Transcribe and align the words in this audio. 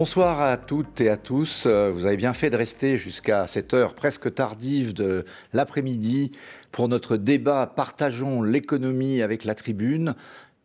Bonsoir 0.00 0.40
à 0.40 0.56
toutes 0.56 1.00
et 1.00 1.08
à 1.08 1.16
tous. 1.16 1.64
Euh, 1.66 1.90
vous 1.90 2.06
avez 2.06 2.16
bien 2.16 2.32
fait 2.32 2.50
de 2.50 2.56
rester 2.56 2.96
jusqu'à 2.96 3.48
cette 3.48 3.74
heure 3.74 3.94
presque 3.94 4.32
tardive 4.32 4.94
de 4.94 5.24
l'après-midi 5.52 6.30
pour 6.70 6.86
notre 6.86 7.16
débat 7.16 7.66
Partageons 7.66 8.40
l'économie 8.40 9.22
avec 9.22 9.42
la 9.42 9.56
tribune. 9.56 10.14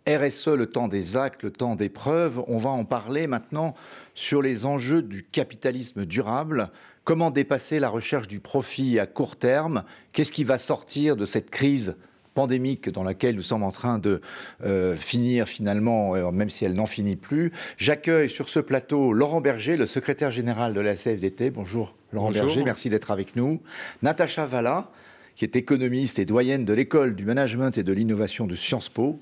RSE, 0.07 0.49
le 0.49 0.67
temps 0.67 0.87
des 0.87 1.17
actes, 1.17 1.41
le 1.41 1.49
temps 1.49 1.75
des 1.75 1.89
preuves. 1.89 2.43
On 2.47 2.59
va 2.59 2.69
en 2.69 2.85
parler 2.85 3.25
maintenant 3.25 3.73
sur 4.13 4.39
les 4.39 4.67
enjeux 4.67 5.01
du 5.01 5.23
capitalisme 5.23 6.05
durable. 6.05 6.69
Comment 7.03 7.31
dépasser 7.31 7.79
la 7.79 7.89
recherche 7.89 8.27
du 8.27 8.39
profit 8.39 8.99
à 8.99 9.07
court 9.07 9.35
terme? 9.35 9.83
Qu'est-ce 10.11 10.31
qui 10.31 10.43
va 10.43 10.59
sortir 10.59 11.15
de 11.15 11.25
cette 11.25 11.49
crise 11.49 11.95
pandémique 12.33 12.89
dans 12.89 13.03
laquelle 13.03 13.35
nous 13.35 13.41
sommes 13.41 13.63
en 13.63 13.71
train 13.71 13.99
de 13.99 14.21
euh, 14.63 14.95
finir 14.95 15.47
finalement, 15.47 16.15
euh, 16.15 16.31
même 16.31 16.49
si 16.49 16.65
elle 16.65 16.73
n'en 16.73 16.85
finit 16.85 17.15
plus. 17.15 17.51
J'accueille 17.77 18.29
sur 18.29 18.49
ce 18.49 18.59
plateau 18.59 19.13
Laurent 19.13 19.41
Berger, 19.41 19.77
le 19.77 19.85
secrétaire 19.85 20.31
général 20.31 20.73
de 20.73 20.81
la 20.81 20.95
CFDT. 20.95 21.51
Bonjour 21.51 21.95
Laurent 22.11 22.31
Berger, 22.31 22.63
merci 22.63 22.89
d'être 22.89 23.11
avec 23.11 23.35
nous. 23.35 23.61
Natacha 24.01 24.45
Valla, 24.45 24.91
qui 25.35 25.45
est 25.45 25.55
économiste 25.55 26.19
et 26.19 26.25
doyenne 26.25 26.65
de 26.65 26.73
l'école 26.73 27.15
du 27.15 27.25
management 27.25 27.77
et 27.77 27.83
de 27.83 27.93
l'innovation 27.93 28.45
de 28.45 28.55
Sciences 28.55 28.89
Po. 28.89 29.19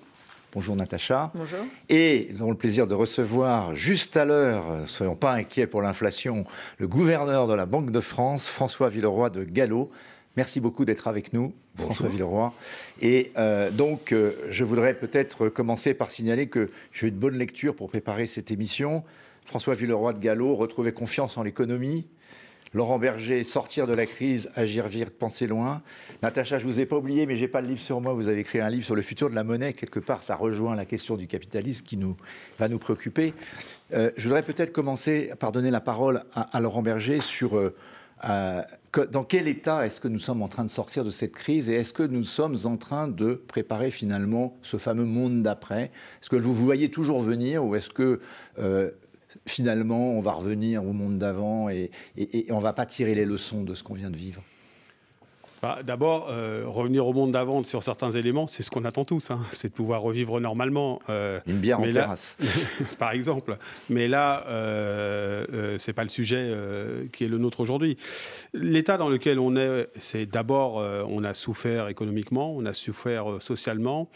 Bonjour 0.53 0.75
Natacha. 0.75 1.31
Bonjour. 1.33 1.59
Et 1.87 2.27
nous 2.31 2.41
avons 2.41 2.51
le 2.51 2.57
plaisir 2.57 2.85
de 2.85 2.93
recevoir 2.93 3.73
juste 3.73 4.17
à 4.17 4.25
l'heure, 4.25 4.65
soyons 4.85 5.15
pas 5.15 5.31
inquiets 5.31 5.65
pour 5.65 5.81
l'inflation, 5.81 6.43
le 6.77 6.89
gouverneur 6.89 7.47
de 7.47 7.53
la 7.53 7.65
Banque 7.65 7.91
de 7.91 8.01
France, 8.01 8.49
François 8.49 8.89
Villeroy 8.89 9.29
de 9.29 9.45
Gallo. 9.45 9.89
Merci 10.37 10.61
beaucoup 10.61 10.85
d'être 10.85 11.09
avec 11.09 11.33
nous, 11.33 11.53
François 11.77 12.07
Villeroy. 12.07 12.53
Et 13.01 13.31
euh, 13.37 13.69
donc, 13.69 14.13
euh, 14.13 14.33
je 14.49 14.63
voudrais 14.63 14.93
peut-être 14.93 15.49
commencer 15.49 15.93
par 15.93 16.09
signaler 16.09 16.47
que 16.47 16.69
j'ai 16.93 17.07
eu 17.07 17.09
une 17.09 17.17
bonne 17.17 17.37
lecture 17.37 17.75
pour 17.75 17.89
préparer 17.89 18.27
cette 18.27 18.49
émission. 18.49 19.03
François 19.43 19.73
Villeroy 19.73 20.13
de 20.13 20.19
Gallo, 20.19 20.55
retrouver 20.55 20.93
confiance 20.93 21.37
en 21.37 21.43
l'économie. 21.43 22.07
Laurent 22.73 22.99
Berger, 22.99 23.43
sortir 23.43 23.85
de 23.85 23.91
la 23.91 24.05
crise, 24.05 24.49
agir 24.55 24.87
vite, 24.87 25.09
penser 25.09 25.45
loin. 25.45 25.81
Natacha, 26.23 26.57
je 26.57 26.65
ne 26.65 26.71
vous 26.71 26.79
ai 26.79 26.85
pas 26.85 26.95
oublié, 26.95 27.25
mais 27.25 27.35
je 27.35 27.41
n'ai 27.41 27.49
pas 27.49 27.59
le 27.59 27.67
livre 27.67 27.81
sur 27.81 27.99
moi. 27.99 28.13
Vous 28.13 28.29
avez 28.29 28.39
écrit 28.39 28.61
un 28.61 28.69
livre 28.69 28.85
sur 28.85 28.95
le 28.95 29.01
futur 29.01 29.29
de 29.29 29.35
la 29.35 29.43
monnaie. 29.43 29.73
Quelque 29.73 29.99
part, 29.99 30.23
ça 30.23 30.37
rejoint 30.37 30.77
la 30.77 30.85
question 30.85 31.17
du 31.17 31.27
capitalisme 31.27 31.85
qui 31.85 31.97
nous, 31.97 32.15
va 32.57 32.69
nous 32.69 32.79
préoccuper. 32.79 33.33
Euh, 33.93 34.11
je 34.15 34.23
voudrais 34.23 34.43
peut-être 34.43 34.71
commencer 34.71 35.31
par 35.37 35.51
donner 35.51 35.69
la 35.69 35.81
parole 35.81 36.23
à, 36.33 36.61
Laurent 36.61 36.81
Berger 36.81 37.19
sur 37.19 37.59
dans 38.23 39.23
quel 39.23 39.47
état 39.47 39.85
est-ce 39.85 39.99
que 39.99 40.07
nous 40.07 40.19
sommes 40.19 40.41
en 40.41 40.47
train 40.47 40.65
de 40.65 40.69
sortir 40.69 41.03
de 41.03 41.09
cette 41.09 41.31
crise 41.33 41.69
et 41.69 41.75
est-ce 41.75 41.93
que 41.93 42.03
nous 42.03 42.23
sommes 42.23 42.57
en 42.65 42.77
train 42.77 43.07
de 43.07 43.33
préparer 43.33 43.91
finalement 43.91 44.57
ce 44.61 44.77
fameux 44.77 45.05
monde 45.05 45.41
d'après? 45.43 45.91
Est-ce 46.21 46.29
que 46.29 46.35
vous 46.35 46.53
vous 46.53 46.65
voyez 46.65 46.91
toujours 46.91 47.21
venir 47.21 47.65
ou 47.65 47.75
est-ce 47.75 47.89
que 47.89 48.19
euh, 48.59 48.91
finalement 49.45 50.11
on 50.11 50.21
va 50.21 50.33
revenir 50.33 50.83
au 50.85 50.93
monde 50.93 51.17
d'avant 51.17 51.69
et, 51.69 51.89
et 52.17 52.51
on 52.51 52.57
ne 52.57 52.63
va 52.63 52.73
pas 52.73 52.85
tirer 52.85 53.15
les 53.15 53.25
leçons 53.25 53.63
de 53.63 53.75
ce 53.75 53.83
qu'on 53.83 53.95
vient 53.95 54.11
de 54.11 54.17
vivre? 54.17 54.43
Bah, 55.61 55.81
d'abord, 55.83 56.27
euh, 56.29 56.63
revenir 56.65 57.05
au 57.05 57.13
monde 57.13 57.31
d'avant 57.31 57.63
sur 57.63 57.83
certains 57.83 58.09
éléments, 58.09 58.47
c'est 58.47 58.63
ce 58.63 58.71
qu'on 58.71 58.83
attend 58.83 59.05
tous, 59.05 59.29
hein. 59.29 59.39
c'est 59.51 59.69
de 59.69 59.73
pouvoir 59.73 60.01
revivre 60.01 60.39
normalement. 60.39 60.99
Euh, 61.09 61.39
Une 61.45 61.59
bière 61.59 61.79
en 61.79 61.91
terrasse. 61.91 62.35
par 62.97 63.11
exemple. 63.11 63.57
Mais 63.87 64.07
là, 64.07 64.43
euh, 64.47 65.45
euh 65.53 65.77
c'est 65.77 65.93
pas 65.93 66.03
le 66.03 66.09
sujet 66.09 66.51
qui 67.13 67.25
est 67.25 67.27
le 67.27 67.37
nôtre 67.37 67.59
aujourd'hui. 67.59 67.97
L'état 68.53 68.97
dans 68.97 69.09
lequel 69.09 69.39
on 69.39 69.55
est, 69.55 69.87
c'est 69.99 70.25
d'abord, 70.25 70.75
on 71.07 71.23
a 71.23 71.33
souffert 71.33 71.87
économiquement, 71.89 72.53
on 72.55 72.65
a 72.65 72.73
souffert 72.73 73.37
socialement, 73.39 74.09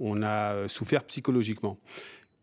on 0.00 0.22
a 0.22 0.68
souffert 0.68 1.04
psychologiquement. 1.04 1.78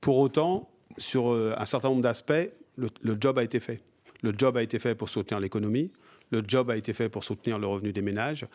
Pour 0.01 0.18
autant, 0.18 0.69
sur 0.97 1.31
un 1.31 1.66
certain 1.66 1.89
nombre 1.89 2.01
d'aspects, 2.01 2.50
le 2.78 3.18
job 3.19 3.38
a 3.38 3.44
été 3.44 3.59
fait. 3.59 3.81
Le 4.22 4.34
job 4.35 4.57
a 4.57 4.63
été 4.63 4.79
fait 4.79 4.95
pour 4.95 5.09
soutenir 5.09 5.39
l'économie. 5.39 5.91
Le 6.31 6.43
job 6.45 6.69
a 6.69 6.77
été 6.77 6.93
fait 6.93 7.09
pour 7.09 7.23
soutenir 7.23 7.59
le 7.59 7.67
revenu 7.67 7.93
des 7.93 8.01
ménages. 8.01 8.45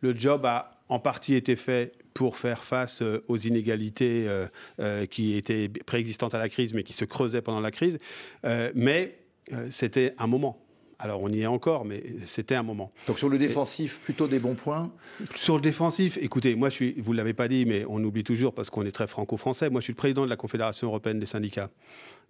Le 0.00 0.16
job 0.16 0.44
a 0.46 0.80
en 0.88 0.98
partie 0.98 1.34
été 1.34 1.56
fait 1.56 1.92
pour 2.12 2.36
faire 2.36 2.64
face 2.64 3.02
euh, 3.02 3.22
aux 3.28 3.36
inégalités 3.36 4.26
euh, 4.28 4.46
euh, 4.80 5.06
qui 5.06 5.36
étaient 5.36 5.68
préexistantes 5.86 6.34
à 6.34 6.38
la 6.38 6.48
crise, 6.48 6.74
mais 6.74 6.82
qui 6.82 6.92
se 6.92 7.04
creusaient 7.04 7.42
pendant 7.42 7.60
la 7.60 7.70
crise. 7.70 7.98
mais 8.74 9.16
c'était 9.68 10.14
un 10.18 10.28
moment. 10.28 10.58
Alors 10.98 11.22
on 11.22 11.28
y 11.30 11.40
est 11.40 11.46
encore, 11.46 11.86
mais 11.86 12.04
c'était 12.26 12.54
un 12.54 12.62
moment. 12.62 12.92
Donc 13.06 13.18
sur 13.18 13.30
le 13.30 13.38
défensif, 13.38 14.00
plutôt 14.00 14.28
des 14.28 14.38
bons 14.38 14.54
points? 14.54 14.92
Sur 15.34 15.56
le 15.56 15.62
défensif, 15.62 16.18
écoutez, 16.20 16.54
moi 16.54 16.68
je 16.68 16.74
suis, 16.74 16.94
vous 17.00 17.12
ne 17.12 17.16
l'avez 17.16 17.32
pas 17.32 17.48
dit, 17.48 17.64
mais 17.64 17.84
on 17.88 18.04
oublie 18.04 18.22
toujours 18.22 18.54
parce 18.54 18.68
qu'on 18.68 18.84
est 18.84 18.92
très 18.92 19.06
franco-français, 19.06 19.70
moi 19.70 19.80
je 19.80 19.84
suis 19.84 19.92
le 19.94 19.96
président 19.96 20.24
de 20.24 20.30
la 20.30 20.36
Confédération 20.36 20.88
européenne 20.88 21.18
des 21.18 21.26
syndicats. 21.26 21.70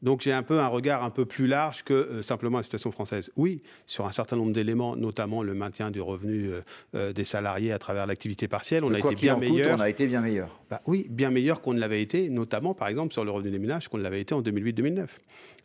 Donc 0.02 0.22
j'ai 0.22 0.32
un 0.32 0.42
peu 0.42 0.60
un 0.60 0.66
regard 0.66 1.04
un 1.04 1.10
peu 1.10 1.26
plus 1.26 1.46
large 1.46 1.84
que 1.84 1.92
euh, 1.92 2.22
simplement 2.22 2.58
la 2.58 2.62
situation 2.62 2.90
française. 2.90 3.30
Oui, 3.36 3.62
sur 3.86 4.06
un 4.06 4.12
certain 4.12 4.36
nombre 4.36 4.52
d'éléments, 4.52 4.96
notamment 4.96 5.42
le 5.42 5.54
maintien 5.54 5.90
du 5.90 6.00
revenu 6.00 6.46
euh, 6.46 6.60
euh, 6.94 7.12
des 7.12 7.24
salariés 7.24 7.72
à 7.72 7.78
travers 7.78 8.06
l'activité 8.06 8.48
partielle, 8.48 8.84
on 8.84 8.94
a 8.94 8.98
été 8.98 9.14
bien 9.14 9.36
meilleur. 9.36 9.78
on 9.78 9.80
a 9.80 9.88
été 9.88 10.06
bien 10.06 10.20
meilleur. 10.20 10.60
Bah 10.70 10.80
oui, 10.86 11.06
bien 11.10 11.30
meilleur 11.30 11.60
qu'on 11.60 11.74
ne 11.74 11.80
l'avait 11.80 12.02
été, 12.02 12.30
notamment 12.30 12.74
par 12.74 12.88
exemple 12.88 13.12
sur 13.12 13.24
le 13.24 13.30
revenu 13.30 13.50
des 13.50 13.58
ménages 13.58 13.88
qu'on 13.88 13.98
l'avait 13.98 14.20
été 14.20 14.34
en 14.34 14.42
2008-2009. 14.42 15.06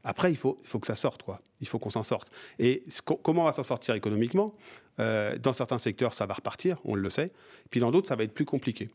Après, 0.03 0.29
il 0.31 0.37
faut, 0.37 0.59
il 0.63 0.67
faut 0.67 0.79
que 0.79 0.85
ça 0.85 0.95
sorte, 0.95 1.23
quoi. 1.23 1.39
Il 1.61 1.67
faut 1.67 1.79
qu'on 1.79 1.89
s'en 1.89 2.03
sorte. 2.03 2.27
Et 2.59 2.83
comment 3.23 3.41
on 3.41 3.45
va 3.45 3.53
s'en 3.53 3.63
sortir 3.63 3.95
économiquement? 3.95 4.53
Dans 4.99 5.51
certains 5.51 5.79
secteurs, 5.79 6.13
ça 6.13 6.27
va 6.27 6.35
repartir, 6.35 6.77
on 6.85 6.93
le 6.93 7.09
sait. 7.09 7.31
Puis 7.71 7.79
dans 7.79 7.89
d'autres, 7.89 8.07
ça 8.07 8.15
va 8.15 8.23
être 8.23 8.33
plus 8.33 8.45
compliqué. 8.45 8.89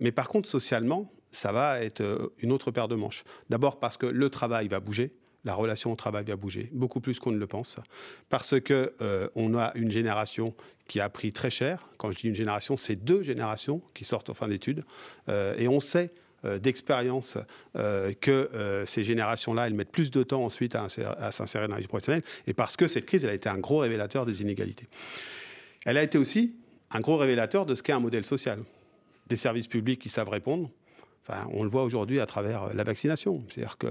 Mais 0.00 0.12
par 0.12 0.28
contre, 0.28 0.48
socialement, 0.48 1.10
ça 1.36 1.52
va 1.52 1.82
être 1.82 2.00
euh, 2.00 2.28
une 2.38 2.52
autre 2.52 2.70
paire 2.70 2.88
de 2.88 2.94
manches. 2.94 3.24
D'abord 3.50 3.78
parce 3.78 3.96
que 3.96 4.06
le 4.06 4.30
travail 4.30 4.68
va 4.68 4.80
bouger, 4.80 5.12
la 5.44 5.54
relation 5.54 5.92
au 5.92 5.96
travail 5.96 6.24
va 6.24 6.36
bouger, 6.36 6.70
beaucoup 6.72 7.00
plus 7.00 7.20
qu'on 7.20 7.30
ne 7.30 7.38
le 7.38 7.46
pense, 7.46 7.76
parce 8.28 8.58
que 8.60 8.94
euh, 9.00 9.28
on 9.36 9.56
a 9.56 9.72
une 9.76 9.90
génération 9.90 10.54
qui 10.88 11.00
a 11.00 11.08
pris 11.08 11.32
très 11.32 11.50
cher. 11.50 11.88
Quand 11.98 12.10
je 12.10 12.18
dis 12.18 12.28
une 12.28 12.34
génération, 12.34 12.76
c'est 12.76 12.96
deux 12.96 13.22
générations 13.22 13.80
qui 13.94 14.04
sortent 14.04 14.30
en 14.30 14.34
fin 14.34 14.48
d'études, 14.48 14.82
euh, 15.28 15.54
et 15.56 15.68
on 15.68 15.80
sait 15.80 16.10
d'expérience 16.60 17.38
que 17.74 18.84
ces 18.86 19.02
générations-là, 19.02 19.66
elles 19.66 19.74
mettent 19.74 19.90
plus 19.90 20.12
de 20.12 20.22
temps 20.22 20.44
ensuite 20.44 20.76
à, 20.76 20.86
à 21.18 21.32
s'insérer 21.32 21.66
dans 21.66 21.74
la 21.74 21.80
vie 21.80 21.88
professionnelle, 21.88 22.22
et 22.46 22.54
parce 22.54 22.76
que 22.76 22.86
cette 22.86 23.04
crise, 23.04 23.24
elle 23.24 23.30
a 23.30 23.34
été 23.34 23.48
un 23.48 23.58
gros 23.58 23.78
révélateur 23.78 24.24
des 24.24 24.42
inégalités. 24.42 24.86
Elle 25.86 25.96
a 25.96 26.04
été 26.04 26.18
aussi 26.18 26.54
un 26.92 27.00
gros 27.00 27.16
révélateur 27.16 27.66
de 27.66 27.74
ce 27.74 27.82
qu'est 27.82 27.94
un 27.94 28.00
modèle 28.00 28.24
social. 28.24 28.60
Des 29.28 29.36
services 29.36 29.68
publics 29.68 30.00
qui 30.00 30.08
savent 30.08 30.28
répondre, 30.28 30.70
on 31.52 31.62
le 31.62 31.68
voit 31.68 31.82
aujourd'hui 31.82 32.20
à 32.20 32.26
travers 32.26 32.64
euh, 32.64 32.72
la 32.74 32.84
vaccination, 32.84 33.42
c'est-à-dire 33.48 33.78
que 33.78 33.88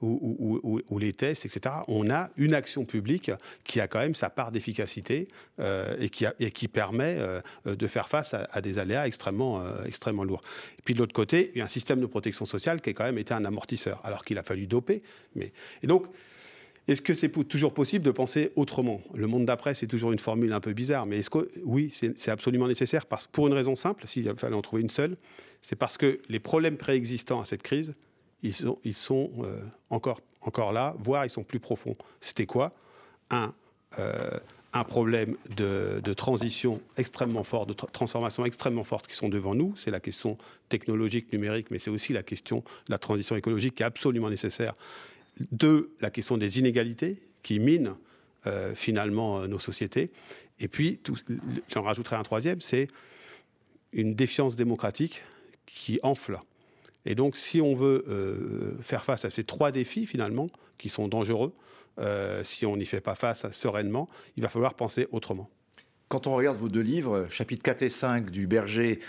ou, 0.00 0.98
les 0.98 1.12
tests, 1.12 1.44
etc. 1.44 1.76
On 1.88 2.10
a 2.10 2.30
une 2.36 2.54
action 2.54 2.84
publique 2.84 3.30
qui 3.64 3.80
a 3.80 3.88
quand 3.88 3.98
même 3.98 4.14
sa 4.14 4.30
part 4.30 4.52
d'efficacité 4.52 5.28
euh, 5.60 5.96
et, 6.00 6.08
qui 6.08 6.26
et 6.40 6.50
qui 6.50 6.68
permet 6.68 7.16
euh, 7.18 7.40
de 7.64 7.86
faire 7.86 8.08
face 8.08 8.34
à, 8.34 8.60
des 8.60 8.78
aléas 8.78 9.06
extrêmement, 9.06 9.62
extrêmement 9.84 10.24
lourds. 10.24 10.42
Et 10.78 10.82
puis 10.84 10.94
de 10.94 10.98
l'autre 10.98 11.12
côté, 11.12 11.50
il 11.54 11.58
y 11.58 11.60
a 11.60 11.64
un 11.64 11.68
système 11.68 12.00
de 12.00 12.06
protection 12.06 12.44
sociale 12.44 12.80
qui 12.80 12.90
a 12.90 12.92
quand 12.92 13.04
même 13.04 13.18
été 13.18 13.34
un 13.34 13.44
amortisseur, 13.44 14.00
alors 14.04 14.24
qu'il 14.24 14.38
a 14.38 14.42
fallu 14.42 14.66
doper. 14.66 15.02
Mais 15.34 15.52
et 15.82 15.86
donc 15.86 16.06
est-ce 16.88 17.02
que 17.02 17.12
c'est 17.12 17.28
toujours 17.46 17.74
possible 17.74 18.02
de 18.02 18.10
penser 18.10 18.50
autrement? 18.56 19.02
Le 19.14 19.26
monde 19.26 19.44
d'après, 19.44 19.74
c'est 19.74 19.86
toujours 19.86 20.10
une 20.10 20.18
formule 20.18 20.54
un 20.54 20.60
peu 20.60 20.72
bizarre, 20.72 21.04
mais 21.04 21.18
est-ce 21.18 21.28
que 21.28 21.50
oui, 21.64 21.92
c'est 21.92 22.30
absolument 22.30 22.66
nécessaire 22.66 23.04
parce, 23.04 23.26
pour 23.26 23.46
une 23.46 23.52
raison 23.52 23.74
simple, 23.74 24.06
s'il 24.06 24.34
fallait 24.36 24.56
en 24.56 24.62
trouver 24.62 24.80
une 24.80 24.90
seule, 24.90 25.18
c'est 25.60 25.76
parce 25.76 25.98
que 25.98 26.18
les 26.30 26.40
problèmes 26.40 26.78
préexistants 26.78 27.40
à 27.40 27.44
cette 27.44 27.62
crise, 27.62 27.94
ils 28.42 28.54
sont, 28.94 29.30
euh, 29.42 29.60
encore, 29.90 30.72
là, 30.72 30.94
voire 30.98 31.26
ils 31.26 31.30
sont 31.30 31.42
plus 31.42 31.60
profonds. 31.60 31.96
C'était 32.22 32.46
quoi? 32.46 32.72
Un, 33.30 33.52
euh, 33.98 34.38
problème 34.86 35.36
de, 35.56 36.00
de, 36.02 36.12
transition 36.12 36.80
extrêmement 36.96 37.42
fort, 37.42 37.66
de 37.66 37.72
transformation 37.72 38.46
extrêmement 38.46 38.84
forte 38.84 39.08
qui 39.08 39.16
sont 39.16 39.28
devant 39.28 39.56
nous. 39.56 39.74
C'est 39.76 39.90
la 39.90 39.98
question 39.98 40.38
technologique, 40.68 41.32
numérique, 41.32 41.72
mais 41.72 41.80
c'est 41.80 41.90
aussi 41.90 42.12
la 42.12 42.22
question 42.22 42.58
de 42.58 42.92
la 42.92 42.98
transition 42.98 43.34
écologique 43.34 43.74
qui 43.74 43.82
est 43.82 43.86
absolument 43.86 44.30
nécessaire 44.30 44.74
deux, 45.52 45.92
la 46.00 46.10
question 46.10 46.36
des 46.36 46.58
inégalités 46.58 47.22
qui 47.42 47.58
minent 47.58 47.94
euh, 48.46 48.74
finalement 48.74 49.40
euh, 49.40 49.46
nos 49.46 49.58
sociétés. 49.58 50.10
Et 50.60 50.68
puis, 50.68 51.00
j'en 51.68 51.82
rajouterai 51.82 52.16
un 52.16 52.22
troisième, 52.22 52.60
c'est 52.60 52.88
une 53.92 54.14
défiance 54.14 54.56
démocratique 54.56 55.22
qui 55.66 56.00
enfle. 56.02 56.38
Et 57.04 57.14
donc, 57.14 57.36
si 57.36 57.60
on 57.60 57.74
veut 57.74 58.04
euh, 58.08 58.76
faire 58.82 59.04
face 59.04 59.24
à 59.24 59.30
ces 59.30 59.44
trois 59.44 59.70
défis, 59.70 60.06
finalement, 60.06 60.48
qui 60.78 60.88
sont 60.88 61.08
dangereux, 61.08 61.54
si 62.44 62.64
on 62.64 62.76
n'y 62.76 62.86
fait 62.86 63.00
pas 63.00 63.16
face 63.16 63.50
sereinement, 63.50 64.06
il 64.36 64.44
va 64.44 64.48
falloir 64.48 64.74
penser 64.74 65.08
autrement. 65.10 65.50
Quand 66.06 66.28
on 66.28 66.36
regarde 66.36 66.56
vos 66.56 66.68
deux 66.68 66.80
livres, 66.80 67.26
chapitres 67.28 67.64
4 67.64 67.82
et 67.82 67.88
5 67.88 68.30
du 68.30 68.46
Berger, 68.46 69.00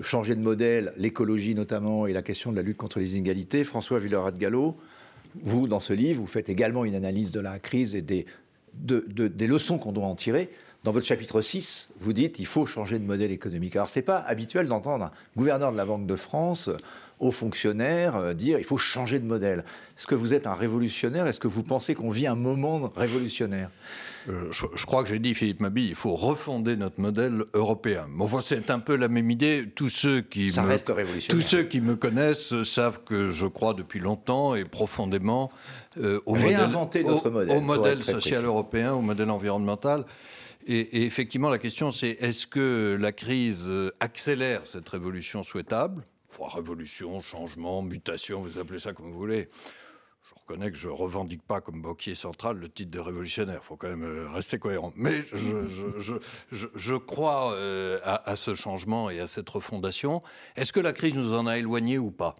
Changer 0.00 0.34
de 0.34 0.40
modèle, 0.40 0.94
l'écologie 0.96 1.54
notamment, 1.54 2.06
et 2.06 2.14
la 2.14 2.22
question 2.22 2.50
de 2.50 2.56
la 2.56 2.62
lutte 2.62 2.78
contre 2.78 2.98
les 2.98 3.16
inégalités, 3.16 3.62
François 3.62 3.98
Villerat 3.98 4.32
de 4.32 4.38
Gallo, 4.38 4.78
vous, 5.42 5.68
dans 5.68 5.80
ce 5.80 5.92
livre, 5.92 6.20
vous 6.20 6.26
faites 6.26 6.48
également 6.48 6.84
une 6.84 6.94
analyse 6.94 7.30
de 7.30 7.40
la 7.40 7.58
crise 7.58 7.94
et 7.94 8.02
des, 8.02 8.26
des 8.74 9.46
leçons 9.46 9.78
qu'on 9.78 9.92
doit 9.92 10.06
en 10.06 10.14
tirer. 10.14 10.50
dans 10.84 10.92
votre 10.92 11.06
chapitre 11.06 11.40
6, 11.40 11.90
vous 12.00 12.12
dites 12.12 12.38
il 12.38 12.46
faut 12.46 12.66
changer 12.66 12.98
de 12.98 13.04
modèle 13.04 13.30
économique. 13.30 13.76
Alors, 13.76 13.90
ce 13.90 13.98
n'est 13.98 14.04
pas 14.04 14.18
habituel 14.18 14.68
d'entendre 14.68 15.06
un 15.06 15.12
gouverneur 15.36 15.72
de 15.72 15.76
la 15.76 15.84
Banque 15.84 16.06
de 16.06 16.16
France 16.16 16.70
aux 17.18 17.30
fonctionnaires 17.30 18.16
euh, 18.16 18.34
dire 18.34 18.58
il 18.58 18.64
faut 18.64 18.76
changer 18.76 19.18
de 19.18 19.24
modèle. 19.24 19.64
Est-ce 19.96 20.06
que 20.06 20.14
vous 20.14 20.34
êtes 20.34 20.46
un 20.46 20.54
révolutionnaire? 20.54 21.26
Est-ce 21.26 21.40
que 21.40 21.48
vous 21.48 21.62
pensez 21.62 21.94
qu'on 21.94 22.10
vit 22.10 22.26
un 22.26 22.34
moment 22.34 22.92
révolutionnaire? 22.94 23.70
Euh, 24.28 24.50
je, 24.50 24.86
crois 24.86 25.02
que 25.02 25.08
j'ai 25.08 25.18
dit, 25.18 25.34
Philippe 25.34 25.60
Mabi, 25.60 25.86
il 25.88 25.94
faut 25.94 26.16
refonder 26.16 26.76
notre 26.76 27.00
modèle 27.00 27.44
européen. 27.54 28.06
Bon, 28.10 28.28
c'est 28.40 28.70
un 28.70 28.80
peu 28.80 28.96
la 28.96 29.08
même 29.08 29.30
idée. 29.30 29.66
Tous 29.74 29.88
ceux 29.88 30.20
qui 30.20 30.50
Ça 30.50 30.62
me, 30.62 30.68
reste 30.68 30.88
révolutionnaire. 30.88 31.42
Tous 31.42 31.48
ceux 31.48 31.62
qui 31.62 31.80
me 31.80 31.94
connaissent 31.94 32.62
savent 32.64 33.04
que 33.04 33.28
je 33.28 33.46
crois 33.46 33.72
depuis 33.72 34.00
longtemps 34.00 34.54
et 34.54 34.64
profondément 34.64 35.50
euh, 35.98 36.20
au 36.26 36.32
Réinventer 36.32 37.04
modèle, 37.04 37.14
notre 37.14 37.30
modèle, 37.30 37.56
au, 37.56 37.60
modèle 37.60 38.02
social 38.02 38.44
européen, 38.44 38.92
au 38.94 39.00
modèle 39.00 39.30
environnemental. 39.30 40.04
Et, 40.66 40.80
et 40.80 41.04
effectivement, 41.04 41.48
la 41.48 41.58
question, 41.58 41.92
c'est 41.92 42.18
est-ce 42.20 42.48
que 42.48 42.98
la 43.00 43.12
crise 43.12 43.64
accélère 44.00 44.62
cette 44.64 44.88
révolution 44.88 45.44
souhaitable? 45.44 46.02
Révolution, 46.44 47.20
changement, 47.20 47.82
mutation, 47.82 48.42
vous 48.42 48.58
appelez 48.58 48.78
ça 48.78 48.92
comme 48.92 49.10
vous 49.10 49.18
voulez. 49.18 49.48
Je 50.28 50.40
reconnais 50.40 50.70
que 50.72 50.76
je 50.76 50.88
ne 50.88 50.92
revendique 50.92 51.42
pas 51.42 51.60
comme 51.60 51.80
banquier 51.80 52.16
central 52.16 52.56
le 52.56 52.68
titre 52.68 52.90
de 52.90 52.98
révolutionnaire. 52.98 53.60
Il 53.62 53.66
faut 53.66 53.76
quand 53.76 53.88
même 53.88 54.04
euh, 54.04 54.28
rester 54.30 54.58
cohérent. 54.58 54.92
Mais 54.96 55.24
je, 55.30 56.96
crois 56.96 57.52
euh, 57.52 58.00
à, 58.02 58.34
ce 58.34 58.54
changement 58.54 59.08
et 59.08 59.20
à 59.20 59.28
cette 59.28 59.48
refondation. 59.48 60.20
Est-ce 60.56 60.72
que 60.72 60.80
la 60.80 60.92
crise 60.92 61.14
nous 61.14 61.32
en 61.32 61.46
a 61.46 61.58
éloignés 61.58 61.98
ou 61.98 62.10
pas? 62.10 62.34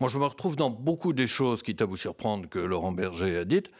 Moi, 0.00 0.08
je 0.08 0.18
me 0.18 0.24
retrouve 0.24 0.56
dans 0.56 0.70
beaucoup 0.70 1.12
des 1.12 1.26
choses, 1.26 1.62
quitte 1.62 1.82
à 1.82 1.84
vous 1.84 1.98
surprendre, 1.98 2.48
que 2.48 2.58
Laurent 2.58 2.92
Berger 2.92 3.36
a 3.36 3.44
dites. 3.44 3.70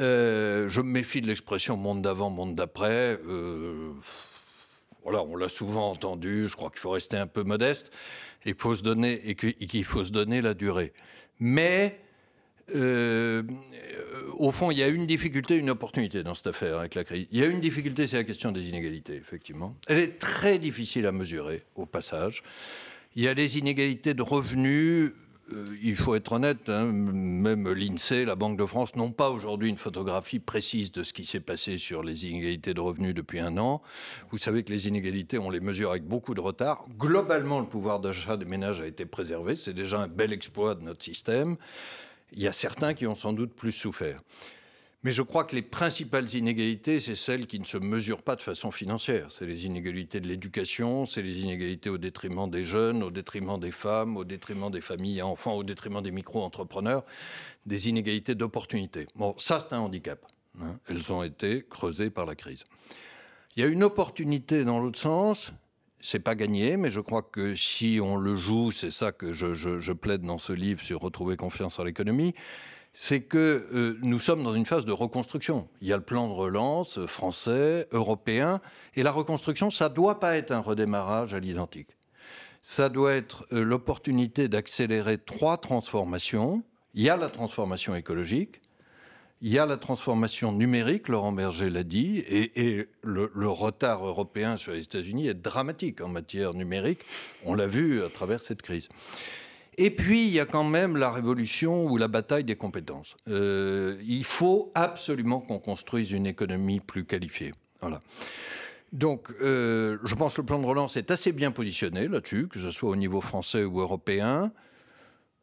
Euh, 0.00 0.68
je 0.68 0.80
me 0.80 0.90
méfie 0.90 1.20
de 1.20 1.28
l'expression 1.28 1.76
monde 1.76 2.02
d'avant, 2.02 2.30
monde 2.30 2.56
d'après. 2.56 3.20
voilà, 5.04 5.22
on 5.22 5.36
l'a 5.36 5.48
souvent 5.48 5.92
entendu. 5.92 6.48
Je 6.48 6.56
crois 6.56 6.70
qu'il 6.70 6.80
faut 6.80 6.90
rester 6.90 7.16
un 7.16 7.28
peu 7.28 7.44
modeste 7.44 7.92
et 8.44 8.54
faut 8.56 8.74
se 8.74 8.82
donner 8.82 9.20
et 9.24 9.34
qu'il 9.34 9.84
faut 9.84 10.04
se 10.04 10.12
donner 10.12 10.40
la 10.40 10.54
durée. 10.54 10.92
Mais 11.38 12.00
euh, 12.74 13.42
au 14.36 14.50
fond, 14.52 14.70
il 14.70 14.78
y 14.78 14.82
a 14.82 14.88
une 14.88 15.06
difficulté, 15.06 15.56
une 15.56 15.70
opportunité 15.70 16.22
dans 16.22 16.34
cette 16.34 16.48
affaire 16.48 16.78
avec 16.78 16.94
la 16.94 17.04
crise. 17.04 17.26
Il 17.30 17.38
y 17.38 17.42
a 17.42 17.46
une 17.46 17.60
difficulté, 17.60 18.06
c'est 18.06 18.16
la 18.16 18.24
question 18.24 18.52
des 18.52 18.68
inégalités, 18.68 19.16
effectivement. 19.16 19.74
Elle 19.88 19.98
est 19.98 20.18
très 20.18 20.58
difficile 20.58 21.06
à 21.06 21.12
mesurer, 21.12 21.62
au 21.74 21.86
passage. 21.86 22.42
Il 23.16 23.22
y 23.22 23.28
a 23.28 23.34
des 23.34 23.58
inégalités 23.58 24.14
de 24.14 24.22
revenus 24.22 25.12
il 25.82 25.96
faut 25.96 26.14
être 26.14 26.32
honnête, 26.32 26.68
hein, 26.68 26.84
même 26.92 27.68
l'INSEE, 27.68 28.24
la 28.24 28.34
Banque 28.34 28.56
de 28.58 28.64
France 28.64 28.94
n'ont 28.96 29.12
pas 29.12 29.30
aujourd'hui 29.30 29.68
une 29.68 29.78
photographie 29.78 30.38
précise 30.38 30.92
de 30.92 31.02
ce 31.02 31.12
qui 31.12 31.24
s'est 31.24 31.40
passé 31.40 31.78
sur 31.78 32.02
les 32.02 32.26
inégalités 32.26 32.74
de 32.74 32.80
revenus 32.80 33.14
depuis 33.14 33.40
un 33.40 33.56
an. 33.58 33.82
Vous 34.30 34.38
savez 34.38 34.62
que 34.62 34.72
les 34.72 34.88
inégalités, 34.88 35.38
on 35.38 35.50
les 35.50 35.60
mesure 35.60 35.90
avec 35.90 36.04
beaucoup 36.04 36.34
de 36.34 36.40
retard. 36.40 36.84
Globalement, 36.98 37.60
le 37.60 37.66
pouvoir 37.66 38.00
d'achat 38.00 38.36
des 38.36 38.44
ménages 38.44 38.80
a 38.80 38.86
été 38.86 39.06
préservé. 39.06 39.56
C'est 39.56 39.74
déjà 39.74 40.00
un 40.00 40.08
bel 40.08 40.32
exploit 40.32 40.74
de 40.74 40.82
notre 40.82 41.02
système. 41.02 41.56
Il 42.32 42.42
y 42.42 42.48
a 42.48 42.52
certains 42.52 42.94
qui 42.94 43.06
ont 43.06 43.14
sans 43.14 43.32
doute 43.32 43.52
plus 43.52 43.72
souffert. 43.72 44.20
Mais 45.02 45.12
je 45.12 45.22
crois 45.22 45.44
que 45.44 45.56
les 45.56 45.62
principales 45.62 46.34
inégalités, 46.34 47.00
c'est 47.00 47.16
celles 47.16 47.46
qui 47.46 47.58
ne 47.58 47.64
se 47.64 47.78
mesurent 47.78 48.22
pas 48.22 48.36
de 48.36 48.42
façon 48.42 48.70
financière. 48.70 49.30
C'est 49.30 49.46
les 49.46 49.64
inégalités 49.64 50.20
de 50.20 50.28
l'éducation, 50.28 51.06
c'est 51.06 51.22
les 51.22 51.40
inégalités 51.40 51.88
au 51.88 51.96
détriment 51.96 52.50
des 52.50 52.64
jeunes, 52.64 53.02
au 53.02 53.10
détriment 53.10 53.58
des 53.58 53.70
femmes, 53.70 54.18
au 54.18 54.24
détriment 54.24 54.70
des 54.70 54.82
familles 54.82 55.18
et 55.18 55.22
enfants, 55.22 55.54
au 55.54 55.64
détriment 55.64 56.02
des 56.02 56.10
micro-entrepreneurs, 56.10 57.04
des 57.64 57.88
inégalités 57.88 58.34
d'opportunités. 58.34 59.06
Bon, 59.14 59.34
ça, 59.38 59.60
c'est 59.60 59.74
un 59.74 59.80
handicap. 59.80 60.20
Hein. 60.60 60.78
Elles 60.86 61.10
ont 61.10 61.22
été 61.22 61.64
creusées 61.68 62.10
par 62.10 62.26
la 62.26 62.34
crise. 62.34 62.64
Il 63.56 63.62
y 63.62 63.66
a 63.66 63.68
une 63.68 63.82
opportunité 63.82 64.64
dans 64.64 64.80
l'autre 64.80 64.98
sens. 64.98 65.50
C'est 66.02 66.20
pas 66.20 66.34
gagné, 66.34 66.76
mais 66.76 66.90
je 66.90 67.00
crois 67.00 67.22
que 67.22 67.54
si 67.54 68.00
on 68.02 68.16
le 68.16 68.36
joue, 68.36 68.70
c'est 68.70 68.90
ça 68.90 69.12
que 69.12 69.32
je, 69.32 69.54
je 69.54 69.92
plaide 69.92 70.22
dans 70.22 70.38
ce 70.38 70.52
livre 70.52 70.82
sur 70.82 71.00
retrouver 71.00 71.36
confiance 71.36 71.78
en 71.78 71.84
l'économie 71.84 72.34
c'est 72.92 73.20
que 73.20 73.68
euh, 73.72 73.98
nous 74.02 74.18
sommes 74.18 74.42
dans 74.42 74.54
une 74.54 74.66
phase 74.66 74.84
de 74.84 74.92
reconstruction. 74.92 75.68
Il 75.80 75.88
y 75.88 75.92
a 75.92 75.96
le 75.96 76.02
plan 76.02 76.28
de 76.28 76.32
relance 76.32 77.04
français, 77.06 77.86
européen, 77.92 78.60
et 78.94 79.02
la 79.02 79.12
reconstruction, 79.12 79.70
ça 79.70 79.88
ne 79.88 79.94
doit 79.94 80.18
pas 80.18 80.36
être 80.36 80.50
un 80.50 80.60
redémarrage 80.60 81.34
à 81.34 81.40
l'identique. 81.40 81.96
Ça 82.62 82.88
doit 82.88 83.12
être 83.14 83.46
euh, 83.52 83.62
l'opportunité 83.62 84.48
d'accélérer 84.48 85.18
trois 85.18 85.56
transformations. 85.56 86.62
Il 86.94 87.02
y 87.02 87.08
a 87.08 87.16
la 87.16 87.28
transformation 87.28 87.94
écologique, 87.94 88.60
il 89.42 89.50
y 89.50 89.58
a 89.58 89.64
la 89.64 89.78
transformation 89.78 90.52
numérique, 90.52 91.08
Laurent 91.08 91.32
Berger 91.32 91.70
l'a 91.70 91.84
dit, 91.84 92.18
et, 92.28 92.86
le, 93.02 93.32
le, 93.34 93.48
retard 93.48 94.04
européen 94.04 94.58
sur 94.58 94.72
les 94.72 94.82
États-Unis 94.82 95.28
est 95.28 95.34
dramatique 95.34 96.02
en 96.02 96.08
matière 96.08 96.52
numérique. 96.52 97.00
On 97.46 97.54
l'a 97.54 97.66
vu 97.66 98.04
à 98.04 98.10
travers 98.10 98.42
cette 98.42 98.60
crise. 98.60 98.88
Et 99.82 99.88
puis, 99.88 100.26
il 100.26 100.30
y 100.30 100.40
a 100.40 100.44
quand 100.44 100.62
même 100.62 100.98
la 100.98 101.10
révolution 101.10 101.86
ou 101.86 101.96
la 101.96 102.06
bataille 102.06 102.44
des 102.44 102.54
compétences. 102.54 103.16
Euh, 103.30 103.96
il 104.06 104.24
faut 104.24 104.70
absolument 104.74 105.40
qu'on 105.40 105.58
construise 105.58 106.12
une 106.12 106.26
économie 106.26 106.80
plus 106.80 107.06
qualifiée. 107.06 107.52
Voilà. 107.80 108.00
Donc, 108.92 109.32
euh, 109.40 109.96
je 110.04 110.14
pense 110.16 110.34
que 110.34 110.42
le 110.42 110.46
plan 110.46 110.58
de 110.58 110.66
relance 110.66 110.98
est 110.98 111.10
assez 111.10 111.32
bien 111.32 111.50
positionné 111.50 112.08
là-dessus, 112.08 112.46
que 112.46 112.58
ce 112.58 112.70
soit 112.70 112.90
au 112.90 112.96
niveau 112.96 113.22
français 113.22 113.64
ou 113.64 113.80
européen 113.80 114.52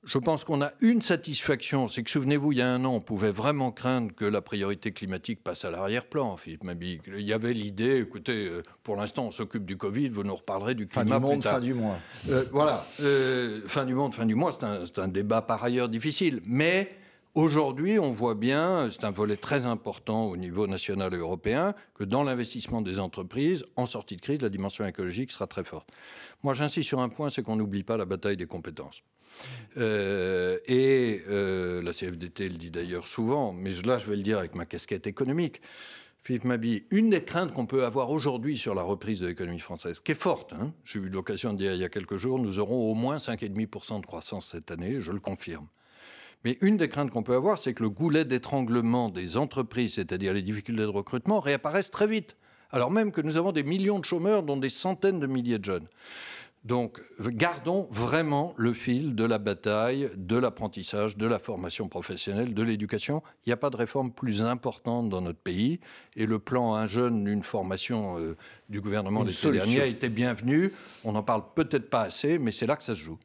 je 0.07 0.17
pense 0.17 0.45
qu'on 0.45 0.61
a 0.61 0.71
une 0.79 1.01
satisfaction, 1.01 1.89
c'est 1.89 2.01
que 2.01 2.09
souvenez-vous, 2.09 2.53
il 2.53 2.59
y 2.59 2.61
a 2.61 2.69
un 2.69 2.85
an, 2.85 2.93
on 2.93 3.01
pouvait 3.01 3.31
vraiment 3.31 3.71
craindre 3.71 4.15
que 4.15 4.23
la 4.23 4.41
priorité 4.41 4.93
climatique 4.93 5.43
passe 5.43 5.65
à 5.65 5.69
l'arrière-plan, 5.69 6.37
Philippe. 6.37 6.63
Il 6.81 7.21
y 7.21 7.33
avait 7.33 7.53
l'idée, 7.53 7.97
écoutez, 7.97 8.47
euh, 8.47 8.63
pour 8.83 8.95
l'instant, 8.95 9.25
on 9.25 9.31
s'occupe 9.31 9.65
du 9.65 9.75
Covid, 9.75 10.07
vous 10.09 10.23
nous 10.23 10.35
reparlerez 10.35 10.75
du 10.75 10.87
climat 10.87 11.05
fin 11.07 11.19
du 11.19 11.25
monde, 11.25 11.31
plus 11.33 11.39
tard. 11.41 11.53
Fin 11.55 11.59
du 11.59 11.73
mois. 11.73 11.97
Euh, 12.29 12.45
voilà, 12.51 12.87
euh, 13.01 13.61
fin 13.67 13.85
du 13.85 13.93
monde, 13.93 14.13
fin 14.13 14.25
du 14.25 14.35
mois, 14.35 14.53
c'est 14.53 14.63
un, 14.63 15.03
un, 15.03 15.07
débat 15.09 15.41
par 15.41 15.61
ailleurs 15.63 15.89
difficile. 15.89 16.41
Mais 16.45 16.89
aujourd'hui, 17.37 17.99
on 17.99 18.11
voit 18.11 18.33
bien, 18.33 18.89
c'est 18.89 19.03
un 19.03 19.11
volet 19.11 19.37
très 19.37 19.67
important 19.67 20.25
au 20.25 20.35
niveau 20.35 20.65
national 20.65 21.13
et 21.13 21.17
européen, 21.17 21.75
que 21.93 22.03
dans 22.03 22.23
l'investissement 22.23 22.81
des 22.81 22.99
entreprises, 22.99 23.63
en 23.75 23.85
sortie 23.85 24.15
de 24.15 24.21
crise, 24.21 24.41
la 24.41 24.49
dimension 24.49 24.85
écologique 24.85 25.31
sera 25.31 25.45
très 25.45 25.63
forte. 25.63 25.87
Moi, 26.41 26.55
j'insiste 26.55 26.87
sur 26.87 26.99
un 26.99 27.09
point, 27.09 27.29
c'est 27.29 27.43
qu'on 27.43 27.55
n'oublie 27.55 27.83
pas 27.83 27.95
la 27.95 28.05
bataille 28.05 28.37
des 28.37 28.47
compétences. 28.47 29.03
Euh, 29.77 30.57
et 30.65 31.21
euh, 31.29 31.83
la 31.83 31.93
CFDT 31.93 32.49
le 32.49 32.57
dit 32.57 32.71
d'ailleurs 32.71 33.05
souvent, 33.05 33.53
mais 33.53 33.69
là 33.85 33.99
je 33.99 34.07
vais 34.07 34.15
le 34.15 34.23
dire 34.23 34.39
avec 34.39 34.55
ma 34.55 34.65
casquette 34.65 35.05
économique. 35.05 35.61
Philippe 36.23 36.45
Mabi, 36.45 36.85
une 36.89 37.11
des 37.11 37.23
craintes 37.23 37.53
qu'on 37.53 37.67
peut 37.67 37.85
avoir 37.85 38.09
aujourd'hui 38.09 38.57
sur 38.57 38.73
la 38.73 38.81
reprise 38.81 39.19
de 39.19 39.27
l'économie 39.27 39.59
française, 39.59 39.99
qui 39.99 40.13
est 40.13 40.15
forte, 40.15 40.53
hein, 40.53 40.73
j'ai 40.85 40.99
eu 40.99 41.09
l'occasion 41.09 41.53
de 41.53 41.59
dire 41.59 41.73
il 41.73 41.79
y 41.79 41.83
a 41.83 41.89
quelques 41.89 42.17
jours, 42.17 42.39
nous 42.39 42.57
aurons 42.57 42.89
au 42.89 42.95
moins 42.95 43.17
5,5% 43.17 44.01
de 44.01 44.05
croissance 44.07 44.47
cette 44.47 44.71
année, 44.71 44.99
je 45.01 45.11
le 45.11 45.19
confirme. 45.19 45.67
Mais 46.43 46.57
une 46.61 46.77
des 46.77 46.89
craintes 46.89 47.11
qu'on 47.11 47.23
peut 47.23 47.35
avoir, 47.35 47.57
c'est 47.57 47.73
que 47.73 47.83
le 47.83 47.89
goulet 47.89 48.25
d'étranglement 48.25 49.09
des 49.09 49.37
entreprises, 49.37 49.95
c'est-à-dire 49.95 50.33
les 50.33 50.41
difficultés 50.41 50.83
de 50.83 50.87
recrutement, 50.87 51.39
réapparaissent 51.39 51.91
très 51.91 52.07
vite. 52.07 52.35
Alors 52.71 52.91
même 52.91 53.11
que 53.11 53.21
nous 53.21 53.37
avons 53.37 53.51
des 53.51 53.63
millions 53.63 53.99
de 53.99 54.05
chômeurs, 54.05 54.43
dont 54.43 54.57
des 54.57 54.69
centaines 54.69 55.19
de 55.19 55.27
milliers 55.27 55.59
de 55.59 55.65
jeunes. 55.65 55.87
Donc, 56.67 56.99
gardons 57.21 57.87
vraiment 57.91 58.53
le 58.57 58.73
fil 58.73 59.15
de 59.15 59.23
la 59.23 59.37
bataille, 59.37 60.09
de 60.17 60.35
l'apprentissage, 60.35 61.15
de 61.15 61.25
la 61.25 61.39
formation 61.39 61.87
professionnelle, 61.87 62.53
de 62.53 62.61
l'éducation. 62.61 63.23
Il 63.45 63.49
n'y 63.49 63.53
a 63.53 63.57
pas 63.57 63.69
de 63.69 63.77
réforme 63.77 64.11
plus 64.11 64.41
importante 64.41 65.07
dans 65.07 65.21
notre 65.21 65.39
pays. 65.39 65.79
Et 66.17 66.25
le 66.25 66.39
plan 66.39 66.73
Un 66.73 66.87
jeune, 66.87 67.25
une 67.25 67.43
formation 67.43 68.19
euh, 68.19 68.35
du 68.67 68.81
gouvernement 68.81 69.23
l'été 69.23 69.49
dernier 69.49 69.79
a 69.79 69.85
été 69.85 70.09
bienvenu. 70.09 70.73
On 71.05 71.13
n'en 71.13 71.23
parle 71.23 71.43
peut-être 71.55 71.89
pas 71.89 72.01
assez, 72.01 72.37
mais 72.37 72.51
c'est 72.51 72.67
là 72.67 72.75
que 72.75 72.83
ça 72.83 72.95
se 72.95 72.99
joue. 72.99 73.17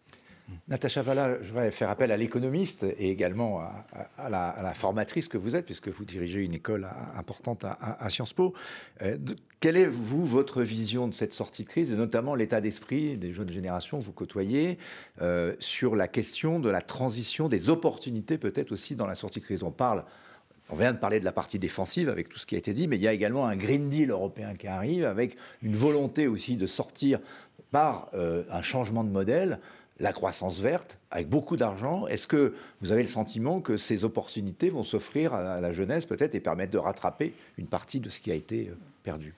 Natacha 0.69 1.03
Valla, 1.03 1.43
je 1.43 1.49
voudrais 1.49 1.71
faire 1.71 1.91
appel 1.91 2.11
à 2.11 2.17
l'économiste 2.17 2.85
et 2.99 3.11
également 3.11 3.61
à, 4.19 4.29
la, 4.29 4.75
formatrice 4.75 5.29
que 5.29 5.39
vous 5.39 5.57
êtes, 5.57 5.67
puisque 5.67 5.89
vous 5.89 6.05
dirigez 6.05 6.41
une 6.41 6.55
école 6.55 6.89
importante 7.17 7.65
à, 7.65 8.11
Sciences 8.11 8.33
Po. 8.33 8.55
Euh, 9.03 9.17
quelle 9.61 9.77
est, 9.77 9.87
vous, 9.87 10.25
votre 10.25 10.63
vision 10.63 11.09
de 11.09 11.15
cette 11.15 11.33
sortie 11.33 11.65
de 11.65 11.69
crise, 11.69 11.93
et 11.93 11.97
notamment 11.97 12.35
l'état 12.35 12.61
d'esprit 12.61 13.17
des 13.17 13.33
jeunes 13.33 13.51
générations 13.51 13.99
que 13.99 14.05
vous 14.05 14.13
côtoyez, 14.13 14.79
euh, 15.21 15.55
sur 15.59 15.97
la 15.97 16.09
question 16.09 16.61
de 16.61 16.69
la 16.69 16.81
transition, 16.81 17.49
des 17.49 17.71
opportunités 17.71 18.39
peut-être 18.39 18.73
aussi 18.73 18.97
dans 18.97 19.07
la 19.07 19.15
sortie 19.15 19.41
de 19.41 19.45
crise? 19.45 19.63
On 19.63 19.73
parle 19.73 20.05
on 20.71 20.77
vient 20.77 20.93
de 20.93 20.99
parler 20.99 21.21
de 21.21 21.25
la 21.25 21.33
partie 21.33 21.59
défensive 21.59 22.09
avec 22.09 22.29
tout 22.29 22.39
ce 22.39 22.47
qui 22.47 22.55
a 22.55 22.59
été 22.59 22.73
dit, 22.73 22.89
mais 22.89 22.97
il 22.97 23.03
y 23.03 23.09
a 23.09 23.13
également 23.13 23.47
un 23.47 23.57
Green 23.57 23.91
Deal 23.91 24.11
européen 24.11 24.55
qui 24.55 24.69
arrive 24.69 25.05
avec 25.05 25.37
une 25.63 25.75
volonté 25.75 26.29
aussi 26.29 26.57
de 26.57 26.67
sortir 26.67 27.21
par 27.71 28.09
euh, 28.15 28.45
un 28.51 28.63
changement 28.63 29.05
de 29.05 29.11
modèle 29.11 29.59
la 30.03 30.13
croissance 30.13 30.61
verte 30.61 30.99
avec 31.11 31.29
beaucoup 31.29 31.57
d'argent. 31.57 32.07
Est-ce 32.09 32.27
que 32.27 32.55
vous 32.81 32.93
avez 32.93 33.03
le 33.03 33.09
sentiment 33.09 33.61
que 33.61 33.77
ces 33.77 34.05
opportunités 34.05 34.69
vont 34.69 34.83
s'offrir 34.83 35.33
à 35.33 35.61
la 35.61 35.73
jeunesse 35.73 36.07
peut-être 36.07 36.35
et 36.35 36.41
permettre 36.41 36.73
de 36.73 36.79
rattraper 36.79 37.33
une 37.57 37.69
partie 37.69 38.01
de 38.01 38.11
ce 38.11 38.21
qui 38.21 38.33
a 38.33 38.35
été 38.35 38.69
euh, 38.69 38.75
perdu? 39.05 39.33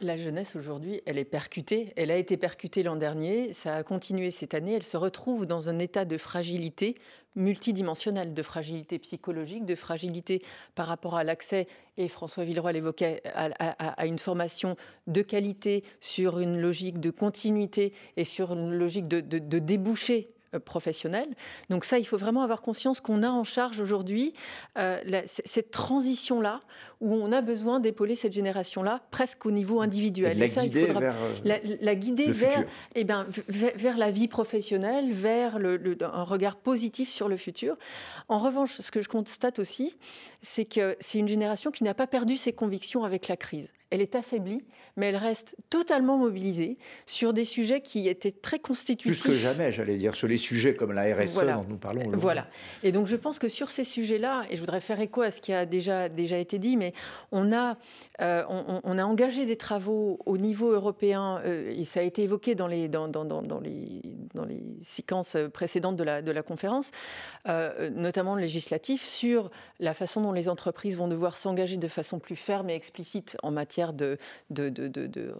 La 0.00 0.16
jeunesse 0.16 0.56
aujourd'hui, 0.56 1.02
elle 1.06 1.18
est 1.18 1.24
percutée. 1.24 1.92
Elle 1.96 2.10
a 2.10 2.16
été 2.16 2.36
percutée 2.36 2.82
l'an 2.82 2.96
dernier, 2.96 3.52
ça 3.52 3.76
a 3.76 3.82
continué 3.82 4.30
cette 4.30 4.54
année. 4.54 4.74
Elle 4.74 4.82
se 4.82 4.96
retrouve 4.96 5.46
dans 5.46 5.68
un 5.68 5.78
état 5.78 6.04
de 6.04 6.16
fragilité 6.16 6.94
multidimensionnelle, 7.36 8.32
de 8.32 8.42
fragilité 8.42 8.98
psychologique, 8.98 9.66
de 9.66 9.74
fragilité 9.74 10.42
par 10.74 10.86
rapport 10.86 11.16
à 11.16 11.24
l'accès, 11.24 11.66
et 11.96 12.08
François 12.08 12.44
Villeroy 12.44 12.72
l'évoquait, 12.72 13.22
à, 13.24 14.06
une 14.06 14.18
formation 14.18 14.76
de 15.06 15.22
qualité 15.22 15.82
sur 16.00 16.38
une 16.38 16.60
logique 16.60 17.00
de 17.00 17.10
continuité 17.10 17.92
et 18.16 18.24
sur 18.24 18.52
une 18.52 18.72
logique 18.72 19.08
de, 19.08 19.20
de, 19.20 19.38
de 19.38 19.58
débouché 19.58 20.34
euh, 20.54 20.60
professionnels. 20.60 21.28
Donc 21.68 21.84
ça, 21.84 21.98
il 21.98 22.04
faut 22.04 22.16
vraiment 22.16 22.42
avoir 22.42 22.62
conscience 22.62 23.00
qu'on 23.00 23.22
a 23.22 23.28
en 23.28 23.44
charge 23.44 23.80
aujourd'hui 23.80 24.32
euh, 24.78 25.22
cette 25.26 25.70
transition-là, 25.70 26.60
où 27.04 27.12
on 27.12 27.32
a 27.32 27.42
besoin 27.42 27.80
d'épauler 27.80 28.16
cette 28.16 28.32
génération-là 28.32 29.02
presque 29.10 29.44
au 29.44 29.50
niveau 29.50 29.82
individuel. 29.82 30.38
la, 30.38 30.48
guider 30.48 30.86
vers, 30.86 31.14
la, 31.44 31.94
guider 31.94 32.30
vers, 32.30 32.64
eh 32.94 33.04
ben, 33.04 33.26
vers, 33.46 33.98
la 33.98 34.10
vie 34.10 34.26
professionnelle, 34.26 35.12
vers 35.12 35.58
le, 35.58 35.78
un 36.00 36.22
regard 36.22 36.56
positif 36.56 37.10
sur 37.10 37.28
le 37.28 37.36
futur. 37.36 37.76
En 38.28 38.38
revanche, 38.38 38.80
ce 38.80 38.90
que 38.90 39.02
je 39.02 39.08
constate 39.08 39.58
aussi, 39.58 39.98
c'est 40.40 40.64
que 40.64 40.96
c'est 40.98 41.18
une 41.18 41.28
génération 41.28 41.70
qui 41.70 41.84
n'a 41.84 41.94
pas 41.94 42.06
perdu 42.06 42.38
ses 42.38 42.54
convictions 42.54 43.04
avec 43.04 43.28
la 43.28 43.36
crise 43.36 43.70
elle 43.94 44.00
est 44.00 44.16
affaiblie, 44.16 44.64
mais 44.96 45.06
elle 45.06 45.16
reste 45.16 45.56
totalement 45.70 46.18
mobilisée 46.18 46.78
sur 47.06 47.32
des 47.32 47.44
sujets 47.44 47.80
qui 47.80 48.08
étaient 48.08 48.32
très 48.32 48.58
constitutifs. 48.58 49.22
Plus 49.22 49.32
que 49.32 49.38
jamais, 49.38 49.70
j'allais 49.70 49.96
dire, 49.96 50.14
sur 50.16 50.26
les 50.26 50.36
sujets 50.36 50.74
comme 50.74 50.92
la 50.92 51.14
RSE 51.14 51.34
dont 51.34 51.64
nous 51.68 51.76
parlons. 51.76 52.02
Voilà. 52.12 52.48
Et 52.82 52.90
donc 52.90 53.06
je 53.06 53.14
pense 53.14 53.38
que 53.38 53.48
sur 53.48 53.70
ces 53.70 53.84
sujets-là, 53.84 54.46
et 54.50 54.56
je 54.56 54.60
voudrais 54.60 54.80
faire 54.80 55.00
écho 55.00 55.22
à 55.22 55.30
ce 55.30 55.40
qui 55.40 55.52
a 55.52 55.64
déjà, 55.66 56.08
déjà 56.08 56.38
été 56.38 56.58
dit, 56.58 56.76
mais 56.76 56.92
on 57.32 57.52
a, 57.52 57.76
euh, 58.20 58.44
on, 58.48 58.98
a 58.98 59.04
engagé 59.04 59.46
des 59.46 59.56
travaux 59.56 60.18
au 60.24 60.38
niveau 60.38 60.70
européen, 60.70 61.40
euh, 61.44 61.74
et 61.76 61.84
ça 61.84 62.00
a 62.00 62.02
été 62.02 62.22
évoqué 62.22 62.54
dans 62.54 62.66
les, 62.66 62.88
dans, 62.88 63.08
dans, 63.08 63.24
dans, 63.24 63.60
les, 63.60 64.00
dans 64.34 64.44
les 64.44 64.62
séquences 64.80 65.36
précédentes 65.52 65.96
de 65.96 66.04
la, 66.04 66.22
de 66.22 66.30
la 66.30 66.42
conférence, 66.42 66.90
euh, 67.48 67.90
notamment 67.90 68.36
législatif, 68.36 69.02
sur 69.02 69.50
la 69.80 69.94
façon 69.94 70.20
dont 70.20 70.32
les 70.32 70.48
entreprises 70.48 70.96
vont 70.96 71.08
devoir 71.08 71.36
s'engager 71.36 71.76
de 71.76 71.88
façon 71.88 72.18
plus 72.18 72.36
ferme 72.36 72.70
et 72.70 72.74
explicite 72.74 73.36
en 73.42 73.50
matière 73.50 73.92
de, 73.92 74.16
de, 74.50 74.68
de, 74.68 74.88
de, 74.88 75.34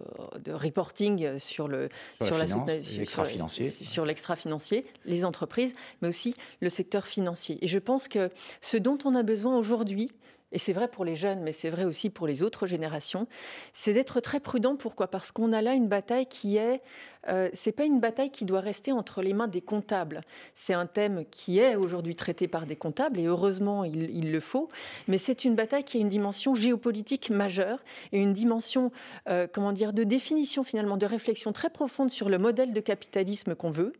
reporting 0.51 1.39
sur 1.39 1.67
le 1.67 1.89
sur, 2.21 2.37
la 2.37 2.45
l'extra-financier, 2.45 3.69
sur 3.69 4.05
l'extra-financier, 4.05 4.85
les 5.05 5.25
entreprises, 5.25 5.73
mais 6.01 6.07
aussi 6.07 6.35
le 6.61 6.69
secteur 6.69 7.05
financier. 7.05 7.57
Et 7.61 7.67
je 7.67 7.79
pense 7.79 8.07
que 8.07 8.29
ce 8.61 8.77
dont 8.77 8.97
on 9.05 9.15
a 9.15 9.23
besoin 9.23 9.57
aujourd'hui, 9.57 10.11
et 10.51 10.59
c'est 10.59 10.73
vrai 10.73 10.87
pour 10.87 11.05
les 11.05 11.15
jeunes, 11.15 11.41
mais 11.41 11.51
c'est 11.51 11.69
vrai 11.69 11.85
aussi 11.85 12.09
pour 12.09 12.27
les 12.27 12.43
autres 12.43 12.67
générations, 12.67 13.27
c'est 13.73 13.93
d'être 13.93 14.19
très 14.19 14.39
prudent. 14.39 14.75
Pourquoi? 14.75 15.07
Parce 15.07 15.31
qu'on 15.31 15.51
a 15.51 15.61
là 15.61 15.73
une 15.73 15.87
bataille 15.87 16.27
qui 16.27 16.57
est, 16.57 16.81
euh, 17.27 17.49
c'est 17.53 17.71
pas 17.71 17.85
une 17.85 17.99
bataille 17.99 18.29
qui 18.29 18.45
doit 18.45 18.59
rester 18.59 18.91
entre 18.91 19.21
les 19.21 19.33
mains 19.33 19.47
des 19.47 19.61
comptables. 19.61 20.21
C'est 20.53 20.73
un 20.73 20.85
thème 20.85 21.25
qui 21.31 21.59
est 21.59 21.75
aujourd'hui 21.75 22.15
traité 22.15 22.47
par 22.47 22.67
des 22.67 22.75
comptables, 22.75 23.19
et 23.19 23.25
heureusement 23.25 23.83
il, 23.83 24.31
le 24.31 24.39
faut. 24.39 24.69
Mais 25.07 25.17
c'est 25.17 25.45
une 25.45 25.55
bataille 25.55 25.83
qui 25.83 25.97
a 25.97 26.01
une 26.01 26.09
dimension 26.09 26.55
géopolitique 26.55 27.31
majeure 27.31 27.83
et 28.11 28.19
une 28.19 28.33
dimension, 28.33 28.91
euh, 29.27 29.47
comment 29.51 29.71
dire, 29.71 29.93
de 29.93 30.03
définition 30.03 30.63
finalement, 30.63 30.97
de 30.97 31.05
réflexion 31.05 31.51
très 31.51 31.69
profonde 31.69 32.11
sur 32.11 32.29
le 32.29 32.37
modèle 32.37 32.71
de 32.71 32.79
capitalisme 32.79 33.55
qu'on 33.55 33.71
veut 33.71 33.93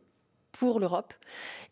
pour 0.58 0.80
l'Europe 0.80 1.14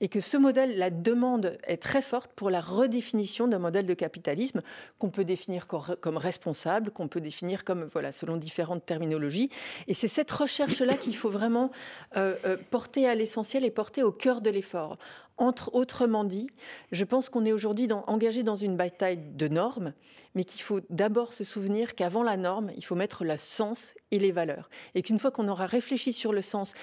et 0.02 0.10
que 0.10 0.20
ce 0.20 0.36
modèle, 0.36 0.78
la 0.78 0.90
demande 0.90 1.58
est 1.64 1.82
très 1.82 2.02
forte 2.02 2.32
pour 2.36 2.50
la 2.50 2.60
redéfinition 2.60 3.48
d'un 3.48 3.60
modèle 3.60 3.86
de 3.86 3.94
capitalisme 3.94 4.62
qu'on 5.00 5.10
peut 5.10 5.24
définir 5.24 5.68
comme 5.68 6.18
responsable, 6.18 6.92
qu'on 6.92 7.08
peut 7.08 7.22
définir 7.22 7.64
comme, 7.64 7.86
voilà, 7.86 8.12
selon 8.12 8.36
différentes 8.36 8.86
terminologies. 8.86 9.50
Et 9.88 9.94
c'est 9.94 10.10
cette 10.10 10.32
recherche-là 10.32 10.96
qu'il 10.96 11.16
faut 11.16 11.30
vraiment 11.30 11.72
euh, 12.18 12.36
euh, 12.46 12.58
porter 12.70 13.08
à 13.08 13.16
l'essentiel 13.16 13.64
et 13.64 13.72
porter 13.72 14.04
au 14.04 14.12
cœur 14.12 14.42
de 14.42 14.50
l'effort. 14.50 14.98
Entre, 15.38 15.74
autrement 15.74 16.26
dit, 16.26 16.48
je 16.92 17.06
pense 17.06 17.30
qu'on 17.30 17.46
est 17.46 17.54
aujourd'hui 17.54 17.88
engagé 18.08 18.44
dans 18.44 18.56
une 18.56 18.78
bataille 18.78 19.18
de 19.18 19.48
normes, 19.48 19.94
mais 20.36 20.44
qu'il 20.44 20.62
faut 20.62 20.82
d'abord 20.90 21.34
se 21.34 21.44
souvenir 21.44 21.96
qu'avant 21.96 22.24
la 22.24 22.38
norme, 22.38 22.72
il 22.76 22.86
faut 22.86 22.96
mettre 22.96 23.24
le 23.24 23.38
sens 23.38 23.94
et 24.12 24.20
les 24.20 24.32
valeurs. 24.32 24.70
Et 24.94 25.02
qu'une 25.02 25.18
fois 25.18 25.32
qu'on 25.32 25.48
aura 25.48 25.66
réfléchi 25.66 26.14
sur 26.14 26.34
le 26.34 26.42
sens, 26.42 26.74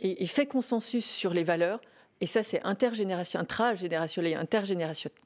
et, 0.00 0.26
fait 0.26 0.46
consensus 0.46 1.04
sur 1.04 1.32
les 1.32 1.44
valeurs, 1.44 1.80
et 2.20 2.26
ça 2.26 2.42
c'est 2.42 2.62
intergénération, 2.64 3.40
intragénérationnel 3.40 4.32
et 4.32 4.36
intergénérationnel, 4.36 5.18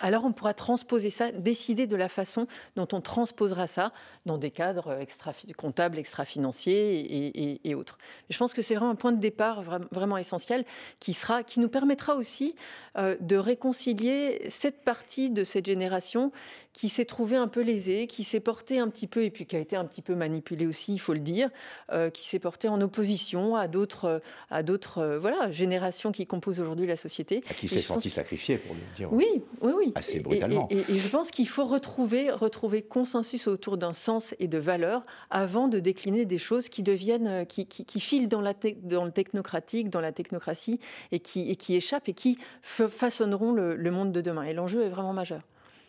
alors 0.00 0.24
on 0.24 0.32
pourra 0.32 0.54
transposer 0.54 1.10
ça, 1.10 1.30
décider 1.32 1.86
de 1.86 1.96
la 1.96 2.08
façon 2.08 2.46
dont 2.76 2.88
on 2.92 3.00
transposera 3.00 3.66
ça 3.66 3.92
dans 4.26 4.38
des 4.38 4.50
cadres 4.50 4.98
extra 5.00 5.32
comptables, 5.56 5.98
extra-financiers 5.98 7.00
et, 7.00 7.60
et, 7.68 7.74
autres. 7.74 7.98
Je 8.30 8.38
pense 8.38 8.54
que 8.54 8.62
c'est 8.62 8.74
vraiment 8.74 8.90
un 8.90 8.94
point 8.94 9.12
de 9.12 9.20
départ 9.20 9.62
vraiment 9.90 10.16
essentiel 10.16 10.64
qui, 11.00 11.12
sera, 11.12 11.42
qui 11.42 11.60
nous 11.60 11.68
permettra 11.68 12.16
aussi 12.16 12.54
euh, 12.96 13.16
de 13.20 13.36
réconcilier 13.36 14.42
cette 14.48 14.82
partie 14.84 15.30
de 15.30 15.44
cette 15.44 15.66
génération 15.66 16.32
qui 16.74 16.88
s'est 16.88 17.04
trouvée 17.04 17.36
un 17.36 17.46
peu 17.46 17.62
lésée, 17.62 18.06
qui 18.08 18.24
s'est 18.24 18.40
portée 18.40 18.80
un 18.80 18.88
petit 18.88 19.06
peu, 19.06 19.22
et 19.22 19.30
puis 19.30 19.46
qui 19.46 19.54
a 19.54 19.60
été 19.60 19.76
un 19.76 19.84
petit 19.84 20.02
peu 20.02 20.16
manipulée 20.16 20.66
aussi, 20.66 20.92
il 20.92 20.98
faut 20.98 21.14
le 21.14 21.20
dire, 21.20 21.48
euh, 21.92 22.10
qui 22.10 22.26
s'est 22.26 22.40
portée 22.40 22.68
en 22.68 22.80
opposition 22.80 23.54
à 23.54 23.68
d'autres, 23.68 24.20
à 24.50 24.64
d'autres 24.64 24.98
euh, 24.98 25.18
voilà, 25.18 25.52
générations 25.52 26.10
qui 26.10 26.26
composent 26.26 26.60
aujourd'hui 26.60 26.86
la 26.86 26.96
société. 26.96 27.42
qui 27.56 27.68
s'est 27.68 27.78
sentie 27.78 28.10
sacrifiée, 28.10 28.58
pour 28.58 28.74
le 28.74 28.80
dire. 28.96 29.12
Oui, 29.14 29.42
oui, 29.60 29.72
oui. 29.76 29.92
Assez 29.94 30.20
brutalement. 30.20 30.66
Et, 30.70 30.78
et, 30.78 30.98
je 30.98 31.08
pense 31.08 31.30
qu'il 31.30 31.48
faut 31.48 31.64
retrouver, 31.64 32.30
retrouver 32.30 32.82
consensus 32.82 33.46
autour 33.46 33.78
d'un 33.78 33.92
sens 33.92 34.34
et 34.40 34.48
de 34.48 34.58
valeurs 34.58 35.02
avant 35.30 35.68
de 35.68 35.78
décliner 35.78 36.24
des 36.24 36.38
choses 36.38 36.68
qui 36.68 36.82
deviennent, 36.82 37.28
euh, 37.28 37.44
qui, 37.44 37.66
qui, 37.66 37.84
qui 37.84 38.00
filent 38.00 38.28
dans, 38.28 38.40
la 38.40 38.54
dans 38.82 39.04
le 39.04 39.12
technocratique, 39.12 39.88
dans 39.88 40.00
la 40.00 40.12
technocratie, 40.12 40.80
et 41.12 41.20
qui, 41.20 41.48
et 41.50 41.56
qui 41.56 41.76
échappent 41.76 42.08
et 42.08 42.14
qui 42.14 42.38
façonneront 42.62 43.52
le 43.52 43.90
monde 43.90 44.12
de 44.12 44.20
demain. 44.20 44.42
Et 44.42 44.52
l'enjeu 44.52 44.82
est 44.84 44.88
vraiment 44.88 45.12
majeur. 45.12 45.42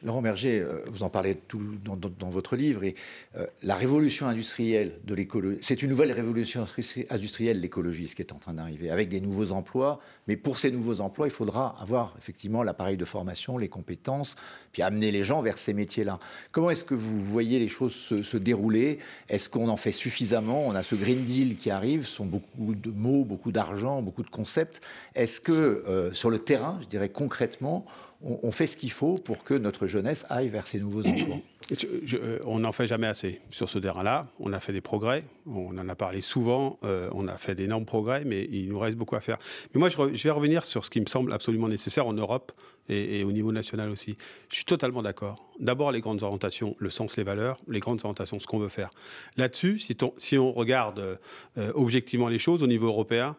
Laurent 0.03 0.21
Berger, 0.21 0.59
euh, 0.59 0.83
vous 0.87 1.03
en 1.03 1.09
parlez 1.09 1.35
tout 1.35 1.61
dans, 1.83 2.29
votre 2.29 2.55
livre, 2.55 2.83
et 2.83 2.95
euh, 3.37 3.45
la 3.63 3.75
révolution 3.75 4.27
industrielle 4.27 4.93
de 5.03 5.15
l'écologie, 5.15 5.57
c'est 5.61 5.81
une 5.81 5.89
nouvelle 5.89 6.11
révolution 6.11 6.65
industrielle, 7.09 7.59
l'écologie, 7.59 8.07
ce 8.07 8.15
qui 8.15 8.21
est 8.21 8.33
en 8.33 8.37
train 8.37 8.53
d'arriver, 8.53 8.89
avec 8.89 9.09
des 9.09 9.21
nouveaux 9.21 9.51
emplois. 9.51 9.99
Mais 10.27 10.37
pour 10.37 10.57
ces 10.57 10.71
nouveaux 10.71 11.01
emplois, 11.01 11.27
il 11.27 11.31
faudra 11.31 11.75
avoir 11.79 12.15
effectivement 12.17 12.63
l'appareil 12.63 12.97
de 12.97 13.05
formation, 13.05 13.57
les 13.57 13.69
compétences, 13.69 14.35
puis 14.71 14.81
amener 14.81 15.11
les 15.11 15.23
gens 15.23 15.41
vers 15.41 15.57
ces 15.57 15.73
métiers-là. 15.73 16.19
Comment 16.51 16.71
est-ce 16.71 16.83
que 16.83 16.95
vous 16.95 17.21
voyez 17.21 17.59
les 17.59 17.67
choses 17.67 17.93
se, 17.93 18.37
dérouler? 18.37 18.99
Est-ce 19.29 19.49
qu'on 19.49 19.69
en 19.69 19.77
fait 19.77 19.91
suffisamment? 19.91 20.65
On 20.67 20.75
a 20.75 20.83
ce 20.83 20.95
Green 20.95 21.23
Deal 21.23 21.55
qui 21.57 21.69
arrive, 21.69 22.05
ce 22.05 22.11
sont 22.11 22.25
beaucoup 22.25 22.75
de 22.75 22.91
mots, 22.91 23.23
beaucoup 23.23 23.51
d'argent, 23.51 24.01
beaucoup 24.01 24.23
de 24.23 24.29
concepts. 24.29 24.81
Est-ce 25.15 25.39
que 25.39 25.51
euh, 25.51 26.13
sur 26.13 26.29
le 26.29 26.39
terrain, 26.39 26.79
je 26.81 26.87
dirais 26.87 27.09
concrètement, 27.09 27.85
on, 28.21 28.51
fait 28.51 28.65
ce 28.65 28.77
qu'il 28.77 28.91
faut 28.91 29.15
pour 29.15 29.43
que 29.43 29.53
notre 29.53 29.87
jeunesse 29.87 30.25
aille 30.29 30.47
vers 30.47 30.67
ces 30.67 30.79
nouveaux 30.79 31.05
emplois 31.05 31.37
euh, 32.13 32.39
On 32.45 32.59
n'en 32.59 32.71
fait 32.71 32.87
jamais 32.87 33.07
assez 33.07 33.41
sur 33.51 33.69
ce 33.69 33.77
terrain-là. 33.77 34.27
On 34.39 34.53
a 34.53 34.59
fait 34.59 34.73
des 34.73 34.81
progrès, 34.81 35.23
on 35.45 35.77
en 35.77 35.89
a 35.89 35.95
parlé 35.95 36.21
souvent, 36.21 36.79
euh, 36.83 37.09
on 37.13 37.27
a 37.27 37.37
fait 37.37 37.55
d'énormes 37.55 37.85
progrès, 37.85 38.23
mais 38.25 38.47
il 38.51 38.69
nous 38.69 38.79
reste 38.79 38.97
beaucoup 38.97 39.15
à 39.15 39.21
faire. 39.21 39.37
Mais 39.73 39.79
moi, 39.79 39.89
je, 39.89 39.97
vais 39.97 40.31
revenir 40.31 40.65
sur 40.65 40.85
ce 40.85 40.89
qui 40.89 41.01
me 41.01 41.05
semble 41.05 41.33
absolument 41.33 41.67
nécessaire 41.67 42.07
en 42.07 42.13
Europe 42.13 42.51
et, 42.89 43.23
au 43.23 43.31
niveau 43.31 43.51
national 43.51 43.89
aussi. 43.89 44.15
Je 44.49 44.55
suis 44.55 44.65
totalement 44.65 45.01
d'accord. 45.01 45.47
D'abord, 45.59 45.91
les 45.91 46.01
grandes 46.01 46.23
orientations, 46.23 46.75
le 46.79 46.89
sens, 46.89 47.17
les 47.17 47.23
valeurs, 47.23 47.59
les 47.67 47.79
grandes 47.79 47.99
orientations, 48.03 48.39
ce 48.39 48.47
qu'on 48.47 48.59
veut 48.59 48.69
faire. 48.69 48.89
Là-dessus, 49.37 49.79
si, 50.17 50.37
on 50.37 50.51
regarde 50.51 51.17
euh, 51.57 51.71
objectivement 51.75 52.27
les 52.27 52.39
choses 52.39 52.63
au 52.63 52.67
niveau 52.67 52.87
européen, 52.87 53.35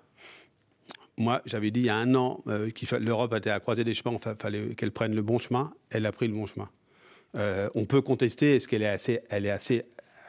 moi, 1.17 1.43
j'avais 1.47 1.71
dit 1.71 1.81
il 1.81 1.87
y 1.87 1.91
a 1.91 1.97
un 1.97 2.15
an 2.15 2.43
euh, 2.47 2.71
que 2.71 2.97
l'Europe 2.97 3.35
était 3.35 3.51
à 3.51 3.61
croiser 3.61 3.85
des 3.85 3.95
chemins, 3.95 4.19
fallait 4.39 4.75
qu'elle 4.75 4.91
prenne 4.91 5.15
le 5.15 5.23
bon 5.23 5.39
chemin. 5.39 5.73
Elle 5.91 6.07
a 6.07 6.13
pris 6.13 6.29
le 6.29 6.35
bon 6.35 6.47
chemin. 6.47 6.69
Euh, 7.37 7.69
on 7.75 7.85
peut 7.85 8.03
contester, 8.03 8.57
est-ce 8.57 8.69
qu'elle 8.69 8.83
est 8.83 8.89
assez, 8.89 9.21
elle 9.31 9.47
est 9.47 9.51
assez 9.51 9.85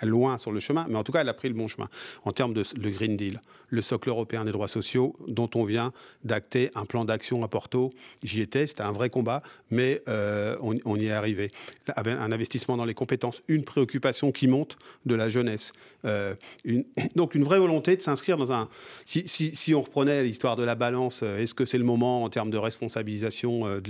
loin 0.05 0.37
sur 0.37 0.51
le 0.51 0.59
chemin, 0.59 0.85
mais 0.89 0.97
en 0.97 1.03
tout 1.03 1.11
cas, 1.11 1.21
elle 1.21 1.29
a 1.29 1.33
pris 1.33 1.47
le 1.47 1.55
bon 1.55 1.67
chemin. 1.67 1.87
En 2.23 2.31
termes 2.31 2.53
de 2.53 2.63
le 2.79 2.89
Green 2.89 3.17
Deal, 3.17 3.41
le 3.69 3.81
socle 3.81 4.09
européen 4.09 4.45
des 4.45 4.51
droits 4.51 4.67
sociaux, 4.67 5.15
dont 5.27 5.49
on 5.55 5.63
vient 5.63 5.91
d'acter 6.23 6.71
un 6.75 6.85
plan 6.85 7.05
d'action 7.05 7.43
à 7.43 7.47
Porto, 7.47 7.93
j'y 8.23 8.41
étais, 8.41 8.67
c'était 8.67 8.81
un 8.81 8.91
vrai 8.91 9.09
combat, 9.09 9.41
mais 9.69 10.01
euh, 10.07 10.55
on, 10.61 10.95
y 10.95 11.07
est 11.07 11.11
arrivé. 11.11 11.51
Un 11.95 12.31
investissement 12.31 12.77
dans 12.77 12.85
les 12.85 12.93
compétences, 12.93 13.41
une 13.47 13.63
préoccupation 13.63 14.31
qui 14.31 14.47
monte 14.47 14.77
de 15.05 15.15
la 15.15 15.29
jeunesse. 15.29 15.73
Euh, 16.05 16.35
donc 17.15 17.35
une 17.35 17.43
vraie 17.43 17.59
volonté 17.59 17.95
de 17.95 18.01
s'inscrire 18.01 18.37
dans 18.37 18.51
un... 18.51 18.69
Si, 19.05 19.73
on 19.75 19.81
reprenait 19.81 20.23
l'histoire 20.23 20.55
de 20.55 20.63
la 20.63 20.75
balance, 20.75 21.21
euh, 21.23 21.39
est-ce 21.39 21.53
que 21.53 21.65
c'est 21.65 21.77
le 21.77 21.83
moment 21.83 22.23
en 22.23 22.29
termes 22.29 22.49
de 22.49 22.57
responsabilisation 22.57 23.81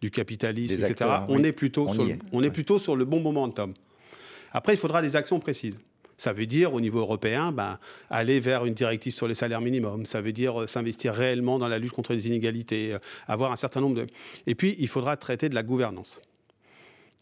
du 0.00 0.10
capitalisme, 0.10 0.84
etc. 0.84 1.10
on, 1.28 1.42
est 1.44 1.52
plutôt 1.52 1.88
sur, 1.88 2.06
on 2.32 2.42
est 2.42 2.50
plutôt 2.50 2.78
sur 2.78 2.96
le 2.96 3.04
bon 3.04 3.20
momentum. 3.20 3.74
Après, 4.52 4.74
il 4.74 4.78
faudra 4.78 5.02
des 5.02 5.16
actions 5.16 5.38
précises. 5.38 5.78
Ça 6.16 6.32
veut 6.32 6.46
dire, 6.46 6.72
au 6.72 6.80
niveau 6.80 7.00
européen, 7.00 7.52
ben, 7.52 7.78
aller 8.08 8.40
vers 8.40 8.64
une 8.64 8.74
directive 8.74 9.12
sur 9.12 9.28
les 9.28 9.34
salaires 9.34 9.60
minimums. 9.60 10.06
Ça 10.06 10.20
veut 10.20 10.32
dire 10.32 10.62
euh, 10.62 10.66
s'investir 10.66 11.12
réellement 11.12 11.58
dans 11.58 11.68
la 11.68 11.78
lutte 11.78 11.92
contre 11.92 12.14
les 12.14 12.26
inégalités, 12.26 12.94
euh, 12.94 12.98
avoir 13.28 13.52
un 13.52 13.56
certain 13.56 13.82
nombre 13.82 13.96
de... 13.96 14.06
Et 14.46 14.54
puis, 14.54 14.76
il 14.78 14.88
faudra 14.88 15.16
traiter 15.16 15.48
de 15.48 15.54
la 15.54 15.62
gouvernance. 15.62 16.20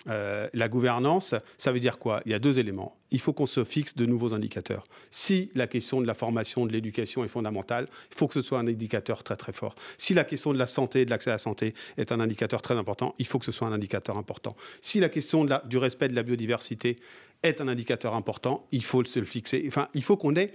Euh, 0.08 0.48
la 0.52 0.68
gouvernance, 0.68 1.34
ça 1.56 1.72
veut 1.72 1.80
dire 1.80 1.98
quoi? 1.98 2.22
Il 2.26 2.32
y 2.32 2.34
a 2.34 2.38
deux 2.38 2.58
éléments. 2.58 2.96
Il 3.10 3.20
faut 3.20 3.32
qu'on 3.32 3.46
se 3.46 3.64
fixe 3.64 3.96
de 3.96 4.06
nouveaux 4.06 4.34
indicateurs. 4.34 4.86
Si 5.10 5.50
la 5.54 5.66
question 5.66 6.00
de 6.00 6.06
la 6.06 6.14
formation, 6.14 6.66
de 6.66 6.72
l'éducation 6.72 7.24
est 7.24 7.28
fondamentale, 7.28 7.88
il 8.10 8.16
faut 8.16 8.26
que 8.26 8.34
ce 8.34 8.42
soit 8.42 8.58
un 8.58 8.66
indicateur 8.66 9.22
très 9.22 9.36
très 9.36 9.52
fort. 9.52 9.74
Si 9.96 10.12
la 10.12 10.24
question 10.24 10.52
de 10.52 10.58
la 10.58 10.66
santé, 10.66 11.04
de 11.04 11.10
l'accès 11.10 11.30
à 11.30 11.34
la 11.34 11.38
santé 11.38 11.74
est 11.96 12.12
un 12.12 12.20
indicateur 12.20 12.60
très 12.60 12.74
important, 12.74 13.14
il 13.18 13.26
faut 13.26 13.38
que 13.38 13.46
ce 13.46 13.52
soit 13.52 13.68
un 13.68 13.72
indicateur 13.72 14.18
important. 14.18 14.56
Si 14.82 15.00
la 15.00 15.08
question 15.08 15.46
du 15.64 15.78
respect 15.78 16.08
de 16.08 16.14
la 16.14 16.22
biodiversité 16.22 16.98
est 17.42 17.60
un 17.60 17.68
indicateur 17.68 18.14
important, 18.14 18.66
il 18.72 18.84
faut 18.84 19.04
se 19.04 19.18
le 19.18 19.26
fixer. 19.26 19.64
Enfin, 19.66 19.88
il 19.94 20.02
faut 20.02 20.16
qu'on 20.16 20.34
ait 20.36 20.52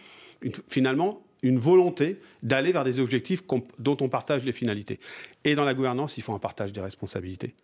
finalement 0.68 1.24
une 1.42 1.60
volonté 1.60 2.20
d'aller 2.44 2.72
vers 2.72 2.84
des 2.84 3.00
objectifs 3.00 3.44
dont 3.78 3.98
on 4.02 4.10
partage 4.10 4.44
les 4.44 4.52
finalités. 4.52 5.00
Et 5.44 5.56
dans 5.56 5.64
la 5.64 5.74
gouvernance, 5.74 6.18
il 6.18 6.22
faut 6.22 6.34
un 6.34 6.40
partage 6.40 6.74
des 6.74 6.82
responsabilités. 6.82 7.56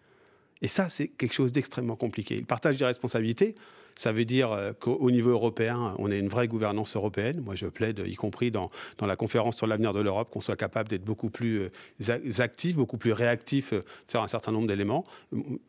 Et 0.61 0.67
ça, 0.67 0.89
c'est 0.89 1.07
quelque 1.07 1.33
chose 1.33 1.51
d'extrêmement 1.51 1.95
compliqué. 1.95 2.37
Le 2.37 2.45
partage 2.45 2.77
des 2.77 2.85
responsabilités, 2.85 3.55
ça 3.95 4.11
veut 4.11 4.25
dire 4.25 4.51
euh, 4.51 4.73
qu'au 4.73 5.09
niveau 5.09 5.29
européen, 5.29 5.95
on 5.99 6.11
ait 6.11 6.19
une 6.19 6.27
vraie 6.27 6.47
gouvernance 6.47 6.95
européenne. 6.95 7.41
Moi, 7.41 7.55
je 7.55 7.67
plaide, 7.67 8.03
y 8.05 8.15
compris 8.15 8.51
dans, 8.51 8.69
dans 8.97 9.05
la 9.05 9.15
conférence 9.15 9.57
sur 9.57 9.67
l'avenir 9.67 9.93
de 9.93 10.01
l'Europe, 10.01 10.29
qu'on 10.31 10.41
soit 10.41 10.57
capable 10.57 10.89
d'être 10.89 11.03
beaucoup 11.03 11.29
plus 11.29 11.61
euh, 11.61 12.39
actif, 12.39 12.75
beaucoup 12.75 12.97
plus 12.97 13.13
réactif 13.13 13.73
euh, 13.73 13.81
sur 14.07 14.21
un 14.21 14.27
certain 14.27 14.51
nombre 14.51 14.67
d'éléments. 14.67 15.05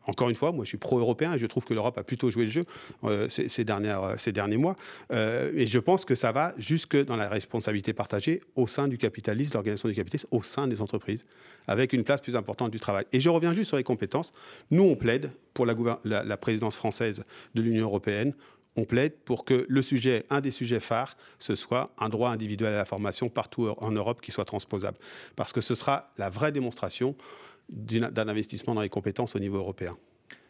Encore 0.05 0.29
une 0.29 0.35
fois, 0.35 0.51
moi, 0.51 0.65
je 0.65 0.69
suis 0.69 0.77
pro-européen 0.77 1.33
et 1.33 1.37
je 1.37 1.47
trouve 1.47 1.65
que 1.65 1.73
l'Europe 1.73 1.97
a 1.97 2.03
plutôt 2.03 2.29
joué 2.29 2.45
le 2.45 2.49
jeu 2.49 2.65
ces, 3.29 3.63
dernières, 3.63 4.19
ces 4.19 4.31
derniers 4.31 4.57
mois. 4.57 4.75
et 5.11 5.65
je 5.65 5.79
pense 5.79 6.05
que 6.05 6.15
ça 6.15 6.31
va 6.31 6.53
jusque 6.57 6.97
dans 7.05 7.15
la 7.15 7.29
responsabilité 7.29 7.93
partagée 7.93 8.41
au 8.55 8.67
sein 8.67 8.87
du 8.87 8.97
capitalisme, 8.97 9.53
l'organisation 9.53 9.89
du 9.89 9.95
capitalisme, 9.95 10.27
au 10.31 10.41
sein 10.41 10.67
des 10.67 10.81
entreprises, 10.81 11.25
avec 11.67 11.93
une 11.93 12.03
place 12.03 12.21
plus 12.21 12.35
importante 12.35 12.71
du 12.71 12.79
travail. 12.79 13.05
Et 13.13 13.19
je 13.19 13.29
reviens 13.29 13.53
juste 13.53 13.69
sur 13.69 13.77
les 13.77 13.83
compétences. 13.83 14.33
Nous, 14.71 14.83
on 14.83 14.95
plaide 14.95 15.31
pour 15.57 15.65
la, 15.65 16.37
présidence 16.37 16.75
française 16.75 17.23
de 17.55 17.61
l'Union 17.63 17.85
européenne, 17.85 18.35
on 18.75 18.85
plaide 18.85 19.13
pour 19.25 19.43
que 19.43 19.65
le 19.67 19.81
sujet, 19.81 20.23
un 20.29 20.39
des 20.39 20.51
sujets 20.51 20.79
phares, 20.79 21.17
ce 21.39 21.55
soit 21.55 21.89
un 21.97 22.09
droit 22.09 22.29
individuel 22.29 22.75
à 22.75 22.77
la 22.77 22.85
formation 22.85 23.27
partout 23.27 23.69
en 23.79 23.91
Europe 23.91 24.21
qui 24.21 24.31
soit 24.31 24.45
transposable. 24.45 24.99
Parce 25.35 25.51
que 25.51 25.61
ce 25.61 25.73
sera 25.73 26.11
la 26.19 26.29
vraie 26.29 26.51
démonstration 26.51 27.15
d'un 27.69 28.27
investissement 28.27 28.75
dans 28.75 28.81
les 28.81 28.89
compétences 28.89 29.35
au 29.35 29.39
niveau 29.39 29.57
européen. 29.57 29.97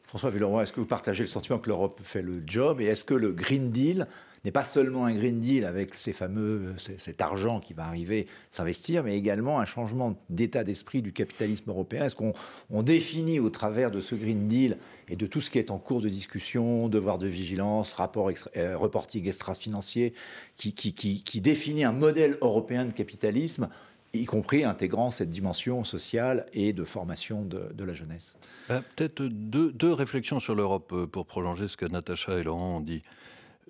François 0.08 0.30
Villeroy, 0.30 0.64
est-ce 0.64 0.72
que 0.72 0.80
vous 0.80 0.86
partagez 0.86 1.24
le 1.24 1.28
sentiment 1.28 1.60
que 1.60 1.68
l'Europe 1.68 2.00
fait 2.02 2.22
le 2.22 2.42
job 2.46 2.80
et 2.80 2.86
est-ce 2.86 3.04
que 3.04 3.14
le 3.14 3.34
Green 3.34 3.72
Deal 3.72 4.08
n'est 4.46 4.54
pas 4.54 4.64
seulement 4.64 5.04
un 5.04 5.14
Green 5.14 5.38
Deal 5.38 5.66
avec 5.66 5.96
ces 5.96 6.14
fameux, 6.14 6.76
cet 6.78 7.20
argent 7.20 7.60
qui 7.60 7.74
va 7.74 7.86
arriver 7.86 8.28
s'investir, 8.50 9.04
mais 9.04 9.18
également 9.18 9.60
un 9.60 9.66
changement 9.66 10.18
d'état 10.30 10.64
d'esprit 10.64 11.02
du 11.02 11.12
capitalisme 11.12 11.70
européen? 11.70 12.06
Est-ce 12.06 12.16
qu'on 12.16 12.84
définit 12.84 13.42
au 13.42 13.50
travers 13.50 13.92
de 13.92 14.00
ce 14.00 14.16
Green 14.16 14.48
Deal 14.48 14.78
et 15.10 15.18
de 15.18 15.28
tout 15.28 15.42
ce 15.42 15.50
qui 15.50 15.60
est 15.60 15.72
en 15.72 15.78
cours 15.78 16.00
de 16.00 16.08
discussion, 16.08 16.88
devoir 16.88 17.18
de 17.18 17.28
vigilance, 17.28 17.92
rapport 17.92 18.32
euh, 18.56 18.78
reporting 18.78 19.28
extra-financier, 19.28 20.14
qui, 20.56 20.74
qui 20.74 21.42
définit 21.42 21.84
un 21.84 21.92
modèle 21.92 22.38
européen 22.40 22.86
de 22.86 22.94
capitalisme 22.94 23.68
y 24.14 24.26
compris 24.26 24.64
intégrant 24.64 25.12
cette 25.12 25.30
dimension 25.30 25.84
sociale 25.84 26.46
et 26.54 26.74
de 26.74 26.84
formation 26.84 27.44
de, 27.44 27.84
la 27.84 27.94
jeunesse. 27.94 28.38
Ben, 28.70 28.84
peut-être 28.96 29.24
deux, 29.24 29.94
réflexions 29.94 30.40
sur 30.40 30.56
l'Europe 30.56 30.92
euh, 30.94 31.08
pour 31.08 31.26
prolonger 31.26 31.68
ce 31.68 31.78
que 31.78 31.86
Natacha 31.86 32.38
et 32.38 32.44
Laurent 32.44 32.78
ont 32.78 32.82
dit. 32.82 33.04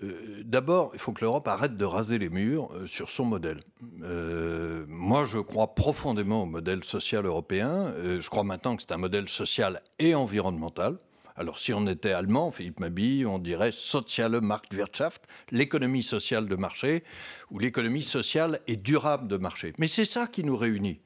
Euh, 0.04 0.42
d'abord, 0.44 0.92
il 0.94 1.00
faut 1.00 1.12
que 1.12 1.22
l'Europe 1.22 1.48
arrête 1.48 1.76
de 1.76 1.86
raser 1.86 2.20
les 2.20 2.30
murs 2.30 2.70
euh, 2.74 2.88
sur 2.88 3.10
son 3.10 3.26
modèle. 3.26 3.62
moi, 4.88 5.26
je 5.26 5.40
crois 5.40 5.74
profondément 5.76 6.44
au 6.44 6.46
modèle 6.46 6.84
social 6.84 7.26
européen. 7.26 7.94
je 8.20 8.30
crois 8.30 8.44
maintenant 8.44 8.76
que 8.76 8.82
c'est 8.82 8.94
un 8.94 8.98
modèle 8.98 9.28
social 9.28 9.82
et 10.00 10.16
environnemental. 10.16 10.98
Alors 11.38 11.60
si 11.60 11.72
on 11.72 11.86
était 11.88 12.12
allemand, 12.12 12.52
Philippe 12.52 12.80
Mabille, 12.80 13.28
on 13.28 13.38
dirait 13.38 13.72
Soziale 13.72 14.42
Marktwirtschaft, 14.42 15.22
l'économie 15.52 16.04
sociale 16.04 16.48
de 16.48 16.56
marché, 16.56 17.04
ou 17.52 17.60
l'économie 17.60 18.04
sociale 18.04 18.60
et 18.68 18.76
durable 18.76 19.28
de 19.28 19.38
marché. 19.38 19.74
Mais 19.78 19.88
c'est 19.88 20.06
ça 20.06 20.26
qui 20.26 20.44
nous 20.44 20.58
réunit. 20.58 21.00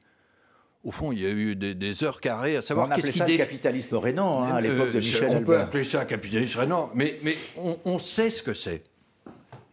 Au 0.84 0.90
fond, 0.90 1.12
il 1.12 1.20
y 1.20 1.26
a 1.26 1.30
eu 1.30 1.54
des, 1.54 2.02
heures 2.02 2.20
carrées 2.20 2.56
à 2.56 2.62
savoir. 2.62 2.88
On 2.88 3.00
ça 3.00 3.26
le 3.26 3.36
capitalisme 3.36 3.96
rénan 3.96 4.42
hein, 4.42 4.54
à 4.56 4.60
l'époque 4.60 4.90
de 4.90 4.96
euh, 4.96 5.00
Michel 5.00 5.28
On 5.30 5.42
peut 5.42 5.58
appeler 5.58 5.84
ça 5.84 6.04
capitalisme 6.06 6.58
rénan, 6.58 6.90
mais, 6.94 7.18
mais 7.22 7.36
on 7.84 7.98
sait 7.98 8.30
ce 8.30 8.42
que 8.42 8.54
c'est. 8.54 8.82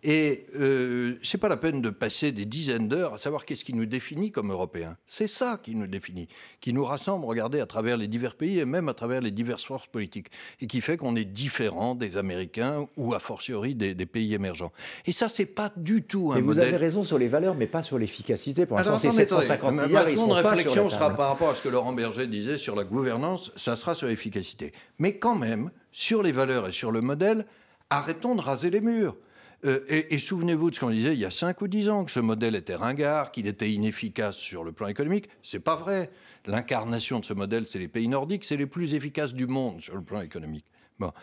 Et 0.03 0.47
euh, 0.55 1.15
ce 1.21 1.35
n'est 1.35 1.41
pas 1.41 1.49
la 1.49 1.57
peine 1.57 1.81
de 1.81 1.89
passer 1.89 2.31
des 2.31 2.45
dizaines 2.45 2.87
d'heures 2.87 3.15
à 3.15 3.17
savoir 3.17 3.45
qu'est-ce 3.45 3.65
qui 3.65 3.73
nous 3.73 3.85
définit 3.85 4.31
comme 4.31 4.51
Européens. 4.51 4.95
C'est 5.05 5.27
ça 5.27 5.59
qui 5.61 5.75
nous 5.75 5.87
définit, 5.87 6.27
qui 6.61 6.71
nous 6.71 6.85
rassemble, 6.85 7.25
regardez, 7.25 7.59
à 7.59 7.65
travers 7.65 7.97
les 7.97 8.07
divers 8.07 8.35
pays 8.35 8.59
et 8.59 8.65
même 8.65 8.87
à 8.87 8.93
travers 8.93 9.19
les 9.19 9.31
diverses 9.31 9.65
forces 9.65 9.87
politiques, 9.87 10.27
et 10.61 10.67
qui 10.67 10.79
fait 10.79 10.95
qu'on 10.95 11.15
est 11.15 11.25
différent 11.25 11.95
des 11.95 12.15
Américains 12.15 12.87
ou 12.95 13.13
a 13.13 13.19
fortiori 13.19 13.75
des, 13.75 13.93
pays 14.05 14.33
émergents. 14.33 14.71
Et 15.05 15.11
ça, 15.11 15.27
c'est 15.27 15.45
pas 15.45 15.71
du 15.75 16.03
tout 16.03 16.31
un 16.31 16.35
mais 16.35 16.41
vous 16.41 16.59
avez 16.59 16.77
raison 16.77 17.03
sur 17.03 17.17
les 17.17 17.27
valeurs, 17.27 17.55
mais 17.55 17.67
pas 17.67 17.83
sur 17.83 17.99
l'efficacité. 17.99 18.65
Pour 18.65 18.77
l'instant, 18.77 18.97
c'est 18.97 19.11
750 19.11 19.71
milliards. 19.73 20.05
Ma 20.05 20.09
seconde 20.09 20.31
réflexion 20.31 20.89
sera 20.89 21.15
par 21.15 21.29
rapport 21.29 21.49
à 21.49 21.55
ce 21.55 21.61
que 21.61 21.69
Laurent 21.69 21.93
Berger 21.93 22.27
disait 22.27 22.57
sur 22.57 22.75
la 22.75 22.83
gouvernance, 22.83 23.51
ça 23.55 23.75
sera 23.75 23.93
sur 23.93 24.07
l'efficacité. 24.07 24.71
Mais 24.97 25.17
quand 25.17 25.35
même, 25.35 25.71
sur 25.91 26.23
les 26.23 26.31
valeurs 26.31 26.67
et 26.67 26.71
sur 26.71 26.91
le 26.91 27.01
modèle, 27.01 27.45
arrêtons 27.89 28.35
de 28.35 28.41
raser 28.41 28.69
les 28.69 28.81
murs. 28.81 29.15
Euh, 29.65 29.79
et, 29.89 30.17
souvenez-vous 30.19 30.69
de 30.69 30.75
ce 30.75 30.79
qu'on 30.79 30.89
disait 30.89 31.13
il 31.13 31.19
y 31.19 31.25
a 31.25 31.31
5 31.31 31.61
ou 31.61 31.67
10 31.67 31.89
ans, 31.89 32.05
que 32.05 32.11
ce 32.11 32.19
modèle 32.19 32.55
était 32.55 32.75
ringard, 32.75 33.31
qu'il 33.31 33.47
était 33.47 33.71
inefficace 33.71 34.37
sur 34.37 34.63
le 34.63 34.71
plan 34.71 34.87
économique. 34.87 35.29
C'est 35.43 35.59
pas 35.59 35.75
vrai. 35.75 36.09
L'incarnation 36.45 37.19
de 37.19 37.25
ce 37.25 37.33
modèle, 37.33 37.67
c'est 37.67 37.79
les 37.79 37.89
pays 37.89 38.07
nordiques, 38.07 38.45
c'est 38.45 38.57
les 38.57 38.65
plus 38.65 38.93
efficaces 38.93 39.33
du 39.33 39.47
monde 39.47 39.81
sur 39.81 39.95
le 39.95 40.01
plan 40.01 40.21
économique. 40.21 40.65
Bon. 40.99 41.13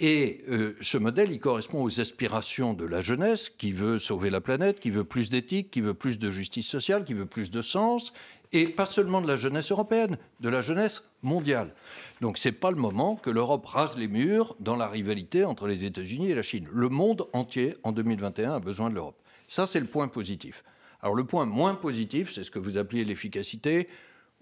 Et 0.00 0.42
euh, 0.48 0.74
ce 0.80 0.96
modèle, 0.96 1.30
il 1.30 1.38
correspond 1.38 1.82
aux 1.82 2.00
aspirations 2.00 2.72
de 2.72 2.86
la 2.86 3.02
jeunesse 3.02 3.50
qui 3.50 3.72
veut 3.72 3.98
sauver 3.98 4.30
la 4.30 4.40
planète, 4.40 4.80
qui 4.80 4.90
veut 4.90 5.04
plus 5.04 5.28
d'éthique, 5.28 5.70
qui 5.70 5.82
veut 5.82 5.92
plus 5.92 6.18
de 6.18 6.30
justice 6.30 6.66
sociale, 6.66 7.04
qui 7.04 7.12
veut 7.12 7.26
plus 7.26 7.50
de 7.50 7.60
sens, 7.60 8.14
et 8.52 8.66
pas 8.66 8.86
seulement 8.86 9.20
de 9.20 9.26
la 9.26 9.36
jeunesse 9.36 9.70
européenne, 9.70 10.16
de 10.40 10.48
la 10.48 10.60
jeunesse 10.60 11.02
mondiale. 11.22 11.74
Donc 12.20 12.38
ce 12.38 12.48
n'est 12.48 12.52
pas 12.52 12.70
le 12.70 12.76
moment 12.76 13.16
que 13.16 13.30
l'Europe 13.30 13.66
rase 13.66 13.96
les 13.96 14.08
murs 14.08 14.56
dans 14.60 14.76
la 14.76 14.88
rivalité 14.88 15.44
entre 15.44 15.66
les 15.66 15.84
États-Unis 15.84 16.30
et 16.30 16.34
la 16.34 16.42
Chine. 16.42 16.68
Le 16.72 16.88
monde 16.88 17.26
entier, 17.32 17.76
en 17.82 17.92
2021, 17.92 18.54
a 18.54 18.60
besoin 18.60 18.90
de 18.90 18.94
l'Europe. 18.94 19.20
Ça, 19.48 19.66
c'est 19.66 19.80
le 19.80 19.86
point 19.86 20.08
positif. 20.08 20.64
Alors 21.00 21.14
le 21.14 21.24
point 21.24 21.46
moins 21.46 21.74
positif, 21.74 22.32
c'est 22.32 22.44
ce 22.44 22.50
que 22.50 22.58
vous 22.58 22.76
appelez 22.76 23.04
l'efficacité, 23.04 23.88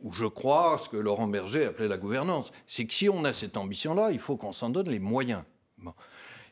ou 0.01 0.13
je 0.13 0.27
crois 0.27 0.81
ce 0.83 0.89
que 0.89 0.97
Laurent 0.97 1.27
Berger 1.27 1.67
appelait 1.67 1.89
la 1.89 1.99
gouvernance. 1.99 2.53
C'est 2.67 2.87
que 2.87 2.95
si 2.95 3.09
on 3.09 3.25
a 3.25 3.33
cette 3.33 3.57
ambition-là, 3.57 4.11
il 4.13 4.19
faut 4.19 4.37
qu'on 4.37 4.53
s'en 4.53 4.71
donne 4.71 4.89
les 4.89 4.99
moyens. 4.99 5.43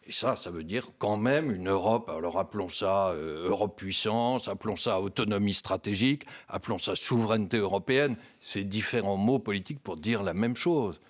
Et 0.06 0.12
ça, 0.12 0.36
ça 0.36 0.50
veut 0.50 0.64
dire 0.64 0.88
quand 0.98 1.16
même 1.16 1.50
une 1.50 1.68
Europe, 1.68 2.10
alors 2.10 2.38
appelons 2.38 2.68
ça 2.68 3.08
euh, 3.10 3.48
Europe 3.48 3.76
puissance, 3.78 4.48
appelons 4.48 4.76
ça 4.76 5.00
autonomie 5.00 5.54
stratégique, 5.54 6.26
appelons 6.48 6.78
ça 6.78 6.94
souveraineté 6.94 7.56
européenne, 7.56 8.16
c'est 8.40 8.64
différents 8.64 9.16
mots 9.16 9.38
politiques 9.38 9.82
pour 9.82 9.96
dire 9.96 10.22
la 10.22 10.34
même 10.34 10.56
chose. 10.56 11.00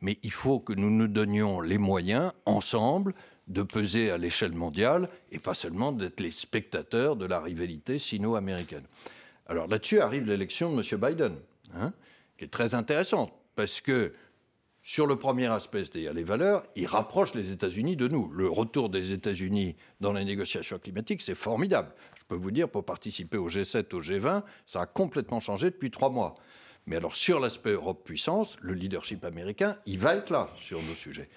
Mais 0.00 0.18
il 0.22 0.32
faut 0.32 0.60
que 0.60 0.72
nous 0.72 0.90
nous 0.90 1.08
donnions 1.08 1.60
les 1.60 1.76
moyens, 1.76 2.32
ensemble, 2.46 3.12
de 3.48 3.62
peser 3.62 4.10
à 4.10 4.18
l'échelle 4.18 4.54
mondiale 4.54 5.08
et 5.30 5.38
pas 5.38 5.54
seulement 5.54 5.92
d'être 5.92 6.20
les 6.20 6.30
spectateurs 6.30 7.16
de 7.16 7.26
la 7.26 7.40
rivalité 7.40 7.98
sino-américaine. 7.98 8.84
Alors 9.46 9.66
là-dessus 9.66 10.00
arrive 10.00 10.26
l'élection 10.26 10.74
de 10.74 10.82
M. 10.82 11.00
Biden, 11.00 11.36
hein, 11.74 11.92
qui 12.38 12.44
est 12.44 12.48
très 12.48 12.74
intéressante, 12.74 13.32
parce 13.56 13.80
que 13.80 14.12
sur 14.88 15.06
le 15.06 15.16
premier 15.16 15.48
aspect, 15.48 15.84
c'est-à-dire 15.84 16.14
les 16.14 16.22
valeurs, 16.22 16.64
il 16.74 16.86
rapproche 16.86 17.34
les 17.34 17.52
États-Unis 17.52 17.94
de 17.94 18.08
nous. 18.08 18.30
Le 18.32 18.48
retour 18.48 18.88
des 18.88 19.12
États-Unis 19.12 19.76
dans 20.00 20.14
les 20.14 20.24
négociations 20.24 20.78
climatiques, 20.78 21.20
c'est 21.20 21.34
formidable. 21.34 21.92
Je 22.18 22.24
peux 22.26 22.36
vous 22.36 22.50
dire, 22.50 22.70
pour 22.70 22.86
participer 22.86 23.36
au 23.36 23.50
G7, 23.50 23.94
au 23.94 24.00
G20, 24.00 24.44
ça 24.64 24.80
a 24.80 24.86
complètement 24.86 25.40
changé 25.40 25.68
depuis 25.68 25.90
trois 25.90 26.08
mois. 26.08 26.36
Mais 26.86 26.96
alors, 26.96 27.14
sur 27.14 27.38
l'aspect 27.38 27.72
Europe-puissance, 27.72 28.56
le 28.62 28.72
leadership 28.72 29.26
américain, 29.26 29.76
il 29.84 29.98
va 29.98 30.14
être 30.14 30.30
là 30.30 30.48
sur 30.56 30.82
nos 30.82 30.94
sujets. 30.94 31.28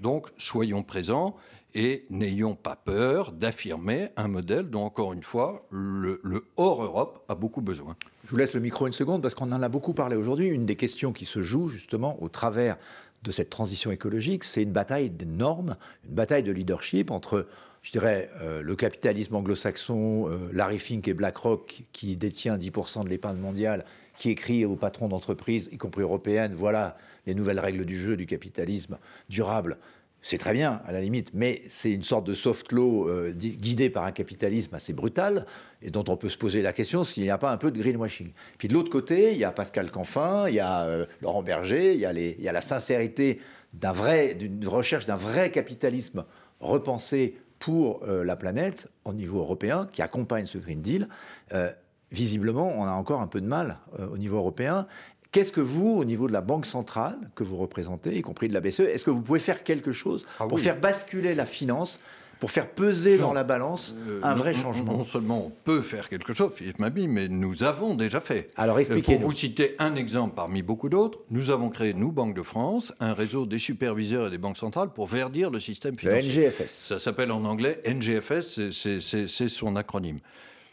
Donc, 0.00 0.28
soyons 0.36 0.82
présents 0.82 1.34
et 1.74 2.06
n'ayons 2.10 2.54
pas 2.54 2.76
peur 2.76 3.32
d'affirmer 3.32 4.08
un 4.16 4.28
modèle 4.28 4.70
dont, 4.70 4.82
encore 4.82 5.12
une 5.12 5.22
fois, 5.22 5.66
le, 5.70 6.20
hors-Europe 6.56 7.24
a 7.28 7.34
beaucoup 7.34 7.60
besoin. 7.60 7.96
Je 8.24 8.30
vous 8.30 8.36
laisse 8.36 8.54
le 8.54 8.60
micro 8.60 8.86
une 8.86 8.92
seconde 8.92 9.22
parce 9.22 9.34
qu'on 9.34 9.52
en 9.52 9.62
a 9.62 9.68
beaucoup 9.68 9.92
parlé 9.92 10.16
aujourd'hui. 10.16 10.46
Une 10.46 10.66
des 10.66 10.76
questions 10.76 11.12
qui 11.12 11.24
se 11.24 11.42
joue 11.42 11.68
justement 11.68 12.22
au 12.22 12.28
travers 12.28 12.76
de 13.22 13.30
cette 13.30 13.50
transition 13.50 13.90
écologique, 13.90 14.44
c'est 14.44 14.62
une 14.62 14.72
bataille 14.72 15.10
de 15.10 15.24
normes, 15.24 15.76
une 16.08 16.14
bataille 16.14 16.42
de 16.42 16.52
leadership 16.52 17.10
entre, 17.10 17.46
je 17.82 17.90
dirais, 17.92 18.30
euh, 18.40 18.62
le 18.62 18.76
capitalisme 18.76 19.34
anglo-saxon, 19.34 20.28
euh, 20.28 20.50
Larry 20.52 20.78
Fink 20.78 21.08
et 21.08 21.14
BlackRock, 21.14 21.84
qui 21.92 22.16
détient 22.16 22.56
10% 22.56 23.04
de 23.04 23.08
l'épargne 23.08 23.38
mondiale, 23.38 23.84
qui 24.14 24.30
écrit 24.30 24.64
aux 24.64 24.76
patrons 24.76 25.08
d'entreprises, 25.08 25.68
y 25.72 25.78
compris 25.78 26.02
européennes, 26.02 26.54
voilà 26.54 26.96
les 27.26 27.34
nouvelles 27.34 27.60
règles 27.60 27.84
du 27.84 27.96
jeu 27.96 28.16
du 28.16 28.26
capitalisme 28.26 28.98
durable 29.28 29.78
c'est 30.20 30.38
très 30.38 30.52
bien, 30.52 30.82
à 30.86 30.92
la 30.92 31.00
limite, 31.00 31.30
mais 31.32 31.60
c'est 31.68 31.92
une 31.92 32.02
sorte 32.02 32.26
de 32.26 32.34
soft 32.34 32.72
law 32.72 33.08
euh, 33.08 33.32
guidé 33.32 33.88
par 33.88 34.04
un 34.04 34.12
capitalisme 34.12 34.74
assez 34.74 34.92
brutal 34.92 35.46
et 35.80 35.90
dont 35.90 36.04
on 36.08 36.16
peut 36.16 36.28
se 36.28 36.38
poser 36.38 36.60
la 36.60 36.72
question 36.72 37.04
s'il 37.04 37.22
n'y 37.22 37.30
a 37.30 37.38
pas 37.38 37.52
un 37.52 37.56
peu 37.56 37.70
de 37.70 37.80
greenwashing. 37.80 38.32
Puis 38.58 38.68
de 38.68 38.74
l'autre 38.74 38.90
côté, 38.90 39.32
il 39.32 39.38
y 39.38 39.44
a 39.44 39.52
Pascal 39.52 39.90
Canfin, 39.90 40.48
il 40.48 40.56
y 40.56 40.60
a 40.60 40.82
euh, 40.82 41.06
Laurent 41.22 41.42
Berger, 41.42 41.94
il 41.94 42.00
y 42.00 42.48
a, 42.48 42.52
la 42.52 42.60
sincérité 42.60 43.40
d'une 43.72 44.66
recherche 44.66 45.06
d'un 45.06 45.16
vrai 45.16 45.50
capitalisme 45.50 46.24
repensé 46.58 47.38
pour 47.60 48.02
euh, 48.02 48.24
la 48.24 48.34
planète 48.34 48.88
au 49.04 49.12
niveau 49.12 49.38
européen 49.38 49.88
qui 49.92 50.02
accompagne 50.02 50.46
ce 50.46 50.58
Green 50.58 50.80
Deal. 50.80 51.08
Euh, 51.52 51.70
visiblement, 52.10 52.72
on 52.76 52.84
a 52.84 52.92
encore 52.92 53.20
un 53.20 53.26
peu 53.26 53.40
de 53.40 53.46
mal 53.46 53.78
au 54.10 54.16
niveau 54.16 54.38
européen. 54.38 54.86
Qu'est-ce 55.30 55.52
que 55.52 55.60
vous, 55.60 55.90
au 55.90 56.04
niveau 56.04 56.26
de 56.26 56.32
la 56.32 56.40
Banque 56.40 56.64
centrale 56.64 57.18
que 57.34 57.44
vous 57.44 57.56
représentez, 57.56 58.16
y 58.16 58.22
compris 58.22 58.48
de 58.48 58.54
la 58.54 58.60
BCE, 58.60 58.80
est-ce 58.80 59.04
que 59.04 59.10
vous 59.10 59.20
pouvez 59.20 59.40
faire 59.40 59.62
quelque 59.62 59.92
chose 59.92 60.24
ah 60.40 60.46
pour 60.46 60.58
faire 60.58 60.80
basculer 60.80 61.34
la 61.34 61.44
finance 61.44 62.00
pour 62.40 62.50
faire 62.52 62.68
peser 62.70 63.18
dans 63.18 63.32
la 63.32 63.42
balance 63.42 63.94
euh, 64.08 64.20
un 64.22 64.34
vrai 64.34 64.54
changement? 64.54 64.92
Non 64.92 65.04
seulement 65.04 65.46
on 65.46 65.52
peut 65.64 65.82
faire 65.82 66.08
quelque 66.08 66.32
chose, 66.32 66.52
Philippe 66.54 66.78
Mabi, 66.78 67.08
mais 67.08 67.28
nous 67.28 67.62
avons 67.62 67.94
déjà 67.94 68.20
fait. 68.20 68.50
Alors 68.56 68.76
euh, 68.76 68.80
expliquez 68.80 69.16
Pour 69.16 69.22
vous 69.22 69.32
citer 69.32 69.74
un 69.78 69.96
exemple 69.96 70.34
parmi 70.34 70.62
beaucoup 70.62 70.88
d'autres, 70.88 71.18
nous 71.30 71.50
avons 71.50 71.68
créé, 71.68 71.92
nous, 71.94 72.12
Banque 72.12 72.34
de 72.34 72.42
France, 72.42 72.94
un 73.00 73.12
réseau 73.12 73.44
des 73.44 73.58
superviseurs 73.58 74.28
et 74.28 74.30
des 74.30 74.38
banques 74.38 74.56
centrales 74.56 74.90
pour 74.90 75.08
verdir 75.08 75.50
le 75.50 75.60
système 75.60 75.98
financier. 75.98 76.22
Le 76.22 76.48
NGFS. 76.48 76.68
Ça 76.68 76.98
s'appelle 76.98 77.32
en 77.32 77.44
anglais 77.44 77.80
NGFS, 77.86 78.70
c'est 78.70 79.48
son 79.48 79.76
acronyme. 79.76 80.20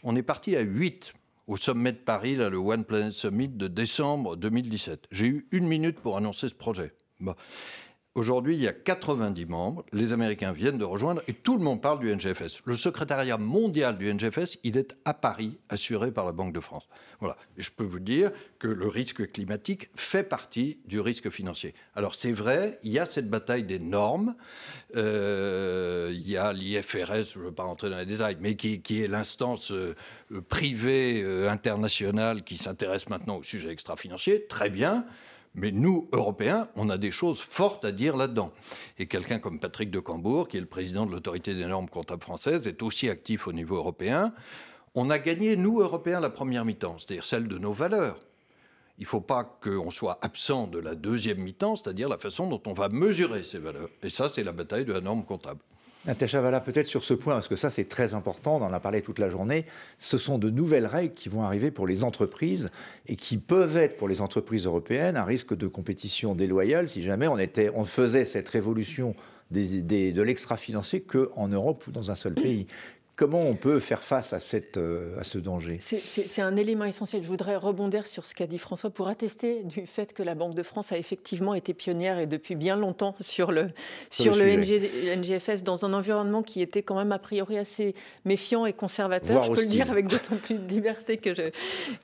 On 0.02 0.14
est 0.16 0.22
parti 0.22 0.56
à 0.56 0.60
8 0.60 1.14
au 1.46 1.56
sommet 1.56 1.92
de 1.92 1.98
Paris, 1.98 2.36
là, 2.36 2.50
le 2.50 2.56
One 2.56 2.84
Planet 2.84 3.12
Summit 3.12 3.48
de 3.48 3.68
décembre 3.68 4.36
2017. 4.36 5.06
J'ai 5.10 5.26
eu 5.26 5.48
une 5.52 5.66
minute 5.66 6.00
pour 6.00 6.16
annoncer 6.16 6.48
ce 6.48 6.54
projet. 6.54 6.92
Bon. 7.20 7.34
Aujourd'hui, 8.16 8.54
il 8.54 8.62
y 8.62 8.66
a 8.66 8.72
90 8.72 9.44
membres. 9.44 9.84
Les 9.92 10.14
Américains 10.14 10.52
viennent 10.52 10.78
de 10.78 10.86
rejoindre 10.86 11.20
et 11.28 11.34
tout 11.34 11.58
le 11.58 11.62
monde 11.62 11.82
parle 11.82 11.98
du 11.98 12.10
NGFS. 12.10 12.62
Le 12.64 12.74
secrétariat 12.74 13.36
mondial 13.36 13.98
du 13.98 14.10
NGFS, 14.10 14.56
il 14.64 14.78
est 14.78 14.96
à 15.04 15.12
Paris, 15.12 15.58
assuré 15.68 16.10
par 16.10 16.24
la 16.24 16.32
Banque 16.32 16.54
de 16.54 16.60
France. 16.60 16.88
Voilà. 17.20 17.36
Je 17.58 17.68
peux 17.68 17.84
vous 17.84 18.00
dire 18.00 18.32
que 18.58 18.68
le 18.68 18.88
risque 18.88 19.30
climatique 19.32 19.90
fait 19.96 20.22
partie 20.22 20.78
du 20.86 20.98
risque 20.98 21.28
financier. 21.28 21.74
Alors 21.94 22.14
c'est 22.14 22.32
vrai, 22.32 22.80
il 22.84 22.90
y 22.90 22.98
a 22.98 23.04
cette 23.04 23.28
bataille 23.28 23.64
des 23.64 23.78
normes. 23.78 24.34
Euh, 24.96 26.10
il 26.10 26.26
y 26.26 26.38
a 26.38 26.54
l'IFRS, 26.54 27.34
je 27.34 27.38
ne 27.38 27.44
veux 27.44 27.52
pas 27.52 27.64
rentrer 27.64 27.90
dans 27.90 27.98
les 27.98 28.06
détails, 28.06 28.38
mais 28.40 28.56
qui, 28.56 28.80
est 29.02 29.08
l'instance 29.08 29.72
euh, 29.72 29.94
privée 30.48 31.20
euh, 31.22 31.50
internationale 31.50 32.44
qui 32.44 32.56
s'intéresse 32.56 33.10
maintenant 33.10 33.36
au 33.36 33.42
sujet 33.42 33.68
extra-financier. 33.68 34.46
Très 34.48 34.70
bien. 34.70 35.04
Mais 35.56 35.72
nous, 35.72 36.08
Européens, 36.12 36.68
on 36.76 36.90
a 36.90 36.98
des 36.98 37.10
choses 37.10 37.40
fortes 37.40 37.86
à 37.86 37.90
dire 37.90 38.14
là-dedans. 38.16 38.52
Et 38.98 39.06
quelqu'un 39.06 39.38
comme 39.38 39.58
Patrick 39.58 39.90
de 39.90 39.98
Cambourg, 39.98 40.48
qui 40.48 40.58
est 40.58 40.60
le 40.60 40.66
président 40.66 41.06
de 41.06 41.12
l'autorité 41.12 41.54
des 41.54 41.64
normes 41.64 41.88
comptables 41.88 42.22
françaises, 42.22 42.66
est 42.66 42.82
aussi 42.82 43.08
actif 43.08 43.48
au 43.48 43.52
niveau 43.52 43.76
européen. 43.76 44.34
On 44.94 45.08
a 45.08 45.18
gagné, 45.18 45.56
nous, 45.56 45.80
Européens, 45.80 46.20
la 46.20 46.28
première 46.28 46.66
mi-temps, 46.66 46.98
c'est-à-dire 46.98 47.24
celle 47.24 47.48
de 47.48 47.56
nos 47.56 47.72
valeurs. 47.72 48.18
Il 48.98 49.02
ne 49.02 49.08
faut 49.08 49.22
pas 49.22 49.44
qu'on 49.44 49.90
soit 49.90 50.18
absent 50.20 50.66
de 50.66 50.78
la 50.78 50.94
deuxième 50.94 51.38
mi-temps, 51.38 51.76
c'est-à-dire 51.76 52.10
la 52.10 52.18
façon 52.18 52.48
dont 52.48 52.62
on 52.66 52.74
va 52.74 52.90
mesurer 52.90 53.42
ces 53.42 53.58
valeurs. 53.58 53.88
Et 54.02 54.10
ça, 54.10 54.28
c'est 54.28 54.44
la 54.44 54.52
bataille 54.52 54.84
de 54.84 54.92
la 54.92 55.00
norme 55.00 55.24
comptable. 55.24 55.60
Natacha 56.06 56.40
Valla, 56.40 56.60
peut-être 56.60 56.86
sur 56.86 57.04
ce 57.04 57.14
point, 57.14 57.34
parce 57.34 57.48
que 57.48 57.56
ça 57.56 57.70
c'est 57.70 57.84
très 57.84 58.14
important, 58.14 58.56
on 58.56 58.62
en 58.62 58.72
a 58.72 58.80
parlé 58.80 59.02
toute 59.02 59.18
la 59.18 59.28
journée, 59.28 59.66
ce 59.98 60.18
sont 60.18 60.38
de 60.38 60.50
nouvelles 60.50 60.86
règles 60.86 61.14
qui 61.14 61.28
vont 61.28 61.42
arriver 61.42 61.70
pour 61.70 61.86
les 61.86 62.04
entreprises 62.04 62.70
et 63.08 63.16
qui 63.16 63.38
peuvent 63.38 63.76
être 63.76 63.96
pour 63.96 64.08
les 64.08 64.20
entreprises 64.20 64.66
européennes 64.66 65.16
un 65.16 65.24
risque 65.24 65.56
de 65.56 65.66
compétition 65.66 66.34
déloyale 66.34 66.88
si 66.88 67.02
jamais 67.02 67.26
on, 67.26 67.38
était, 67.38 67.70
on 67.74 67.84
faisait 67.84 68.24
cette 68.24 68.48
révolution 68.48 69.14
de 69.50 70.22
l'extra-financier 70.22 71.02
qu'en 71.02 71.48
Europe 71.48 71.86
ou 71.86 71.92
dans 71.92 72.10
un 72.10 72.16
seul 72.16 72.34
pays. 72.34 72.66
Comment 73.16 73.40
on 73.40 73.54
peut 73.54 73.78
faire 73.78 74.04
face 74.04 74.34
à, 74.34 74.40
cette, 74.40 74.76
euh, 74.76 75.18
à 75.18 75.24
ce 75.24 75.38
danger? 75.38 75.78
C'est 75.80 76.42
un 76.42 76.54
élément 76.54 76.84
essentiel. 76.84 77.22
Je 77.22 77.28
voudrais 77.28 77.56
rebondir 77.56 78.06
sur 78.06 78.26
ce 78.26 78.34
qu'a 78.34 78.46
dit 78.46 78.58
François 78.58 78.90
pour 78.90 79.08
attester 79.08 79.62
du 79.64 79.86
fait 79.86 80.12
que 80.12 80.22
la 80.22 80.34
Banque 80.34 80.54
de 80.54 80.62
France 80.62 80.92
a 80.92 80.98
effectivement 80.98 81.54
été 81.54 81.72
pionnière 81.72 82.18
et 82.18 82.26
depuis 82.26 82.56
bien 82.56 82.76
longtemps 82.76 83.14
sur 83.18 83.52
le, 83.52 83.70
sur, 84.10 84.36
le, 84.36 84.44
NGFS 85.16 85.62
dans 85.62 85.86
un 85.86 85.94
environnement 85.94 86.42
qui 86.42 86.60
était 86.60 86.82
quand 86.82 86.96
même 86.96 87.10
a 87.10 87.18
priori 87.18 87.56
assez 87.56 87.94
méfiant 88.26 88.66
et 88.66 88.74
conservateur. 88.74 89.44
je 89.44 89.50
peux 89.50 89.62
le 89.62 89.66
dire 89.66 89.90
avec 89.90 90.08
d'autant 90.08 90.36
plus 90.36 90.58
de 90.58 90.68
liberté 90.68 91.16
que 91.16 91.34
je, 91.34 91.50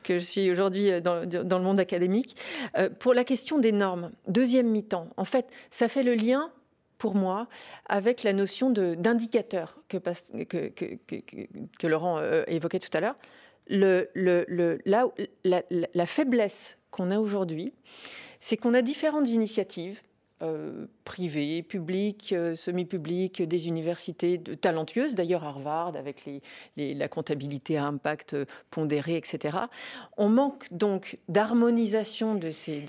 que 0.03 0.18
je 0.18 0.25
suis 0.25 0.51
aujourd'hui 0.51 1.03
dans, 1.03 1.27
dans, 1.27 1.59
le 1.59 1.64
monde 1.64 1.79
académique. 1.79 2.37
Euh, 2.79 2.88
pour 2.88 3.12
la 3.12 3.25
question 3.25 3.59
des 3.59 3.72
normes, 3.72 4.12
deuxième 4.29 4.68
mi-temps, 4.68 5.09
en 5.18 5.27
fait, 5.27 5.44
ça 5.70 5.88
fait 5.88 6.05
le 6.05 6.14
lien 6.14 6.51
pour 7.03 7.15
moi, 7.17 7.49
avec 7.87 8.23
la 8.23 8.33
notion 8.33 8.71
d'indicateur 8.71 9.77
que, 9.88 9.99
que, 9.99 10.69
que, 10.69 11.87
Laurent 11.88 12.19
euh, 12.19 12.45
évoquait 12.47 12.79
tout 12.79 12.97
à 12.97 13.01
l'heure. 13.01 13.17
La 13.67 14.07
faiblesse 16.07 16.79
qu'on 16.93 17.11
a 17.11 17.19
aujourd'hui, 17.19 17.75
c'est 18.38 18.57
qu'on 18.57 18.73
a 18.73 18.83
différentes 18.83 19.31
initiatives 19.31 20.01
euh, 20.43 20.87
privées, 21.05 21.63
publiques, 21.63 22.33
euh, 22.33 22.57
semi-publiques, 22.57 23.43
des 23.43 23.69
universités 23.69 24.41
talentueuses, 24.41 25.15
d'ailleurs 25.15 25.45
Harvard 25.45 25.97
avec 25.97 26.29
la 26.77 27.09
comptabilité 27.09 27.77
à 27.77 27.87
impact 27.87 28.37
pondéré, 28.71 29.17
etc. 29.17 29.59
On 30.17 30.29
manque 30.29 30.67
donc 30.73 31.19
d'harmonisation 31.29 32.35
de 32.35 32.51
ces 32.51 32.85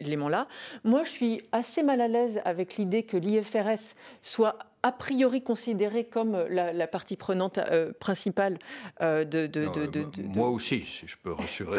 éléments-là. 0.00 0.48
Moi, 0.84 1.04
je 1.04 1.10
suis 1.10 1.40
assez 1.52 1.82
mal 1.82 2.00
à 2.00 2.08
l'aise 2.08 2.40
avec 2.44 2.76
l'idée 2.76 3.04
que 3.04 3.16
l'IFRS 3.16 3.94
soit 4.20 4.56
a 4.82 4.92
priori 4.92 5.42
considérée 5.42 6.04
comme 6.04 6.44
la, 6.48 6.86
partie 6.86 7.16
prenante 7.16 7.58
euh, 7.58 7.92
principale 7.98 8.58
euh, 9.00 9.24
de, 9.24 9.48
Moi 10.22 10.48
aussi, 10.48 10.80
si 10.80 11.06
je 11.06 11.16
peux 11.22 11.32
rassurer. 11.32 11.78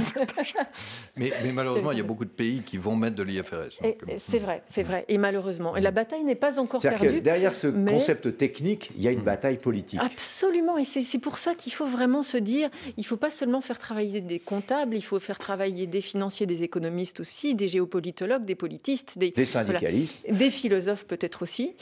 mais, 1.18 1.32
malheureusement, 1.54 1.92
il 1.92 1.98
y 1.98 2.02
a 2.02 2.06
beaucoup 2.06 2.26
de 2.26 2.30
pays 2.30 2.62
qui 2.62 2.78
vont 2.78 2.96
mettre 2.96 3.16
de 3.16 3.24
l'IFRS. 3.24 3.80
Euh, 3.84 3.94
c'est 4.18 4.40
vrai, 4.40 4.64
c'est 4.66 4.84
vrai. 4.84 5.06
Et 5.10 5.18
malheureusement. 5.18 5.76
Et 5.76 5.82
la 5.82 5.92
bataille 5.92 6.24
n'est 6.24 6.36
pas 6.36 6.60
encore 6.60 6.82
perdue. 6.82 7.20
Que 7.20 7.24
derrière 7.24 7.54
ce 7.54 7.68
concept 7.68 8.38
technique, 8.38 8.92
il 8.96 9.04
y 9.04 9.08
a 9.08 9.12
une 9.12 9.24
bataille 9.24 9.58
politique. 9.58 10.00
Absolument. 10.02 10.78
Et 10.78 10.86
c'est 10.86 11.20
pour 11.20 11.38
ça 11.38 11.56
qu'il 11.56 11.74
faut 11.74 11.86
vraiment 11.86 12.24
se 12.24 12.38
dire, 12.38 12.70
il 12.98 13.02
ne 13.02 13.06
faut 13.06 13.18
pas 13.18 13.32
seulement 13.32 13.62
faire 13.62 13.80
travailler 13.80 14.22
des 14.22 14.40
comptables, 14.40 14.96
il 14.96 15.04
faut 15.04 15.20
faire 15.20 15.40
travailler 15.40 15.88
des 15.88 16.02
financiers, 16.02 16.46
des 16.46 16.64
économistes 16.64 17.20
aussi, 17.20 17.54
des 17.56 17.68
géopolitologues, 17.68 18.46
des 18.46 18.56
politistes, 18.56 19.18
des, 19.18 19.32
des 19.32 19.46
syndicalistes, 19.46 20.26
des 20.30 20.50
philosophes 20.50 21.06
peut-être 21.06 21.42
aussi. 21.42 21.76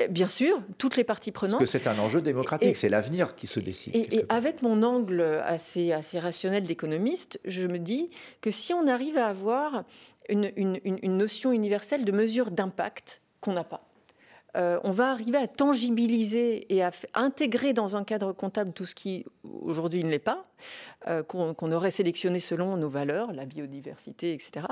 Euh, 0.00 0.08
bien 0.08 0.28
sûr, 0.28 0.62
toutes 0.78 0.96
les 0.96 1.04
parties 1.04 1.32
prenantes. 1.32 1.58
Parce 1.58 1.72
que 1.72 1.78
c'est 1.78 1.88
un 1.88 1.98
enjeu 1.98 2.20
démocratique, 2.20 2.76
c'est 2.76 2.88
l'avenir 2.88 3.34
qui 3.34 3.46
se 3.46 3.60
décide. 3.60 3.94
Et, 3.94 4.24
avec 4.28 4.62
mon 4.62 4.82
angle 4.82 5.22
assez, 5.44 5.92
assez 5.92 6.18
rationnel 6.18 6.64
d'économiste, 6.64 7.40
je 7.44 7.66
me 7.66 7.78
dis 7.78 8.10
que 8.40 8.50
si 8.50 8.72
on 8.72 8.86
arrive 8.86 9.16
à 9.16 9.26
avoir 9.26 9.84
une, 10.28 10.80
notion 11.16 11.52
universelle 11.52 12.04
de 12.04 12.12
mesure 12.12 12.50
d'impact 12.50 13.20
qu'on 13.40 13.52
n'a 13.52 13.64
pas, 13.64 13.86
euh, 14.56 14.80
on 14.82 14.90
va 14.90 15.10
arriver 15.10 15.38
à 15.38 15.46
tangibiliser 15.46 16.72
et 16.74 16.82
à 16.82 16.90
intégrer 17.14 17.72
dans 17.72 17.96
un 17.96 18.02
cadre 18.02 18.32
comptable 18.32 18.72
tout 18.72 18.84
ce 18.84 18.96
qui 18.96 19.24
aujourd'hui 19.44 20.02
ne 20.02 20.10
l'est 20.10 20.18
pas, 20.18 20.44
euh, 21.06 21.22
qu'on 21.22 21.72
aurait 21.72 21.92
sélectionné 21.92 22.40
selon 22.40 22.76
nos 22.76 22.88
valeurs, 22.88 23.32
la 23.32 23.46
biodiversité, 23.46 24.32
etc. 24.32 24.66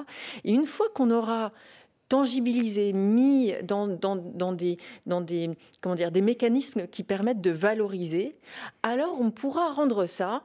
Et 0.45 0.51
une 0.51 0.67
fois 0.67 0.89
qu'on 0.95 1.11
aura 1.11 1.53
tangibilisé, 2.09 2.93
mis 2.93 3.55
dans, 3.63 3.87
dans, 3.87 4.17
des, 4.53 4.79
dans 5.07 5.21
des, 5.21 5.51
comment 5.81 5.95
dire, 5.95 6.11
des 6.11 6.23
mécanismes 6.23 6.87
qui 6.87 7.03
permettent 7.03 7.41
de 7.41 7.51
valoriser, 7.51 8.37
alors 8.83 9.21
on 9.21 9.31
pourra 9.31 9.73
rendre 9.73 10.07
ça 10.07 10.43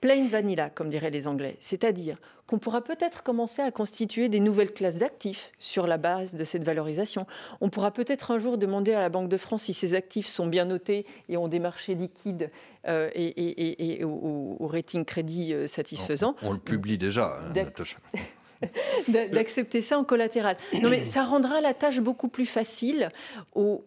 plain 0.00 0.28
vanilla, 0.28 0.68
comme 0.68 0.90
diraient 0.90 1.10
les 1.10 1.26
Anglais. 1.26 1.56
C'est-à-dire 1.60 2.18
qu'on 2.46 2.58
pourra 2.58 2.82
peut-être 2.82 3.22
commencer 3.22 3.62
à 3.62 3.70
constituer 3.70 4.28
des 4.28 4.40
nouvelles 4.40 4.72
classes 4.72 4.98
d'actifs 4.98 5.50
sur 5.58 5.86
la 5.86 5.96
base 5.96 6.34
de 6.34 6.44
cette 6.44 6.62
valorisation. 6.62 7.26
On 7.62 7.70
pourra 7.70 7.90
peut-être 7.90 8.30
un 8.30 8.38
jour 8.38 8.58
demander 8.58 8.92
à 8.92 9.00
la 9.00 9.08
Banque 9.08 9.30
de 9.30 9.38
France 9.38 9.62
si 9.62 9.72
ces 9.72 9.94
actifs 9.94 10.26
sont 10.26 10.46
bien 10.46 10.66
notés 10.66 11.06
et 11.30 11.38
ont 11.38 11.48
des 11.48 11.58
marchés 11.58 11.94
liquides 11.94 12.50
euh, 12.86 13.08
et, 13.14 14.04
au, 14.04 14.66
rating 14.66 15.06
crédit 15.06 15.54
euh, 15.54 15.66
satisfaisant. 15.66 16.36
On, 16.42 16.52
le 16.52 16.58
publie 16.58 16.98
déjà, 16.98 17.40
hein, 17.40 17.66
d'accepter 19.08 19.82
ça 19.82 19.98
en 19.98 20.04
collatéral. 20.04 20.56
Non, 20.82 20.90
mais 20.90 21.04
ça 21.04 21.24
rendra 21.24 21.60
la 21.60 21.74
tâche 21.74 22.00
beaucoup 22.00 22.28
plus 22.28 22.46
facile 22.46 23.08
aux, 23.54 23.80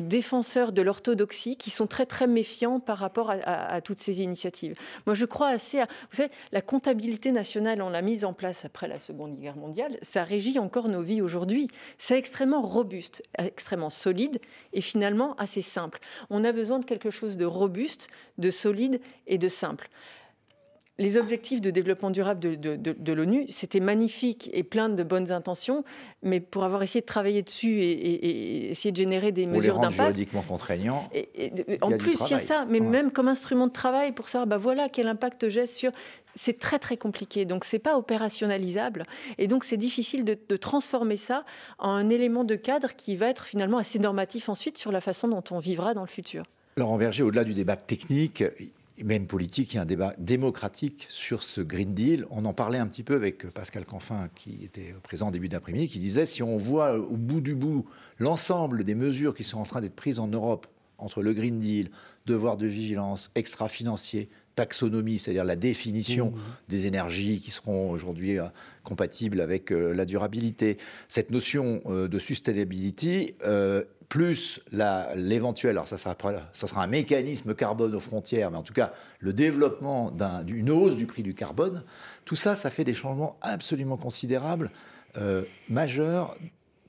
défenseurs 0.00 0.72
de 0.72 0.80
l'orthodoxie 0.82 1.56
qui 1.56 1.70
sont 1.70 1.86
très 1.86 2.06
très 2.06 2.26
méfiants 2.26 2.80
par 2.80 2.98
rapport 2.98 3.30
à, 3.30 3.80
toutes 3.80 4.00
ces 4.00 4.22
initiatives. 4.22 4.74
Moi, 5.06 5.14
je 5.14 5.24
crois 5.24 5.48
assez 5.48 5.80
à. 5.80 5.84
Vous 6.10 6.16
savez, 6.16 6.30
la 6.52 6.62
comptabilité 6.62 7.32
nationale, 7.32 7.82
on 7.82 7.90
l'a 7.90 8.02
mise 8.02 8.24
en 8.24 8.32
place 8.32 8.64
après 8.64 8.88
la 8.88 8.98
Seconde 8.98 9.38
Guerre 9.38 9.56
mondiale, 9.56 9.98
ça 10.02 10.24
régit 10.24 10.58
encore 10.58 10.88
nos 10.88 11.02
vies 11.02 11.20
aujourd'hui. 11.20 11.68
C'est 11.98 12.18
extrêmement 12.18 12.62
robuste, 12.62 13.22
extrêmement 13.38 13.90
solide 13.90 14.40
et 14.72 14.80
finalement 14.80 15.34
assez 15.36 15.62
simple. 15.62 16.00
On 16.30 16.44
a 16.44 16.52
besoin 16.52 16.78
de 16.78 16.84
quelque 16.84 17.10
chose 17.10 17.36
de 17.36 17.44
robuste, 17.44 18.08
de 18.38 18.50
solide 18.50 19.00
et 19.26 19.38
de 19.38 19.48
simple 19.48 19.90
les 20.98 21.16
objectifs 21.16 21.60
de 21.60 21.70
développement 21.70 22.10
durable 22.10 22.40
de, 22.40 23.12
l'ONU, 23.12 23.46
c'était 23.48 23.80
magnifique 23.80 24.50
et 24.52 24.64
plein 24.64 24.88
de 24.88 25.02
bonnes 25.04 25.30
intentions, 25.30 25.84
mais 26.22 26.40
pour 26.40 26.64
avoir 26.64 26.82
essayé 26.82 27.00
de 27.00 27.06
travailler 27.06 27.42
dessus 27.42 27.80
et, 27.80 28.70
essayer 28.70 28.90
de 28.90 28.96
générer 28.96 29.30
des 29.30 29.46
mesures 29.46 29.78
d'impact. 29.78 30.14
juridiquement 30.14 30.42
contraignants. 30.42 31.08
en 31.82 31.96
plus, 31.96 32.16
il 32.26 32.30
y 32.30 32.34
a 32.34 32.40
ça, 32.40 32.66
mais 32.68 32.80
même 32.80 33.12
comme 33.12 33.28
instrument 33.28 33.68
de 33.68 33.72
travail 33.72 34.12
pour 34.12 34.28
savoir, 34.28 34.48
bah 34.48 34.56
voilà, 34.56 34.88
quel 34.88 35.06
impact 35.06 35.48
j'ai 35.48 35.68
sur. 35.68 35.92
C'est 36.34 36.58
très 36.58 36.78
très 36.78 36.96
compliqué, 36.96 37.44
donc 37.44 37.64
c'est 37.64 37.80
pas 37.80 37.96
opérationnalisable, 37.96 39.04
et 39.38 39.48
donc 39.48 39.64
c'est 39.64 39.76
difficile 39.76 40.24
de, 40.24 40.38
de, 40.48 40.56
transformer 40.56 41.16
ça 41.16 41.44
en 41.78 41.90
un 41.90 42.08
élément 42.10 42.44
de 42.44 42.54
cadre 42.54 42.94
qui 42.94 43.16
va 43.16 43.28
être 43.28 43.44
finalement 43.44 43.78
assez 43.78 43.98
normatif 43.98 44.48
ensuite 44.48 44.78
sur 44.78 44.92
la 44.92 45.00
façon 45.00 45.26
dont 45.26 45.42
on 45.50 45.58
vivra 45.58 45.94
dans 45.94 46.02
le 46.02 46.08
futur. 46.08 46.44
Laurent 46.76 46.96
Berger, 46.96 47.24
au-delà 47.24 47.42
du 47.42 47.54
débat 47.54 47.74
technique, 47.74 48.44
même 49.04 49.26
politique, 49.26 49.72
il 49.72 49.76
y 49.76 49.78
a 49.78 49.82
un 49.82 49.86
débat 49.86 50.14
démocratique 50.18 51.06
sur 51.08 51.42
ce 51.42 51.60
Green 51.60 51.94
Deal. 51.94 52.26
On 52.30 52.44
en 52.44 52.52
parlait 52.52 52.78
un 52.78 52.86
petit 52.86 53.02
peu 53.02 53.14
avec 53.14 53.48
Pascal 53.50 53.84
Canfin, 53.84 54.28
qui 54.34 54.64
était 54.64 54.94
présent 55.02 55.28
au 55.28 55.30
début 55.30 55.48
d'après-midi, 55.48 55.88
qui 55.88 55.98
disait 55.98 56.26
si 56.26 56.42
on 56.42 56.56
voit 56.56 56.98
au 56.98 57.16
bout 57.16 57.40
du 57.40 57.54
bout 57.54 57.86
l'ensemble 58.18 58.84
des 58.84 58.94
mesures 58.94 59.34
qui 59.34 59.44
sont 59.44 59.58
en 59.58 59.64
train 59.64 59.80
d'être 59.80 59.96
prises 59.96 60.18
en 60.18 60.28
Europe, 60.28 60.66
entre 60.98 61.22
le 61.22 61.32
Green 61.32 61.58
Deal, 61.58 61.90
devoir 62.26 62.56
de 62.56 62.66
vigilance, 62.66 63.30
extra-financier, 63.34 64.28
taxonomie, 64.56 65.20
c'est-à-dire 65.20 65.44
la 65.44 65.54
définition 65.54 66.30
mmh. 66.30 66.40
des 66.68 66.86
énergies 66.86 67.40
qui 67.40 67.52
seront 67.52 67.90
aujourd'hui 67.90 68.38
euh, 68.38 68.46
compatibles 68.82 69.40
avec 69.40 69.70
euh, 69.70 69.94
la 69.94 70.04
durabilité, 70.04 70.78
cette 71.06 71.30
notion 71.30 71.80
euh, 71.86 72.08
de 72.08 72.18
sustainability 72.18 73.34
plus 74.08 74.60
l'éventuel, 74.72 75.72
alors 75.72 75.88
ça 75.88 75.98
sera, 75.98 76.16
ça 76.52 76.66
sera 76.66 76.82
un 76.82 76.86
mécanisme 76.86 77.54
carbone 77.54 77.94
aux 77.94 78.00
frontières, 78.00 78.50
mais 78.50 78.56
en 78.56 78.62
tout 78.62 78.72
cas 78.72 78.92
le 79.20 79.32
développement 79.32 80.10
d'une 80.44 80.70
hausse 80.70 80.96
du 80.96 81.06
prix 81.06 81.22
du 81.22 81.34
carbone, 81.34 81.84
tout 82.24 82.36
ça, 82.36 82.54
ça 82.54 82.70
fait 82.70 82.84
des 82.84 82.94
changements 82.94 83.36
absolument 83.42 83.96
considérables, 83.96 84.70
euh, 85.18 85.42
majeurs, 85.68 86.36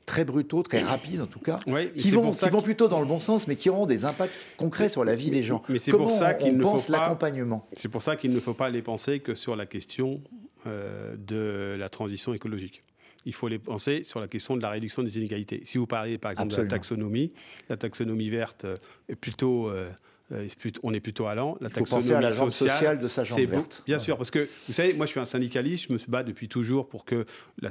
très 0.05 0.23
brutaux, 0.23 0.63
très 0.63 0.81
rapides 0.81 1.21
en 1.21 1.27
tout 1.27 1.39
cas, 1.39 1.59
qui, 1.95 2.11
vont, 2.11 2.31
qui 2.31 2.49
vont 2.49 2.61
plutôt 2.61 2.87
dans 2.87 2.99
le 2.99 3.05
bon 3.05 3.19
sens, 3.19 3.47
mais 3.47 3.55
qui 3.57 3.69
auront 3.69 3.85
des 3.85 4.05
impacts 4.05 4.33
concrets 4.57 4.89
sur 4.89 5.03
la 5.03 5.15
vie 5.15 5.29
des 5.29 5.43
gens. 5.43 5.61
Mais 5.67 5.77
c'est 5.77 5.91
pour 5.91 6.11
ça 6.11 6.33
qu'il 6.33 6.55
ne 6.55 6.61
pense 6.61 6.87
l'accompagnement? 6.87 7.67
C'est 7.73 7.89
pour 7.89 8.01
ça 8.01 8.15
qu'il 8.15 8.31
ne 8.31 8.39
faut 8.39 8.53
pas 8.53 8.69
les 8.69 8.81
penser 8.81 9.19
que 9.19 9.35
sur 9.35 9.55
la 9.55 9.65
question 9.65 10.21
euh, 10.67 11.15
de 11.17 11.75
la 11.77 11.89
transition 11.89 12.33
écologique 12.33 12.81
il 13.29 13.33
faut 13.33 13.47
les 13.47 13.59
penser 13.59 14.03
sur 14.03 14.19
la 14.19 14.27
question 14.27 14.57
de 14.57 14.61
la 14.61 14.71
réduction 14.71 15.03
des 15.03 15.17
inégalités. 15.17 15.61
Si 15.63 15.77
vous 15.77 15.85
parlez 15.85 16.17
par 16.17 16.31
exemple 16.31 16.51
de 16.55 16.57
la 16.57 16.65
taxonomie, 16.65 17.31
la 17.69 17.77
taxonomie 17.77 18.29
verte 18.29 18.65
est 19.07 19.15
plutôt, 19.15 19.69
euh, 19.69 19.89
euh, 20.31 20.47
on 20.81 20.93
est 20.93 20.99
plutôt 20.99 21.27
allant. 21.27 21.57
La 21.61 21.69
il 21.69 21.73
faut 21.73 21.83
penser 21.83 22.13
à 22.13 22.21
la 22.21 22.31
sociale, 22.31 22.99
de 22.99 23.07
sa 23.07 23.21
jambe 23.21 23.39
verte. 23.45 23.83
Bien 23.85 23.99
sûr, 23.99 24.17
parce 24.17 24.31
que 24.31 24.49
vous 24.67 24.73
savez, 24.73 24.93
moi 24.93 25.05
je 25.05 25.11
suis 25.11 25.19
un 25.19 25.25
syndicaliste, 25.25 25.85
je 25.89 25.93
me 25.93 25.99
bats 26.07 26.23
depuis 26.23 26.49
toujours 26.49 26.89
pour 26.89 27.05
que 27.05 27.25
la, 27.61 27.69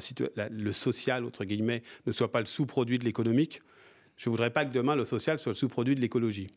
le 0.49 0.73
social, 0.73 1.25
entre 1.25 1.44
guillemets, 1.44 1.83
ne 2.07 2.12
soit 2.12 2.31
pas 2.31 2.40
le 2.40 2.47
sous-produit 2.47 2.99
de 2.99 3.05
l'économique. 3.05 3.61
Je 4.16 4.29
ne 4.29 4.33
voudrais 4.33 4.51
pas 4.51 4.64
que 4.64 4.73
demain 4.73 4.94
le 4.94 5.05
social 5.05 5.38
soit 5.40 5.53
le 5.53 5.57
sous-produit 5.57 5.97
de 5.97 6.01
l'écologie. 6.01 6.49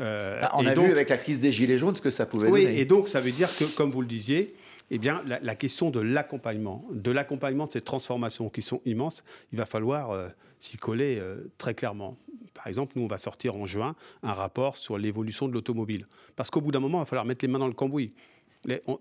Euh, 0.00 0.40
bah, 0.40 0.50
on 0.54 0.66
a 0.66 0.74
vu 0.74 0.90
avec 0.90 1.08
la 1.10 1.16
crise 1.16 1.40
des 1.40 1.52
Gilets 1.52 1.78
jaunes 1.78 1.96
ce 1.96 2.02
que 2.02 2.10
ça 2.10 2.26
pouvait 2.26 2.48
oui, 2.48 2.64
donner. 2.64 2.80
Et 2.80 2.84
donc 2.84 3.08
ça 3.08 3.20
veut 3.20 3.32
dire 3.32 3.48
que, 3.56 3.64
comme 3.64 3.90
vous 3.90 4.00
le 4.00 4.06
disiez, 4.06 4.54
eh 4.90 4.98
bien, 4.98 5.22
la, 5.26 5.54
question 5.54 5.90
de 5.90 6.00
l'accompagnement, 6.00 6.84
de 6.90 7.10
l'accompagnement 7.10 7.66
de 7.66 7.72
ces 7.72 7.82
transformations 7.82 8.48
qui 8.48 8.62
sont 8.62 8.80
immenses, 8.86 9.22
il 9.52 9.58
va 9.58 9.66
falloir 9.66 10.10
euh, 10.10 10.28
s'y 10.60 10.78
coller 10.78 11.18
euh, 11.18 11.50
très 11.58 11.74
clairement. 11.74 12.16
Par 12.54 12.66
exemple, 12.66 12.94
nous, 12.96 13.02
on 13.02 13.08
va 13.08 13.18
sortir 13.18 13.54
en 13.54 13.66
juin 13.66 13.94
un 14.22 14.32
rapport 14.32 14.76
sur 14.76 14.96
l'évolution 14.96 15.46
de 15.46 15.52
l'automobile. 15.52 16.06
Parce 16.36 16.50
qu'au 16.50 16.60
bout 16.60 16.72
d'un 16.72 16.80
moment, 16.80 16.98
il 16.98 17.02
va 17.02 17.06
falloir 17.06 17.26
mettre 17.26 17.44
les 17.44 17.50
mains 17.50 17.58
dans 17.58 17.68
le 17.68 17.74
cambouis. 17.74 18.14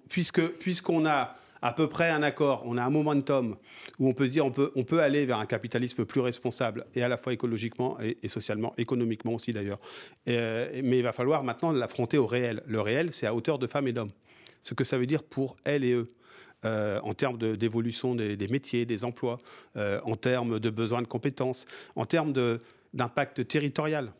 puisque, 0.09 0.45
puisqu'on 0.57 1.05
a 1.05 1.35
à 1.61 1.73
peu 1.73 1.87
près 1.87 2.09
un 2.09 2.21
accord, 2.21 2.63
on 2.65 2.77
a 2.77 2.83
un 2.83 2.89
momentum 2.89 3.55
où 3.97 4.07
on 4.07 4.13
peut 4.13 4.27
se 4.27 4.31
dire 4.31 4.45
on 4.45 4.51
peut, 4.51 4.71
on 4.75 4.83
peut 4.83 5.01
aller 5.01 5.25
vers 5.25 5.39
un 5.39 5.45
capitalisme 5.45 6.05
plus 6.05 6.21
responsable, 6.21 6.85
et 6.93 7.01
à 7.01 7.07
la 7.07 7.17
fois 7.17 7.33
écologiquement 7.33 7.97
et, 7.99 8.27
socialement, 8.27 8.73
économiquement 8.77 9.33
aussi 9.33 9.53
d'ailleurs. 9.53 9.79
Euh, 10.27 10.81
mais 10.83 10.99
il 10.99 11.03
va 11.03 11.13
falloir 11.13 11.43
maintenant 11.43 11.71
l'affronter 11.71 12.17
au 12.17 12.25
réel. 12.25 12.61
Le 12.67 12.81
réel, 12.81 13.13
c'est 13.13 13.25
à 13.25 13.33
hauteur 13.33 13.57
de 13.57 13.67
femmes 13.67 13.87
et 13.87 13.93
d'hommes 13.93 14.11
ce 14.67 14.73
que 14.73 14.83
ça 14.83 14.97
veut 14.97 15.05
dire 15.05 15.23
pour 15.23 15.55
elles 15.65 15.85
et 15.85 15.93
eux. 15.93 16.07
Euh, 16.65 16.99
en 17.03 17.13
termes 17.13 17.37
d'évolution 17.37 18.15
des, 18.15 18.47
métiers, 18.49 18.85
des 18.85 19.05
emplois, 19.05 19.37
euh, 19.75 20.01
en 20.03 20.15
termes 20.15 20.59
de 20.59 20.69
besoins 20.71 21.03
de 21.03 21.07
compétences, 21.07 21.65
en 21.95 22.05
termes 22.05 22.33
d'impact 22.93 23.47
territorial. 23.47 24.11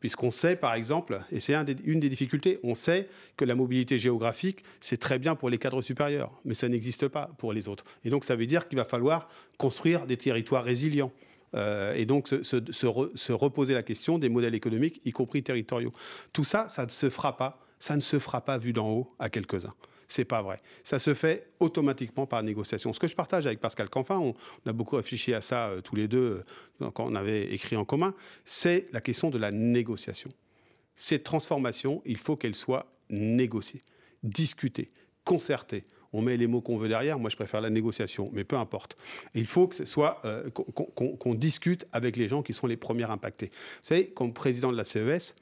Puisqu'on 0.00 0.32
sait, 0.32 0.56
par 0.56 0.74
exemple, 0.74 1.20
et 1.30 1.40
c'est 1.40 1.54
une 1.84 2.00
des 2.00 2.08
difficultés, 2.08 2.58
on 2.64 2.74
sait 2.74 3.08
que 3.36 3.44
la 3.44 3.54
mobilité 3.54 3.98
géographique, 3.98 4.64
c'est 4.80 4.96
très 4.96 5.18
bien 5.18 5.36
pour 5.36 5.48
les 5.48 5.58
cadres 5.58 5.80
supérieurs, 5.80 6.32
mais 6.44 6.54
ça 6.54 6.68
n'existe 6.68 7.06
pas 7.06 7.30
pour 7.38 7.52
les 7.52 7.68
autres. 7.68 7.84
Et 8.04 8.10
donc, 8.10 8.24
ça 8.24 8.34
veut 8.34 8.46
dire 8.46 8.66
qu'il 8.66 8.76
va 8.76 8.84
falloir 8.84 9.28
construire 9.56 10.06
des 10.06 10.16
territoires 10.16 10.64
résilients. 10.64 11.12
Euh, 11.54 11.94
et 11.94 12.04
donc 12.04 12.28
se, 12.28 12.42
se, 12.42 13.32
reposer 13.32 13.74
la 13.74 13.82
question 13.82 14.18
des 14.18 14.28
modèles 14.28 14.54
économiques, 14.54 15.00
y 15.04 15.12
compris 15.12 15.42
territoriaux. 15.42 15.92
Tout 16.32 16.44
ça, 16.44 16.68
ça 16.68 16.84
ne 16.84 16.90
se 16.90 17.10
fera 17.10 17.36
pas 17.36 17.60
ça 17.80 17.96
ne 17.96 18.00
se 18.00 18.20
fera 18.20 18.42
pas 18.42 18.58
vu 18.58 18.72
d'en 18.72 18.88
haut 18.88 19.12
à 19.18 19.28
quelques-uns. 19.28 19.74
C'est 20.06 20.24
pas 20.24 20.42
vrai. 20.42 20.60
Ça 20.84 20.98
se 20.98 21.14
fait 21.14 21.50
automatiquement 21.60 22.26
par 22.26 22.42
négociation. 22.42 22.92
Ce 22.92 22.98
que 22.98 23.06
je 23.06 23.14
partage 23.14 23.46
avec 23.46 23.60
Pascal 23.60 23.88
Canfin, 23.88 24.18
on, 24.18 24.34
a 24.66 24.72
beaucoup 24.72 24.96
réfléchi 24.96 25.32
à 25.32 25.40
ça 25.40 25.68
euh, 25.68 25.80
tous 25.80 25.94
les 25.94 26.08
deux 26.08 26.42
euh, 26.82 26.90
quand 26.90 27.06
on 27.06 27.14
avait 27.14 27.52
écrit 27.52 27.76
en 27.76 27.84
commun, 27.84 28.14
c'est 28.44 28.88
la 28.92 29.00
question 29.00 29.30
de 29.30 29.38
la 29.38 29.52
négociation. 29.52 30.30
Cette 30.96 31.22
transformation, 31.24 32.02
il 32.04 32.18
faut 32.18 32.36
qu'elle 32.36 32.56
soit 32.56 32.86
négociée, 33.08 33.80
discutée, 34.22 34.88
concertée. 35.24 35.84
On 36.12 36.22
met 36.22 36.36
les 36.36 36.48
mots 36.48 36.60
qu'on 36.60 36.76
veut 36.76 36.88
derrière. 36.88 37.20
Moi, 37.20 37.30
je 37.30 37.36
préfère 37.36 37.60
la 37.60 37.70
négociation, 37.70 38.30
mais 38.32 38.42
peu 38.42 38.56
importe. 38.56 38.96
Il 39.34 39.46
faut 39.46 39.68
que 39.68 39.76
ce 39.76 39.84
soit 39.84 40.20
euh, 40.24 40.50
qu'on 40.50 41.34
discute 41.34 41.86
avec 41.92 42.16
les 42.16 42.26
gens 42.26 42.42
qui 42.42 42.52
sont 42.52 42.66
les 42.66 42.76
premiers 42.76 43.04
impactés. 43.04 43.46
Vous 43.46 43.82
savez, 43.82 44.08
comme 44.08 44.32
président 44.34 44.72
de 44.72 44.76
la 44.76 44.84
CES, 44.84 45.36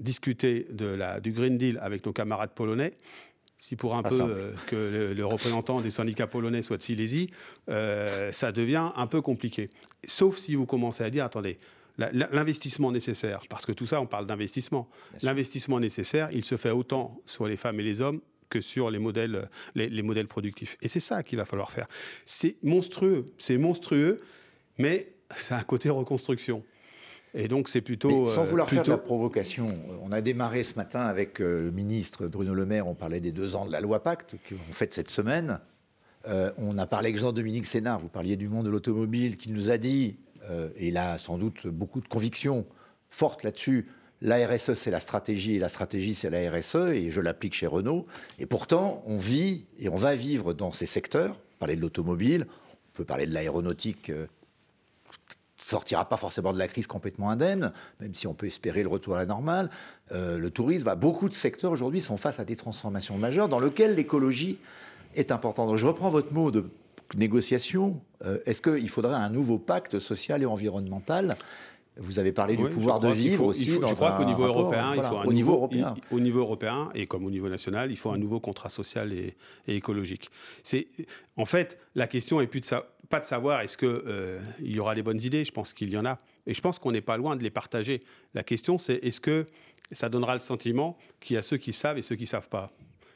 discuter 0.00 0.66
de 0.70 0.86
la, 0.86 1.20
du 1.20 1.32
Green 1.32 1.58
Deal 1.58 1.78
avec 1.82 2.04
nos 2.06 2.12
camarades 2.12 2.52
polonais, 2.54 2.94
si 3.58 3.74
pour 3.74 3.96
un 3.96 4.02
peu 4.02 4.20
euh, 4.20 4.52
que 4.66 5.12
le, 5.14 5.26
représentant 5.26 5.80
des 5.80 5.90
syndicats 5.90 6.28
polonais 6.28 6.62
soit 6.62 6.76
de 6.76 6.82
Silésie, 6.82 7.30
euh, 7.68 8.30
ça 8.32 8.52
devient 8.52 8.92
un 8.94 9.06
peu 9.06 9.20
compliqué. 9.20 9.68
Sauf 10.06 10.38
si 10.38 10.54
vous 10.54 10.66
commencez 10.66 11.02
à 11.02 11.10
dire, 11.10 11.24
attendez, 11.24 11.58
l'investissement 11.98 12.92
nécessaire, 12.92 13.40
parce 13.50 13.66
que 13.66 13.72
tout 13.72 13.86
ça, 13.86 14.00
on 14.00 14.06
parle 14.06 14.26
d'investissement. 14.26 14.88
L'investissement 15.22 15.80
nécessaire, 15.80 16.28
il 16.32 16.44
se 16.44 16.56
fait 16.56 16.70
autant 16.70 17.20
sur 17.26 17.48
les 17.48 17.56
femmes 17.56 17.80
et 17.80 17.82
les 17.82 18.00
hommes 18.00 18.20
que 18.48 18.60
sur 18.60 18.90
les 18.90 19.00
modèles, 19.00 19.48
les, 19.74 19.88
les 19.88 20.02
modèles 20.02 20.28
productifs. 20.28 20.76
Et 20.80 20.86
c'est 20.86 21.00
ça 21.00 21.24
qu'il 21.24 21.38
va 21.38 21.44
falloir 21.44 21.72
faire. 21.72 21.88
C'est 22.24 22.56
monstrueux, 22.62 23.26
c'est 23.38 23.58
monstrueux, 23.58 24.22
mais 24.78 25.12
c'est 25.36 25.54
un 25.54 25.62
côté 25.62 25.90
reconstruction. 25.90 26.62
Et 27.38 27.46
donc 27.46 27.68
c'est 27.68 27.80
plutôt. 27.80 28.26
sans 28.26 28.42
vouloir 28.42 28.68
faire 28.68 28.82
de 28.82 28.90
la 28.90 28.98
provocation, 28.98 29.68
on 30.02 30.10
a 30.10 30.20
démarré 30.20 30.64
ce 30.64 30.74
matin 30.74 31.02
avec 31.02 31.40
euh, 31.40 31.62
le 31.62 31.70
ministre 31.70 32.26
Bruno 32.26 32.52
Le 32.52 32.66
Maire, 32.66 32.88
on 32.88 32.96
parlait 32.96 33.20
des 33.20 33.30
deux 33.30 33.54
ans 33.54 33.64
de 33.64 33.70
la 33.70 33.80
loi 33.80 34.02
Pacte 34.02 34.34
qu'on 34.48 34.72
fait 34.72 34.92
cette 34.92 35.08
semaine. 35.08 35.60
Euh, 36.26 36.50
on 36.58 36.76
a 36.78 36.86
parlé 36.86 37.10
avec 37.10 37.20
Jean-Dominique 37.20 37.66
Sénard, 37.66 38.00
vous 38.00 38.08
parliez 38.08 38.34
du 38.34 38.48
monde 38.48 38.66
de 38.66 38.70
l'automobile, 38.70 39.36
qui 39.36 39.52
nous 39.52 39.70
a 39.70 39.78
dit, 39.78 40.16
euh, 40.50 40.70
et 40.76 40.88
il 40.88 40.96
a 40.96 41.16
sans 41.16 41.38
doute 41.38 41.68
beaucoup 41.68 42.00
de 42.00 42.08
convictions 42.08 42.66
fortes 43.08 43.44
là-dessus, 43.44 43.86
la 44.20 44.44
RSE 44.44 44.74
c'est 44.74 44.90
la 44.90 44.98
stratégie 44.98 45.54
et 45.54 45.58
la 45.60 45.68
stratégie 45.68 46.16
c'est 46.16 46.30
la 46.30 46.50
RSE 46.50 46.90
et 46.92 47.12
je 47.12 47.20
l'applique 47.20 47.54
chez 47.54 47.68
Renault. 47.68 48.06
Et 48.40 48.46
pourtant, 48.46 49.00
on 49.06 49.16
vit 49.16 49.64
et 49.78 49.88
on 49.88 49.96
va 49.96 50.16
vivre 50.16 50.54
dans 50.54 50.72
ces 50.72 50.86
secteurs, 50.86 51.38
parler 51.60 51.76
de 51.76 51.82
l'automobile, 51.82 52.48
on 52.50 52.96
peut 52.96 53.04
parler 53.04 53.26
de 53.26 53.32
l'aéronautique 53.32 54.10
sortira 55.58 56.08
pas 56.08 56.16
forcément 56.16 56.52
de 56.52 56.58
la 56.58 56.68
crise 56.68 56.86
complètement 56.86 57.30
indemne, 57.30 57.72
même 58.00 58.14
si 58.14 58.26
on 58.26 58.34
peut 58.34 58.46
espérer 58.46 58.82
le 58.82 58.88
retour 58.88 59.16
à 59.16 59.18
la 59.18 59.26
normale. 59.26 59.70
Euh, 60.12 60.38
le 60.38 60.50
tourisme, 60.50 60.94
beaucoup 60.94 61.28
de 61.28 61.34
secteurs 61.34 61.72
aujourd'hui 61.72 62.00
sont 62.00 62.16
face 62.16 62.40
à 62.40 62.44
des 62.44 62.56
transformations 62.56 63.18
majeures 63.18 63.48
dans 63.48 63.60
lesquelles 63.60 63.94
l'écologie 63.94 64.58
est 65.16 65.32
importante. 65.32 65.68
Donc 65.68 65.76
je 65.76 65.86
reprends 65.86 66.10
votre 66.10 66.32
mot 66.32 66.50
de 66.50 66.64
négociation. 67.16 68.00
Euh, 68.24 68.38
est-ce 68.46 68.62
qu'il 68.62 68.88
faudrait 68.88 69.14
un 69.14 69.30
nouveau 69.30 69.58
pacte 69.58 69.98
social 69.98 70.42
et 70.42 70.46
environnemental? 70.46 71.34
Vous 72.00 72.20
avez 72.20 72.30
parlé 72.30 72.56
du 72.56 72.68
pouvoir 72.68 73.00
de 73.00 73.08
vivre 73.08 73.46
aussi. 73.46 73.70
je 73.70 73.94
crois 73.94 74.12
qu'au 74.12 74.24
niveau 74.24 74.44
européen, 74.44 74.94
il 74.94 75.02
faut 75.02 75.16
un 75.16 75.24
au 75.24 75.32
niveau 75.32 75.52
européen. 75.54 75.94
au 76.12 76.20
niveau 76.20 76.38
européen 76.38 76.90
et 76.94 77.06
comme 77.06 77.24
au 77.24 77.30
niveau 77.30 77.48
national, 77.48 77.90
il 77.90 77.96
faut 77.96 78.10
un 78.10 78.18
nouveau 78.18 78.38
contrat 78.38 78.68
social 78.68 79.12
et, 79.12 79.34
écologique. 79.66 80.30
C'est 80.62 80.86
en 81.36 81.44
fait 81.44 81.76
la 81.96 82.06
question 82.06 82.40
est 82.40 82.46
plus 82.46 82.60
de 82.60 82.66
ça 82.66 82.86
pas 83.08 83.20
de 83.20 83.24
savoir 83.24 83.60
est-ce 83.60 83.76
qu'il 83.76 83.88
euh, 83.88 84.40
y 84.60 84.78
aura 84.78 84.94
des 84.94 85.02
bonnes 85.02 85.20
idées, 85.20 85.44
je 85.44 85.52
pense 85.52 85.72
qu'il 85.72 85.90
y 85.90 85.96
en 85.96 86.04
a. 86.04 86.18
Et 86.46 86.54
je 86.54 86.60
pense 86.60 86.78
qu'on 86.78 86.92
n'est 86.92 87.00
pas 87.00 87.16
loin 87.16 87.36
de 87.36 87.42
les 87.42 87.50
partager. 87.50 88.02
La 88.34 88.42
question, 88.42 88.78
c'est 88.78 88.96
est-ce 88.96 89.20
que 89.20 89.46
ça 89.92 90.08
donnera 90.08 90.34
le 90.34 90.40
sentiment 90.40 90.98
qu'il 91.20 91.34
y 91.34 91.36
a 91.38 91.42
ceux 91.42 91.56
qui 91.56 91.72
savent 91.72 91.98
et 91.98 92.02
ceux 92.02 92.16
qui 92.16 92.24
ne 92.24 92.28
savent 92.28 92.48
pas? 92.48 92.70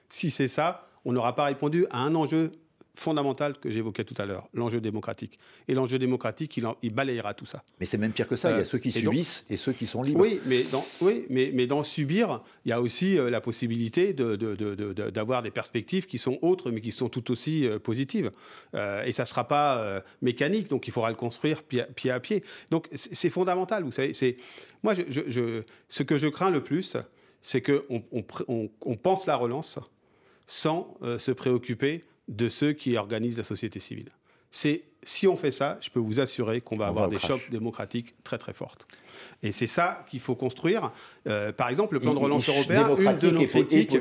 Si 0.09 0.31
c'est 0.31 0.49
ça, 0.49 0.89
on 1.05 1.13
n'aura 1.13 1.35
pas 1.35 1.45
répondu 1.45 1.87
à 1.91 2.01
un 2.01 2.15
enjeu 2.15 2.53
fondamentale 2.95 3.59
que 3.59 3.71
j'évoquais 3.71 4.05
tout 4.05 4.15
à 4.19 4.27
l'heure, 4.27 4.49
l'enjeu 4.53 4.81
démocratique. 4.81 5.39
Et 5.67 5.75
l'enjeu 5.75 5.99
démocratique, 5.99 6.61
il, 6.83 6.91
balayera 6.91 7.35
tout 7.35 7.47
ça. 7.47 7.63
Mais 7.81 7.87
c'est 7.87 7.99
même 7.99 8.13
pire 8.13 8.29
que 8.29 8.37
ça, 8.37 8.51
il 8.51 8.55
y 8.55 8.57
a 8.57 8.61
euh, 8.61 8.65
ceux 8.65 8.79
qui 8.79 8.93
subissent 8.93 9.47
et 9.49 9.57
ceux 9.57 9.73
qui 9.73 9.87
sont 9.87 10.03
libres. 10.03 10.21
Oui, 10.21 10.41
mais 10.47 10.65
dans, 10.65 10.85
oui, 11.01 11.25
mais, 11.31 11.51
mais 11.55 11.67
dans 11.67 11.83
subir, 11.85 12.43
il 12.65 12.69
y 12.69 12.73
a 12.73 12.81
aussi 12.81 13.19
euh, 13.19 13.31
la 13.31 13.41
possibilité 13.41 14.13
d'avoir 14.13 15.43
des 15.43 15.51
perspectives 15.51 16.07
qui 16.07 16.19
sont 16.19 16.39
autres, 16.43 16.71
mais 16.71 16.81
qui 16.81 16.93
sont 16.93 17.09
tout 17.09 17.31
aussi 17.31 17.67
euh, 17.67 17.79
positives. 17.79 18.31
et 18.75 19.13
ça 19.13 19.23
ne 19.23 19.27
sera 19.27 19.49
pas 19.49 20.03
mécanique, 20.21 20.69
donc 20.69 20.87
il 20.87 20.93
faudra 20.93 21.11
le 21.11 21.17
construire 21.17 21.63
pied, 21.63 22.11
à 22.11 22.21
pied. 22.21 22.45
Donc 22.71 22.89
c'est 22.93 23.31
fondamental, 23.31 23.85
vous 23.85 23.91
savez. 23.91 24.13
Moi, 24.83 24.95
je, 24.95 25.63
ce 25.89 26.03
que 26.03 26.19
je 26.19 26.29
crains 26.29 26.51
le 26.51 26.63
plus, 26.63 26.97
c'est 27.41 27.63
qu'on 27.63 28.05
on, 28.81 28.97
pense 28.97 29.27
la 29.27 29.37
relance 29.37 29.79
sans 30.47 30.97
se 31.19 31.33
préoccuper 31.33 32.05
de 32.29 32.49
ceux 32.49 32.73
qui 32.73 32.97
organisent 32.97 33.37
la 33.37 33.43
société 33.43 33.81
civile. 33.81 34.11
C'est 34.51 34.85
si 35.05 35.27
on 35.27 35.37
fait 35.37 35.51
ça, 35.51 35.79
je 35.81 35.91
peux 35.91 36.01
vous 36.01 36.21
assurer 36.21 36.61
qu'on 36.61 36.77
va 36.77 36.87
avoir 36.87 37.09
des 37.09 37.19
chocs 37.19 37.51
démocratiques 37.51 38.15
très 38.23 38.39
très 38.39 38.53
fortes. 38.53 38.87
Et 39.43 39.53
c'est 39.53 39.67
ça 39.67 40.05
qu'il 40.09 40.21
faut 40.21 40.35
construire. 40.35 40.93
Euh, 41.27 41.53
par 41.53 41.69
exemple, 41.69 41.95
le 41.95 42.01
plan 42.01 42.15
de 42.15 42.19
relance 42.19 42.49
européen, 42.49 42.97
une 42.97 43.17
de 43.17 43.31
nos 43.31 43.47
critiques. 43.47 43.97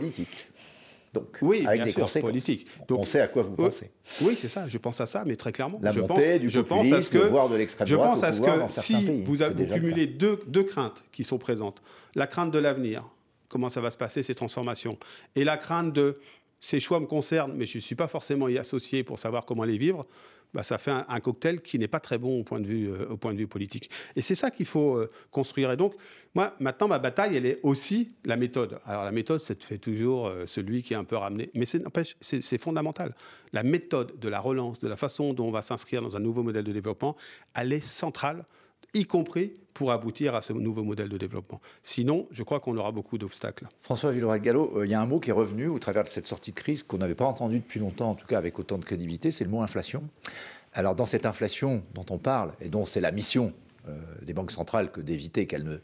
Donc, 1.13 1.37
oui, 1.41 1.65
avec 1.65 1.83
des 1.83 1.93
conséquences 1.93 2.21
politiques. 2.21 2.67
Donc, 2.87 2.99
on 2.99 3.05
sait 3.05 3.19
à 3.19 3.27
quoi 3.27 3.43
vous 3.43 3.55
pensez. 3.55 3.91
Oui, 4.21 4.35
c'est 4.37 4.47
ça. 4.47 4.67
Je 4.69 4.77
pense 4.77 5.01
à 5.01 5.05
ça, 5.05 5.23
mais 5.25 5.35
très 5.35 5.51
clairement. 5.51 5.79
La 5.81 5.91
je 5.91 5.99
pense, 5.99 6.23
du 6.39 6.49
je 6.49 6.59
pense 6.61 6.91
à 6.91 7.01
ce 7.01 7.09
que, 7.09 7.17
voire 7.17 7.49
de 7.49 7.57
l'extrême 7.57 7.85
Je 7.87 7.95
pense 7.95 8.23
à 8.23 8.31
ce 8.31 8.39
que 8.39 8.49
si 8.69 9.23
vous, 9.23 9.41
avez, 9.41 10.07
deux, 10.07 10.39
deux 10.47 10.63
craintes 10.63 11.03
qui 11.11 11.23
sont 11.23 11.37
présentes, 11.37 11.81
la 12.15 12.27
crainte 12.27 12.51
de 12.51 12.59
l'avenir, 12.59 13.03
comment 13.49 13.67
ça 13.67 13.81
va 13.81 13.91
se 13.91 13.97
passer 13.97 14.23
ces 14.23 14.35
transformations, 14.35 14.97
et 15.35 15.43
la 15.43 15.57
crainte 15.57 15.91
de 15.91 16.17
ces 16.61 16.79
choix 16.79 16.99
me 16.99 17.07
concernent, 17.07 17.53
mais 17.55 17.65
je 17.65 17.79
ne 17.79 17.81
suis 17.81 17.95
pas 17.95 18.07
forcément 18.07 18.47
y 18.47 18.57
associé 18.57 19.03
pour 19.03 19.17
savoir 19.19 19.45
comment 19.45 19.63
les 19.63 19.79
vivre, 19.79 20.05
bah, 20.53 20.63
ça 20.63 20.77
fait 20.77 20.91
un, 20.91 21.19
cocktail 21.19 21.61
qui 21.61 21.79
n'est 21.79 21.87
pas 21.87 21.99
très 21.99 22.17
bon 22.17 22.41
au 22.41 22.43
point 22.43 22.59
de 22.59 22.67
vue, 22.67 22.91
euh, 22.91 23.07
au 23.09 23.17
point 23.17 23.33
de 23.33 23.37
vue 23.37 23.47
politique. 23.47 23.89
Et 24.15 24.21
c'est 24.21 24.35
ça 24.35 24.51
qu'il 24.51 24.65
faut 24.65 24.97
euh, 24.97 25.09
construire. 25.31 25.71
Et 25.71 25.77
donc, 25.77 25.95
moi, 26.35 26.53
maintenant, 26.59 26.87
ma 26.87 26.99
bataille, 26.99 27.35
elle 27.35 27.45
est 27.45 27.59
aussi 27.63 28.15
la 28.25 28.35
méthode. 28.35 28.79
Alors, 28.85 29.05
la 29.05 29.11
méthode, 29.11 29.39
c'est 29.39 29.63
fait 29.63 29.77
toujours 29.77 30.27
euh, 30.27 30.45
celui 30.45 30.83
qui 30.83 30.93
est 30.93 30.97
un 30.97 31.03
peu 31.03 31.15
ramené. 31.15 31.49
Mais 31.55 31.65
c'est 31.65 32.57
fondamental. 32.57 33.15
La 33.53 33.63
méthode 33.63 34.19
de 34.19 34.29
la 34.29 34.39
relance, 34.39 34.79
de 34.79 34.87
la 34.87 34.97
façon 34.97 35.33
dont 35.33 35.47
on 35.47 35.51
va 35.51 35.61
s'inscrire 35.61 36.01
dans 36.01 36.17
un 36.17 36.21
nouveau 36.21 36.43
modèle 36.43 36.65
de 36.65 36.73
développement, 36.73 37.15
elle 37.55 37.73
est 37.73 37.83
centrale 37.83 38.45
y 38.93 39.05
compris 39.05 39.53
pour 39.73 39.91
aboutir 39.91 40.35
à 40.35 40.41
ce 40.41 40.53
nouveau 40.53 40.83
modèle 40.83 41.09
de 41.09 41.17
développement. 41.17 41.61
Sinon, 41.81 42.27
je 42.31 42.43
crois 42.43 42.59
qu'on 42.59 42.75
aura 42.77 42.91
beaucoup 42.91 43.17
d'obstacles. 43.17 43.67
François 43.79 44.11
Villeroy-Gallo, 44.11 44.73
euh, 44.75 44.85
il 44.85 44.91
y 44.91 44.93
a 44.93 45.01
un 45.01 45.05
mot 45.05 45.19
qui 45.19 45.29
est 45.29 45.33
revenu 45.33 45.67
au 45.67 45.79
travers 45.79 46.03
de 46.03 46.09
cette 46.09 46.25
sortie 46.25 46.51
de 46.51 46.59
crise 46.59 46.83
qu'on 46.83 46.97
n'avait 46.97 47.15
pas 47.15 47.25
entendu 47.25 47.59
depuis 47.59 47.79
longtemps, 47.79 48.09
en 48.09 48.15
tout 48.15 48.27
cas 48.27 48.37
avec 48.37 48.59
autant 48.59 48.77
de 48.77 48.85
crédibilité, 48.85 49.31
c'est 49.31 49.43
le 49.43 49.49
mot 49.49 49.61
inflation. 49.61 50.03
Alors 50.73 50.95
dans 50.95 51.05
cette 51.05 51.25
inflation 51.25 51.83
dont 51.93 52.05
on 52.09 52.17
parle, 52.17 52.51
et 52.61 52.69
dont 52.69 52.85
c'est 52.85 53.01
la 53.01 53.11
mission 53.11 53.53
euh, 53.87 53.97
des 54.21 54.33
banques 54.33 54.51
centrales 54.51 54.91
que 54.91 55.01
d'éviter 55.01 55.47
qu'elle 55.47 55.63
ne 55.63 55.77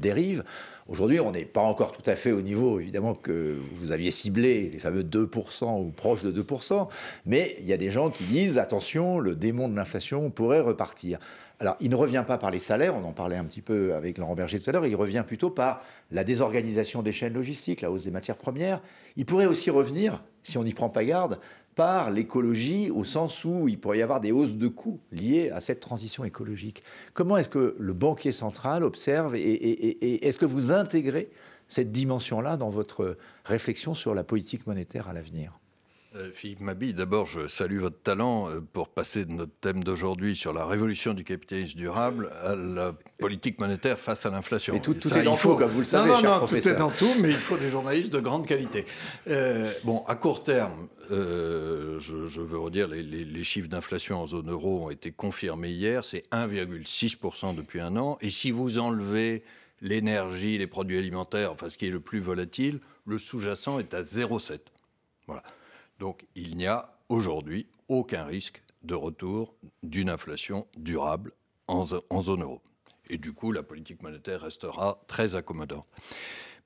dérive, 0.00 0.44
aujourd'hui 0.88 1.18
on 1.18 1.32
n'est 1.32 1.44
pas 1.44 1.60
encore 1.60 1.90
tout 1.92 2.08
à 2.08 2.14
fait 2.14 2.30
au 2.30 2.40
niveau 2.40 2.78
évidemment 2.78 3.14
que 3.14 3.58
vous 3.76 3.90
aviez 3.90 4.12
ciblé, 4.12 4.68
les 4.68 4.78
fameux 4.78 5.02
2% 5.02 5.80
ou 5.80 5.90
proche 5.90 6.22
de 6.22 6.42
2%, 6.42 6.88
mais 7.26 7.56
il 7.60 7.66
y 7.66 7.72
a 7.72 7.76
des 7.76 7.90
gens 7.90 8.10
qui 8.10 8.24
disent 8.24 8.58
attention, 8.58 9.18
le 9.18 9.34
démon 9.34 9.68
de 9.68 9.76
l'inflation 9.76 10.30
pourrait 10.30 10.60
repartir. 10.60 11.18
Alors, 11.60 11.76
il 11.80 11.90
ne 11.90 11.96
revient 11.96 12.22
pas 12.24 12.38
par 12.38 12.52
les 12.52 12.60
salaires, 12.60 12.94
on 12.94 13.02
en 13.02 13.12
parlait 13.12 13.36
un 13.36 13.44
petit 13.44 13.62
peu 13.62 13.94
avec 13.94 14.18
Laurent 14.18 14.36
Berger 14.36 14.60
tout 14.60 14.70
à 14.70 14.72
l'heure, 14.72 14.86
il 14.86 14.94
revient 14.94 15.24
plutôt 15.26 15.50
par 15.50 15.82
la 16.12 16.22
désorganisation 16.22 17.02
des 17.02 17.10
chaînes 17.10 17.32
logistiques, 17.32 17.80
la 17.80 17.90
hausse 17.90 18.04
des 18.04 18.12
matières 18.12 18.36
premières. 18.36 18.80
Il 19.16 19.26
pourrait 19.26 19.46
aussi 19.46 19.68
revenir, 19.68 20.22
si 20.44 20.56
on 20.56 20.62
n'y 20.62 20.72
prend 20.72 20.88
pas 20.88 21.04
garde, 21.04 21.40
par 21.74 22.10
l'écologie, 22.10 22.90
au 22.90 23.02
sens 23.02 23.44
où 23.44 23.68
il 23.68 23.78
pourrait 23.78 23.98
y 23.98 24.02
avoir 24.02 24.20
des 24.20 24.30
hausses 24.30 24.56
de 24.56 24.68
coûts 24.68 25.00
liées 25.10 25.50
à 25.50 25.60
cette 25.60 25.80
transition 25.80 26.24
écologique. 26.24 26.82
Comment 27.12 27.36
est-ce 27.36 27.48
que 27.48 27.76
le 27.78 27.92
banquier 27.92 28.32
central 28.32 28.84
observe 28.84 29.34
et, 29.34 30.26
est-ce 30.26 30.38
que 30.38 30.46
vous 30.46 30.70
intégrez 30.70 31.30
cette 31.66 31.90
dimension-là 31.90 32.56
dans 32.56 32.70
votre 32.70 33.16
réflexion 33.44 33.94
sur 33.94 34.14
la 34.14 34.24
politique 34.24 34.66
monétaire 34.66 35.08
à 35.08 35.12
l'avenir? 35.12 35.57
Philippe 36.34 36.60
Mabi, 36.60 36.94
d'abord, 36.94 37.26
je 37.26 37.48
salue 37.48 37.80
votre 37.80 38.00
talent 38.02 38.50
euh, 38.50 38.60
pour 38.60 38.88
passer 38.88 39.24
de 39.24 39.32
notre 39.32 39.52
thème 39.60 39.84
d'aujourd'hui 39.84 40.36
sur 40.36 40.52
la 40.52 40.66
révolution 40.66 41.14
du 41.14 41.24
capitalisme 41.24 41.76
durable 41.76 42.30
à 42.42 42.54
la 42.54 42.94
politique 43.18 43.58
monétaire 43.58 43.98
face 43.98 44.26
à 44.26 44.30
l'inflation. 44.30 44.74
Et 44.74 44.80
tout, 44.80 44.94
est 44.94 45.22
dans 45.22 45.36
tout, 45.36 45.56
comme 45.56 45.70
vous 45.70 45.80
le 45.80 45.84
savez, 45.84 46.10
non, 46.10 46.22
non, 46.22 46.46
Tout 46.46 46.56
est 46.56 46.74
dans 46.74 46.90
tout, 46.90 47.14
mais 47.22 47.30
il 47.30 47.34
faut 47.34 47.56
des 47.56 47.70
journalistes 47.70 48.12
de 48.12 48.20
grande 48.20 48.46
qualité. 48.46 48.86
Euh, 49.28 49.72
bon, 49.84 50.04
à 50.06 50.14
court 50.14 50.42
terme, 50.42 50.88
je, 51.10 52.40
veux 52.40 52.58
redire, 52.58 52.88
les, 52.88 53.02
les 53.02 53.44
chiffres 53.44 53.68
d'inflation 53.68 54.20
en 54.20 54.26
zone 54.26 54.50
euro 54.50 54.86
ont 54.86 54.90
été 54.90 55.10
confirmés 55.10 55.70
hier. 55.70 56.04
C'est 56.04 56.24
1,6% 56.32 57.54
depuis 57.54 57.80
un 57.80 57.96
an. 57.96 58.18
Et 58.20 58.30
si 58.30 58.50
vous 58.50 58.78
enlevez 58.78 59.42
l'énergie, 59.80 60.58
les 60.58 60.66
produits 60.66 60.98
alimentaires, 60.98 61.52
enfin 61.52 61.68
ce 61.68 61.78
qui 61.78 61.86
est 61.86 61.90
le 61.90 62.00
plus 62.00 62.20
volatile, 62.20 62.80
le 63.06 63.18
sous-jacent 63.18 63.78
est 63.78 63.94
à 63.94 64.02
0,7. 64.02 64.58
Voilà. 65.26 65.42
Donc 65.98 66.26
il 66.34 66.56
n'y 66.56 66.66
a 66.66 66.98
aujourd'hui 67.08 67.66
aucun 67.88 68.24
risque 68.24 68.62
de 68.82 68.94
retour 68.94 69.54
d'une 69.82 70.08
inflation 70.08 70.66
durable 70.76 71.32
en, 71.66 71.86
zone 71.86 72.42
euro. 72.42 72.62
Et 73.10 73.18
du 73.18 73.32
coup, 73.32 73.52
la 73.52 73.62
politique 73.62 74.02
monétaire 74.02 74.40
restera 74.42 75.02
très 75.06 75.34
accommodante. 75.34 75.86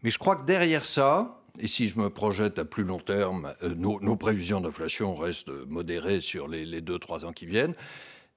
Mais 0.02 0.10
je 0.10 0.18
crois 0.18 0.36
que 0.36 0.44
derrière 0.44 0.84
ça, 0.84 1.42
et 1.58 1.68
si 1.68 1.88
je 1.88 1.98
me 1.98 2.10
projette 2.10 2.58
à 2.58 2.64
plus 2.64 2.84
long 2.84 2.98
terme, 2.98 3.54
euh, 3.62 3.74
nos, 3.74 4.16
prévisions 4.16 4.60
d'inflation 4.60 5.14
restent 5.14 5.50
modérées 5.68 6.20
sur 6.20 6.48
les, 6.48 6.80
deux, 6.80 6.98
trois 6.98 7.24
ans 7.24 7.32
qui 7.32 7.46
viennent. 7.46 7.74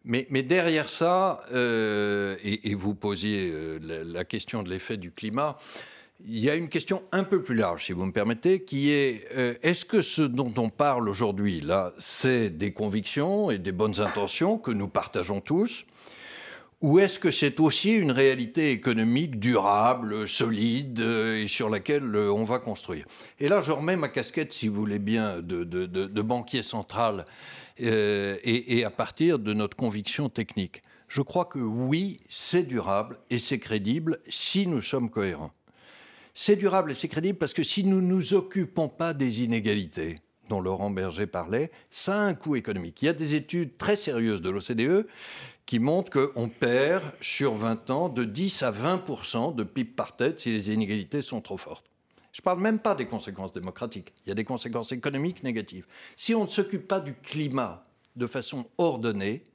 Mais, 0.03 0.25
derrière 0.43 0.87
ça, 0.87 1.43
euh, 1.51 2.35
et, 2.43 2.75
vous 2.75 2.93
posiez 2.93 3.49
euh, 3.51 3.79
la, 4.05 4.23
question 4.23 4.61
de 4.61 4.69
l'effet 4.69 4.97
du 4.97 5.11
climat, 5.11 5.57
il 6.23 6.39
y 6.39 6.49
a 6.49 6.55
une 6.55 6.69
question 6.69 7.03
un 7.11 7.23
peu 7.23 7.41
plus 7.41 7.55
large, 7.55 7.85
si 7.85 7.91
vous 7.91 8.05
me 8.05 8.11
permettez, 8.11 8.63
qui 8.63 8.91
est 8.91 9.27
euh, 9.35 9.55
est-ce 9.61 9.85
que 9.85 10.01
ce 10.01 10.21
dont 10.21 10.53
on 10.57 10.69
parle 10.69 11.09
aujourd'hui, 11.09 11.61
là, 11.61 11.93
c'est 11.97 12.49
des 12.49 12.71
convictions 12.71 13.51
et 13.51 13.57
des 13.57 13.71
bonnes 13.71 13.99
intentions 13.99 14.57
que 14.57 14.71
nous 14.71 14.87
partageons 14.87 15.41
tous 15.41 15.85
ou 16.81 16.99
est-ce 16.99 17.19
que 17.19 17.31
c'est 17.31 17.59
aussi 17.61 17.93
une 17.93 18.11
réalité 18.11 18.71
économique 18.71 19.39
durable, 19.39 20.27
solide 20.27 20.99
euh, 20.99 21.43
et 21.43 21.47
sur 21.47 21.69
laquelle 21.69 22.13
euh, 22.15 22.31
on 22.31 22.43
va 22.43 22.59
construire? 22.59 23.05
Et 23.39 23.47
là, 23.47 23.61
je 23.61 23.71
remets 23.71 23.95
ma 23.95 24.09
casquette, 24.09 24.51
si 24.53 24.67
vous 24.67 24.75
voulez 24.75 24.99
bien, 24.99 25.41
de, 25.41 26.21
banquier 26.21 26.63
central 26.63 27.25
et, 27.77 28.83
à 28.85 28.89
partir 28.89 29.39
de 29.39 29.53
notre 29.53 29.77
conviction 29.77 30.29
technique. 30.29 30.81
Je 31.07 31.21
crois 31.21 31.45
que 31.45 31.59
oui, 31.59 32.19
c'est 32.29 32.63
durable 32.63 33.19
et 33.29 33.39
c'est 33.39 33.59
crédible 33.59 34.19
si 34.27 34.67
nous 34.67 34.81
sommes 34.81 35.09
cohérents. 35.09 35.51
C'est 36.37 36.57
durable 36.57 36.91
et 36.91 36.95
c'est 36.95 37.07
crédible 37.07 37.37
parce 37.37 37.53
que 37.53 37.63
si 37.63 37.85
nous 37.85 38.01
ne 38.01 38.07
nous 38.07 38.33
occupons 38.33 38.89
pas 38.89 39.13
des 39.13 39.43
inégalités 39.43 40.17
dont 40.49 40.59
Laurent 40.59 40.89
Berger 40.89 41.27
parlait, 41.27 41.71
ça 41.89 42.15
a 42.15 42.25
un 42.25 42.33
coût 42.33 42.57
économique. 42.57 43.01
Il 43.01 43.05
y 43.05 43.07
a 43.07 43.13
des 43.13 43.35
études 43.35 43.77
très 43.77 43.95
sérieuses 43.95 44.41
de 44.41 44.49
l'OCDE 44.49 45.07
qui 45.65 45.79
montrent 45.79 46.11
qu'on 46.11 46.49
perd 46.49 47.05
sur 47.21 47.55
20 47.55 47.89
ans 47.89 48.09
de 48.09 48.25
10 48.25 48.63
à 48.63 48.73
20% 48.73 49.55
de 49.55 49.63
PIB 49.63 49.91
par 49.91 50.17
tête 50.17 50.41
si 50.41 50.51
les 50.51 50.71
inégalités 50.71 51.21
sont 51.21 51.39
trop 51.39 51.57
fortes. 51.57 51.85
Je 52.33 52.41
ne 52.41 52.43
parle 52.43 52.59
même 52.59 52.79
pas 52.79 52.95
des 52.95 53.05
conséquences 53.05 53.53
démocratiques. 53.53 54.11
Il 54.25 54.29
y 54.29 54.31
a 54.33 54.35
des 54.35 54.43
conséquences 54.43 54.91
économiques 54.91 55.41
négatives. 55.41 55.87
Si 56.17 56.35
on 56.35 56.43
ne 56.43 56.49
s'occupe 56.49 56.85
pas 56.85 56.99
du 56.99 57.13
climat 57.13 57.87
de 58.17 58.27
façon 58.27 58.65
ordonnée, 58.77 59.45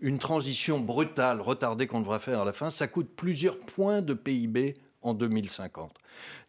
une 0.00 0.18
transition 0.18 0.80
brutale, 0.80 1.40
retardée 1.40 1.86
qu'on 1.86 2.00
devra 2.00 2.18
faire 2.18 2.40
à 2.40 2.44
la 2.44 2.52
fin, 2.52 2.70
ça 2.70 2.88
coûte 2.88 3.10
plusieurs 3.14 3.60
points 3.60 4.02
de 4.02 4.12
PIB 4.12 4.74
en 5.06 5.14
2050. 5.14 5.94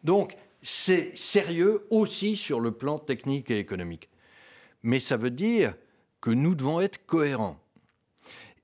Donc, 0.04 0.36
c'est 0.62 1.16
sérieux 1.16 1.86
aussi 1.90 2.36
sur 2.36 2.60
le 2.60 2.72
plan 2.72 2.98
technique 2.98 3.50
et 3.50 3.58
économique. 3.58 4.08
Mais 4.82 5.00
ça 5.00 5.16
veut 5.16 5.30
dire 5.30 5.74
que 6.20 6.30
nous 6.30 6.54
devons 6.54 6.80
être 6.80 7.04
cohérents. 7.06 7.58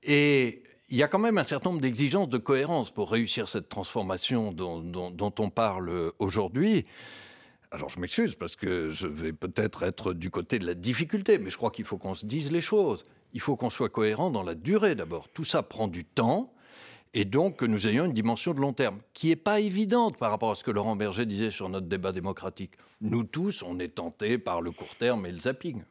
Et 0.03 0.63
il 0.89 0.97
y 0.97 1.03
a 1.03 1.07
quand 1.07 1.19
même 1.19 1.37
un 1.37 1.45
certain 1.45 1.71
nombre 1.71 1.81
d'exigences 1.81 2.29
de 2.29 2.37
cohérence 2.37 2.91
pour 2.91 3.11
réussir 3.11 3.49
cette 3.49 3.69
transformation 3.69 4.51
dont, 4.51 5.33
on 5.39 5.49
parle 5.49 6.11
aujourd'hui. 6.19 6.85
Alors 7.71 7.89
je 7.89 7.99
m'excuse 7.99 8.35
parce 8.35 8.55
que 8.55 8.91
je 8.91 9.07
vais 9.07 9.33
peut-être 9.33 9.83
être 9.83 10.13
du 10.13 10.29
côté 10.29 10.59
de 10.59 10.65
la 10.65 10.75
difficulté, 10.75 11.39
mais 11.39 11.49
je 11.49 11.57
crois 11.57 11.71
qu'il 11.71 11.85
faut 11.85 11.97
qu'on 11.97 12.13
se 12.13 12.25
dise 12.25 12.51
les 12.51 12.61
choses. 12.61 13.05
Il 13.33 13.41
faut 13.41 13.55
qu'on 13.55 13.69
soit 13.69 13.89
cohérent 13.89 14.29
dans 14.29 14.43
la 14.43 14.55
durée 14.55 14.95
d'abord. 14.95 15.27
Tout 15.29 15.43
ça 15.43 15.63
prend 15.63 15.87
du 15.87 16.05
temps 16.05 16.53
et 17.15 17.23
donc 17.23 17.55
que 17.55 17.65
nous 17.65 17.87
ayons 17.87 18.05
une 18.05 18.13
dimension 18.13 18.53
de 18.53 18.59
long 18.59 18.73
terme, 18.73 18.99
qui 19.13 19.29
n'est 19.29 19.37
pas 19.37 19.61
évidente 19.61 20.17
par 20.17 20.31
rapport 20.31 20.51
à 20.51 20.55
ce 20.55 20.65
que 20.65 20.69
Laurent 20.69 20.97
Berger 20.97 21.25
disait 21.25 21.49
sur 21.49 21.69
notre 21.69 21.87
débat 21.87 22.11
démocratique. 22.11 22.73
Nous 22.99 23.23
tous, 23.23 23.63
on 23.63 23.79
est 23.79 23.95
tentés 23.95 24.37
par 24.37 24.61
le 24.61 24.71
court 24.71 24.95
terme 24.99 25.25
et 25.25 25.31
le 25.31 25.39
zapping. 25.39 25.81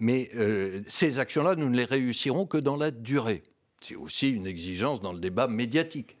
Mais 0.00 0.30
euh, 0.34 0.82
ces 0.88 1.20
actions-là, 1.20 1.54
nous 1.54 1.70
ne 1.70 1.76
les 1.76 1.84
réussirons 1.84 2.46
que 2.46 2.58
dans 2.58 2.76
la 2.76 2.90
durée. 2.90 3.44
C'est 3.80 3.94
aussi 3.94 4.28
une 4.28 4.46
exigence 4.46 5.00
dans 5.00 5.12
le 5.12 5.20
débat 5.20 5.46
médiatique. 5.46 6.16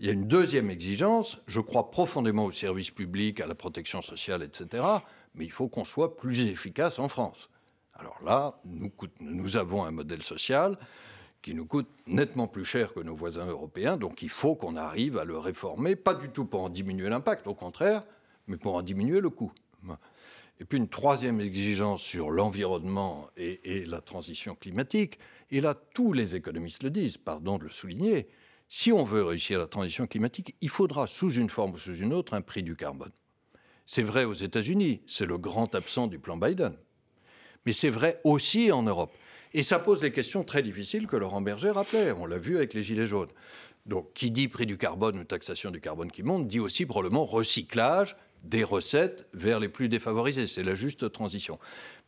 Il 0.00 0.06
y 0.06 0.08
a 0.08 0.12
une 0.12 0.26
deuxième 0.26 0.70
exigence, 0.70 1.38
je 1.46 1.60
crois 1.60 1.90
profondément 1.90 2.46
au 2.46 2.50
service 2.50 2.90
public, 2.90 3.40
à 3.40 3.46
la 3.46 3.54
protection 3.54 4.00
sociale, 4.00 4.42
etc., 4.42 4.82
mais 5.34 5.44
il 5.44 5.52
faut 5.52 5.68
qu'on 5.68 5.84
soit 5.84 6.16
plus 6.16 6.46
efficace 6.46 6.98
en 6.98 7.10
France. 7.10 7.50
Alors 7.92 8.18
là, 8.24 8.60
nous 9.20 9.56
avons 9.56 9.84
un 9.84 9.90
modèle 9.90 10.22
social 10.22 10.78
qui 11.44 11.54
nous 11.54 11.66
coûte 11.66 11.90
nettement 12.06 12.48
plus 12.48 12.64
cher 12.64 12.94
que 12.94 13.00
nos 13.00 13.14
voisins 13.14 13.46
européens, 13.46 13.98
donc 13.98 14.22
il 14.22 14.30
faut 14.30 14.56
qu'on 14.56 14.76
arrive 14.76 15.18
à 15.18 15.26
le 15.26 15.36
réformer, 15.36 15.94
pas 15.94 16.14
du 16.14 16.30
tout 16.30 16.46
pour 16.46 16.62
en 16.62 16.70
diminuer 16.70 17.10
l'impact, 17.10 17.46
au 17.46 17.54
contraire, 17.54 18.02
mais 18.46 18.56
pour 18.56 18.76
en 18.76 18.80
diminuer 18.80 19.20
le 19.20 19.28
coût. 19.28 19.52
Et 20.58 20.64
puis 20.64 20.78
une 20.78 20.88
troisième 20.88 21.42
exigence 21.42 22.00
sur 22.00 22.30
l'environnement 22.30 23.28
et, 23.36 23.84
la 23.84 24.00
transition 24.00 24.54
climatique, 24.54 25.18
et 25.50 25.60
là 25.60 25.74
tous 25.74 26.14
les 26.14 26.34
économistes 26.34 26.82
le 26.82 26.88
disent, 26.88 27.18
pardon 27.18 27.58
de 27.58 27.64
le 27.64 27.70
souligner, 27.70 28.26
si 28.70 28.90
on 28.90 29.04
veut 29.04 29.22
réussir 29.22 29.58
la 29.58 29.66
transition 29.66 30.06
climatique, 30.06 30.56
il 30.62 30.70
faudra 30.70 31.06
sous 31.06 31.30
une 31.30 31.50
forme 31.50 31.72
ou 31.72 31.78
sous 31.78 31.96
une 31.96 32.14
autre 32.14 32.32
un 32.32 32.40
prix 32.40 32.62
du 32.62 32.74
carbone. 32.74 33.12
C'est 33.84 34.02
vrai 34.02 34.24
aux 34.24 34.32
États-Unis, 34.32 35.02
c'est 35.06 35.26
le 35.26 35.36
grand 35.36 35.74
absent 35.74 36.06
du 36.06 36.18
plan 36.18 36.38
Biden. 36.38 36.74
Mais 37.66 37.74
c'est 37.74 37.90
vrai 37.90 38.18
aussi 38.24 38.72
en 38.72 38.82
Europe. 38.82 39.12
Et 39.54 39.62
ça 39.62 39.78
pose 39.78 40.02
les 40.02 40.10
questions 40.10 40.42
très 40.42 40.62
difficiles 40.62 41.06
que 41.06 41.16
Laurent 41.16 41.40
Berger 41.40 41.70
rappelait. 41.70 42.10
On 42.10 42.26
l'a 42.26 42.38
vu 42.38 42.56
avec 42.56 42.74
les 42.74 42.82
Gilets 42.82 43.06
jaunes. 43.06 43.30
Donc, 43.86 44.12
qui 44.12 44.32
dit 44.32 44.48
prix 44.48 44.66
du 44.66 44.76
carbone 44.76 45.16
ou 45.18 45.24
taxation 45.24 45.70
du 45.70 45.80
carbone 45.80 46.10
qui 46.10 46.24
monte, 46.24 46.48
dit 46.48 46.58
aussi 46.58 46.86
probablement 46.86 47.24
recyclage 47.24 48.16
des 48.42 48.64
recettes 48.64 49.26
vers 49.32 49.60
les 49.60 49.68
plus 49.68 49.88
défavorisés. 49.88 50.48
C'est 50.48 50.64
la 50.64 50.74
juste 50.74 51.12
transition. 51.12 51.60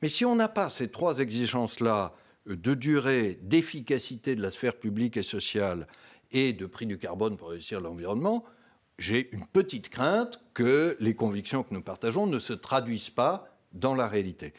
Mais 0.03 0.09
si 0.09 0.25
on 0.25 0.35
n'a 0.35 0.49
pas 0.49 0.69
ces 0.71 0.89
trois 0.89 1.21
exigences-là 1.21 2.15
euh, 2.49 2.57
de 2.57 2.75
durée, 2.75 3.39
d'efficacité 3.43 4.35
de 4.35 4.43
la 4.43 4.51
sphère 4.51 4.77
publique 4.77 5.17
et 5.17 5.23
sociale 5.23 5.87
et 6.33 6.53
de 6.53 6.67
prix 6.67 6.87
du 6.87 6.99
carbone 6.99 7.37
pour 7.37 7.51
réussir 7.51 7.81
l'environnement, 7.81 8.45
j'ai 8.99 9.33
une 9.33 9.47
petite 9.47 9.89
crainte 9.89 10.41
que 10.53 10.97
les 10.99 11.15
convictions 11.15 11.63
que 11.63 11.73
nous 11.73 11.83
partageons 11.83 12.27
ne 12.27 12.41
se 12.41 12.55
traduisent 12.55 13.11
pas 13.11 13.49
dans 13.73 13.95
la 13.95 14.09
réalité. 14.09 14.53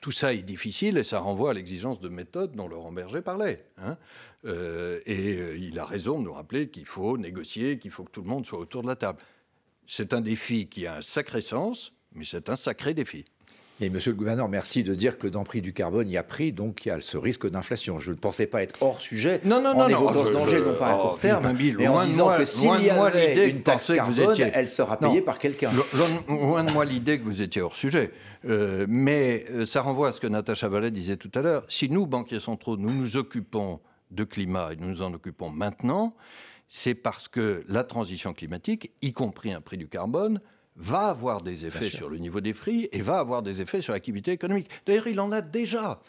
Tout 0.00 0.12
ça 0.12 0.32
est 0.32 0.42
difficile 0.42 0.96
et 0.96 1.04
ça 1.04 1.18
renvoie 1.18 1.50
à 1.50 1.54
l'exigence 1.54 2.00
de 2.00 2.08
méthode 2.08 2.52
dont 2.52 2.68
Laurent 2.68 2.90
Berger 2.90 3.20
parlait. 3.20 3.66
Hein. 3.76 3.98
Euh, 4.46 5.00
et 5.04 5.36
euh, 5.36 5.58
il 5.58 5.78
a 5.78 5.84
raison 5.84 6.18
de 6.18 6.24
nous 6.24 6.32
rappeler 6.32 6.70
qu'il 6.70 6.86
faut 6.86 7.18
négocier, 7.18 7.78
qu'il 7.78 7.90
faut 7.90 8.04
que 8.04 8.10
tout 8.10 8.22
le 8.22 8.28
monde 8.28 8.46
soit 8.46 8.58
autour 8.58 8.82
de 8.82 8.88
la 8.88 8.96
table. 8.96 9.18
C'est 9.86 10.14
un 10.14 10.22
défi 10.22 10.68
qui 10.68 10.86
a 10.86 10.96
un 10.96 11.02
sacré 11.02 11.42
sens, 11.42 11.92
mais 12.12 12.24
c'est 12.24 12.48
un 12.48 12.56
sacré 12.56 12.94
défi. 12.94 13.26
Et 13.82 13.88
monsieur 13.88 14.10
le 14.10 14.16
gouverneur, 14.18 14.50
merci 14.50 14.82
de 14.84 14.94
dire 14.94 15.16
que 15.16 15.26
dans 15.26 15.38
le 15.38 15.46
prix 15.46 15.62
du 15.62 15.72
carbone, 15.72 16.06
il 16.06 16.12
y 16.12 16.18
a 16.18 16.22
prix, 16.22 16.52
donc 16.52 16.84
il 16.84 16.88
y 16.88 16.90
a 16.92 17.00
ce 17.00 17.16
risque 17.16 17.48
d'inflation. 17.48 17.98
Je 17.98 18.10
ne 18.10 18.16
pensais 18.16 18.46
pas 18.46 18.62
être 18.62 18.76
hors 18.82 19.00
sujet 19.00 19.40
non, 19.44 19.62
non, 19.62 19.70
en 19.70 19.74
non, 19.74 19.88
évoquant 19.88 20.26
ce 20.26 20.32
danger, 20.32 20.60
non 20.60 20.74
pas 20.74 20.92
à 20.92 20.96
court 20.96 21.18
terme, 21.18 21.56
mais 21.78 21.88
en 21.88 22.04
disant 22.04 22.36
que 22.36 22.44
s'il 22.44 22.82
y 22.82 22.90
avait 22.90 23.48
une 23.48 23.62
taxe 23.62 23.90
carbone, 23.94 24.36
elle 24.52 24.68
sera 24.68 24.98
payée 24.98 25.22
par 25.22 25.38
quelqu'un. 25.38 25.70
Loin 26.28 26.64
de 26.64 26.70
moi 26.70 26.84
l'idée 26.84 27.18
que 27.18 27.24
vous 27.24 27.40
étiez 27.40 27.62
hors 27.62 27.74
sujet. 27.74 28.12
Euh, 28.46 28.86
mais 28.88 29.44
euh, 29.50 29.66
ça 29.66 29.82
renvoie 29.82 30.08
à 30.08 30.12
ce 30.12 30.20
que 30.20 30.26
Natacha 30.26 30.66
Vallet 30.68 30.90
disait 30.90 31.18
tout 31.18 31.30
à 31.34 31.42
l'heure. 31.42 31.64
Si 31.68 31.90
nous, 31.90 32.06
banquiers 32.06 32.40
centraux, 32.40 32.78
nous 32.78 32.90
nous 32.90 33.18
occupons 33.18 33.80
de 34.10 34.24
climat 34.24 34.72
et 34.72 34.76
nous 34.76 34.88
nous 34.88 35.02
en 35.02 35.12
occupons 35.12 35.50
maintenant, 35.50 36.14
c'est 36.66 36.94
parce 36.94 37.28
que 37.28 37.64
la 37.68 37.84
transition 37.84 38.32
climatique, 38.32 38.92
y 39.02 39.12
compris 39.12 39.52
un 39.52 39.60
prix 39.60 39.76
du 39.76 39.88
carbone, 39.88 40.40
va 40.80 41.08
avoir 41.08 41.42
des 41.42 41.66
effets 41.66 41.90
sur 41.90 42.08
le 42.08 42.18
niveau 42.18 42.40
des 42.40 42.54
prix 42.54 42.88
et 42.92 43.02
va 43.02 43.18
avoir 43.18 43.42
des 43.42 43.60
effets 43.60 43.80
sur 43.80 43.92
l'activité 43.92 44.32
économique. 44.32 44.68
D'ailleurs, 44.86 45.06
il 45.06 45.20
en 45.20 45.30
a 45.30 45.42
déjà. 45.42 46.00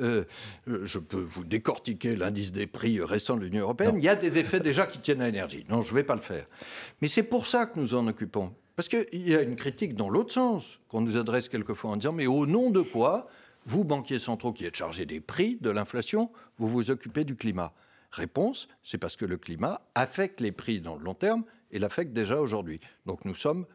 Euh, 0.00 0.24
euh, 0.66 0.80
je 0.84 0.98
peux 0.98 1.20
vous 1.20 1.44
décortiquer 1.44 2.16
l'indice 2.16 2.50
des 2.50 2.66
prix 2.66 3.00
récent 3.00 3.36
de 3.36 3.42
l'Union 3.42 3.62
européenne. 3.62 3.94
Il 3.96 4.02
y 4.02 4.08
a 4.08 4.16
des 4.16 4.38
effets 4.38 4.58
déjà 4.58 4.86
qui 4.86 4.98
tiennent 4.98 5.20
à 5.20 5.26
l'énergie. 5.26 5.64
Non, 5.68 5.82
je 5.82 5.90
ne 5.90 5.94
vais 5.94 6.02
pas 6.02 6.16
le 6.16 6.20
faire. 6.20 6.46
Mais 7.00 7.08
c'est 7.08 7.22
pour 7.22 7.46
ça 7.46 7.66
que 7.66 7.78
nous 7.78 7.94
en 7.94 8.06
occupons. 8.08 8.52
Parce 8.74 8.88
qu'il 8.88 9.06
y 9.28 9.36
a 9.36 9.42
une 9.42 9.54
critique 9.54 9.94
dans 9.94 10.10
l'autre 10.10 10.32
sens 10.32 10.80
qu'on 10.88 11.00
nous 11.00 11.16
adresse 11.16 11.48
quelquefois 11.48 11.92
en 11.92 11.96
disant 11.96 12.12
Mais 12.12 12.26
au 12.26 12.46
nom 12.46 12.70
de 12.70 12.80
quoi, 12.80 13.28
vous, 13.66 13.84
banquiers 13.84 14.18
centraux 14.18 14.52
qui 14.52 14.64
êtes 14.64 14.74
chargés 14.74 15.06
des 15.06 15.20
prix, 15.20 15.58
de 15.60 15.70
l'inflation, 15.70 16.30
vous 16.58 16.68
vous 16.68 16.90
occupez 16.90 17.24
du 17.24 17.36
climat? 17.36 17.72
Réponse 18.10 18.68
c'est 18.82 18.98
parce 18.98 19.16
que 19.16 19.24
le 19.24 19.36
climat 19.36 19.80
affecte 19.94 20.40
les 20.40 20.52
prix 20.52 20.80
dans 20.80 20.96
le 20.96 21.02
long 21.02 21.14
terme 21.14 21.44
et 21.72 21.78
l'affecte 21.78 22.12
déjà 22.12 22.40
aujourd'hui. 22.40 22.80
Donc 23.06 23.24
nous 23.24 23.34
sommes 23.34 23.66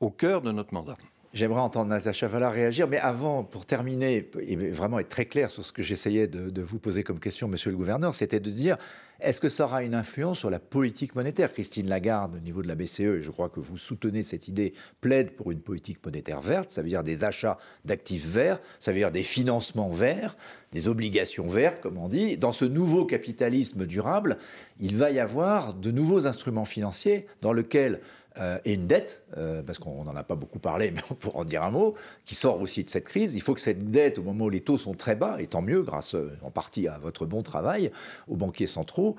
au 0.00 0.10
cœur 0.10 0.42
de 0.42 0.52
notre 0.52 0.74
mandat. 0.74 0.96
J'aimerais 1.34 1.60
entendre 1.60 1.90
Natacha 1.90 2.26
Valla 2.26 2.48
réagir, 2.48 2.88
mais 2.88 2.96
avant, 2.96 3.44
pour 3.44 3.66
terminer, 3.66 4.30
et 4.40 4.56
vraiment 4.56 4.98
être 4.98 5.10
très 5.10 5.26
clair 5.26 5.50
sur 5.50 5.64
ce 5.64 5.72
que 5.72 5.82
j'essayais 5.82 6.26
de, 6.26 6.62
vous 6.62 6.78
poser 6.78 7.02
comme 7.02 7.20
question, 7.20 7.48
monsieur 7.48 7.70
le 7.70 7.76
gouverneur, 7.76 8.14
c'était 8.14 8.40
de 8.40 8.50
dire 8.50 8.78
est-ce 9.20 9.40
que 9.40 9.48
ça 9.48 9.64
aura 9.64 9.82
une 9.82 9.94
influence 9.94 10.38
sur 10.38 10.48
la 10.48 10.60
politique 10.60 11.14
monétaire? 11.16 11.52
Christine 11.52 11.88
Lagarde, 11.88 12.36
au 12.36 12.38
niveau 12.38 12.62
de 12.62 12.68
la 12.68 12.76
BCE, 12.76 13.00
et 13.00 13.22
je 13.22 13.30
crois 13.30 13.50
que 13.50 13.60
vous 13.60 13.76
soutenez 13.76 14.22
cette 14.22 14.48
idée, 14.48 14.72
plaide 15.00 15.32
pour 15.32 15.50
une 15.50 15.60
politique 15.60 15.98
monétaire 16.04 16.40
verte, 16.40 16.70
ça 16.70 16.82
veut 16.82 16.88
dire 16.88 17.02
des 17.02 17.24
achats 17.24 17.58
d'actifs 17.84 18.26
verts, 18.26 18.60
ça 18.78 18.92
veut 18.92 18.98
dire 18.98 19.10
des 19.10 19.24
financements 19.24 19.90
verts, 19.90 20.36
des 20.72 20.88
obligations 20.88 21.46
vertes, 21.46 21.80
comme 21.80 21.98
on 21.98 22.08
dit. 22.08 22.38
Dans 22.38 22.52
ce 22.52 22.64
nouveau 22.64 23.04
capitalisme 23.04 23.86
durable, 23.86 24.38
il 24.78 24.96
va 24.96 25.10
y 25.10 25.18
avoir 25.18 25.74
de 25.74 25.90
nouveaux 25.90 26.26
instruments 26.26 26.64
financiers 26.64 27.26
dans 27.42 27.52
lesquels 27.52 28.00
euh, 28.40 28.58
et 28.64 28.74
une 28.74 28.86
dette, 28.86 29.22
euh, 29.36 29.62
parce 29.62 29.78
qu'on 29.78 30.04
n'en 30.04 30.14
a 30.14 30.22
pas 30.22 30.36
beaucoup 30.36 30.58
parlé, 30.58 30.90
mais 30.94 31.00
on 31.10 31.14
pourra 31.14 31.40
en 31.40 31.44
dire 31.44 31.62
un 31.62 31.70
mot, 31.70 31.94
qui 32.24 32.34
sort 32.34 32.60
aussi 32.60 32.84
de 32.84 32.90
cette 32.90 33.04
crise. 33.04 33.34
Il 33.34 33.42
faut 33.42 33.54
que 33.54 33.60
cette 33.60 33.90
dette, 33.90 34.18
au 34.18 34.22
moment 34.22 34.46
où 34.46 34.50
les 34.50 34.60
taux 34.60 34.78
sont 34.78 34.94
très 34.94 35.16
bas, 35.16 35.36
et 35.40 35.46
tant 35.46 35.62
mieux, 35.62 35.82
grâce 35.82 36.14
euh, 36.14 36.30
en 36.42 36.50
partie 36.50 36.88
à 36.88 36.98
votre 36.98 37.26
bon 37.26 37.42
travail, 37.42 37.90
aux 38.28 38.36
banquiers 38.36 38.66
centraux, 38.66 39.16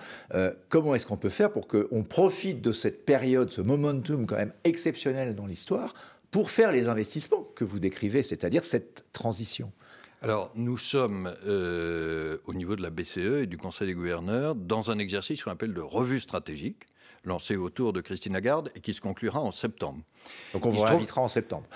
comment 0.70 0.96
est-ce 0.96 1.06
qu'on 1.06 1.18
peut 1.18 1.30
faire 1.30 1.52
pour 1.52 1.68
qu'on 1.68 2.04
profite 2.04 2.62
de 2.62 2.72
cette 2.72 3.06
période, 3.06 3.50
ce 3.50 3.62
momentum 3.62 4.26
quand 4.26 4.36
même 4.36 4.54
exceptionnel 4.64 5.36
dans 5.36 5.46
l'histoire, 5.46 5.94
pour 6.32 6.52
faire 6.52 6.72
les 6.72 6.88
investissements 6.88 7.44
que 7.56 7.64
vous 7.64 7.80
décrivez, 7.80 8.24
c'est-à-dire 8.24 8.64
cette 8.64 9.06
transition? 9.14 9.72
Alors, 10.22 10.52
nous 10.56 10.78
sommes 10.78 11.34
au 12.46 12.54
niveau 12.54 12.76
de 12.76 12.82
la 12.82 12.90
BCE 12.90 13.42
et 13.42 13.46
du 13.48 13.58
Conseil 13.58 13.88
des 13.88 13.94
gouverneurs 13.94 14.56
dans 14.56 14.92
un 14.92 15.00
exercice 15.00 15.44
qu'on 15.44 15.52
appelle 15.52 15.74
de 15.74 15.82
revue 15.82 16.20
stratégique 16.20 16.86
lancé 17.30 17.56
autour 17.56 17.94
de 17.94 18.02
Christine 18.02 18.34
Lagarde 18.34 18.72
et 18.76 18.82
qui 18.82 18.94
se 18.94 19.00
conclura 19.00 19.40
en 19.40 19.52
septembre. 19.52 20.04
Donc 20.54 20.66
on 20.66 20.70
vous 20.70 20.84
invitera 20.86 21.22
en 21.22 21.30
septembre. 21.30 21.68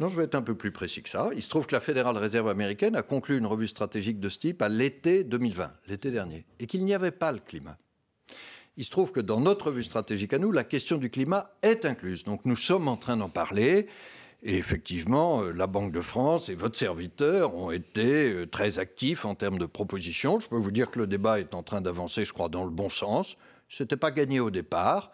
Non, 0.00 0.08
je 0.08 0.16
vais 0.16 0.24
être 0.24 0.34
un 0.34 0.42
peu 0.42 0.56
plus 0.56 0.72
précis 0.72 1.02
que 1.02 1.08
ça. 1.08 1.28
Il 1.34 1.42
se 1.42 1.48
trouve 1.48 1.66
que 1.66 1.74
la 1.74 1.80
Fédérale 1.80 2.16
Réserve 2.16 2.48
américaine 2.48 2.96
a 2.96 3.02
conclu 3.02 3.38
une 3.38 3.46
revue 3.46 3.68
stratégique 3.68 4.18
de 4.18 4.28
ce 4.28 4.38
type 4.38 4.60
à 4.62 4.68
l'été 4.68 5.22
2020, 5.22 5.72
l'été 5.86 6.10
dernier, 6.10 6.46
et 6.58 6.66
qu'il 6.66 6.84
n'y 6.84 6.94
avait 6.94 7.12
pas 7.12 7.30
le 7.30 7.38
climat. 7.38 7.76
Il 8.76 8.84
se 8.84 8.90
trouve 8.90 9.12
que 9.12 9.20
dans 9.20 9.38
notre 9.38 9.66
revue 9.66 9.84
stratégique 9.84 10.32
à 10.32 10.38
nous, 10.38 10.50
la 10.50 10.64
question 10.64 10.98
du 10.98 11.10
climat 11.10 11.52
est 11.62 11.84
incluse. 11.84 12.24
Donc 12.24 12.44
nous 12.44 12.56
sommes 12.56 12.88
en 12.88 12.96
train 12.96 13.16
d'en 13.16 13.28
parler. 13.28 13.86
Et 14.42 14.56
effectivement, 14.56 15.42
euh, 15.42 15.52
la 15.52 15.66
Banque 15.66 15.92
de 15.92 16.02
France 16.02 16.50
et 16.50 16.54
votre 16.54 16.78
serviteur 16.78 17.54
ont 17.54 17.70
été 17.70 18.30
euh, 18.30 18.46
très 18.46 18.78
actifs 18.78 19.24
en 19.24 19.34
termes 19.34 19.58
de 19.58 19.64
propositions. 19.64 20.38
Je 20.38 20.48
peux 20.48 20.56
vous 20.56 20.72
dire 20.72 20.90
que 20.90 20.98
le 20.98 21.06
débat 21.06 21.40
est 21.40 21.54
en 21.54 21.62
train 21.62 21.80
d'avancer, 21.80 22.26
je 22.26 22.32
crois, 22.34 22.50
dans 22.50 22.64
le 22.64 22.70
bon 22.70 22.90
sens. 22.90 23.38
Ce 23.68 23.82
n'était 23.82 23.96
pas 23.96 24.10
gagné 24.10 24.40
au 24.40 24.50
départ. 24.50 25.10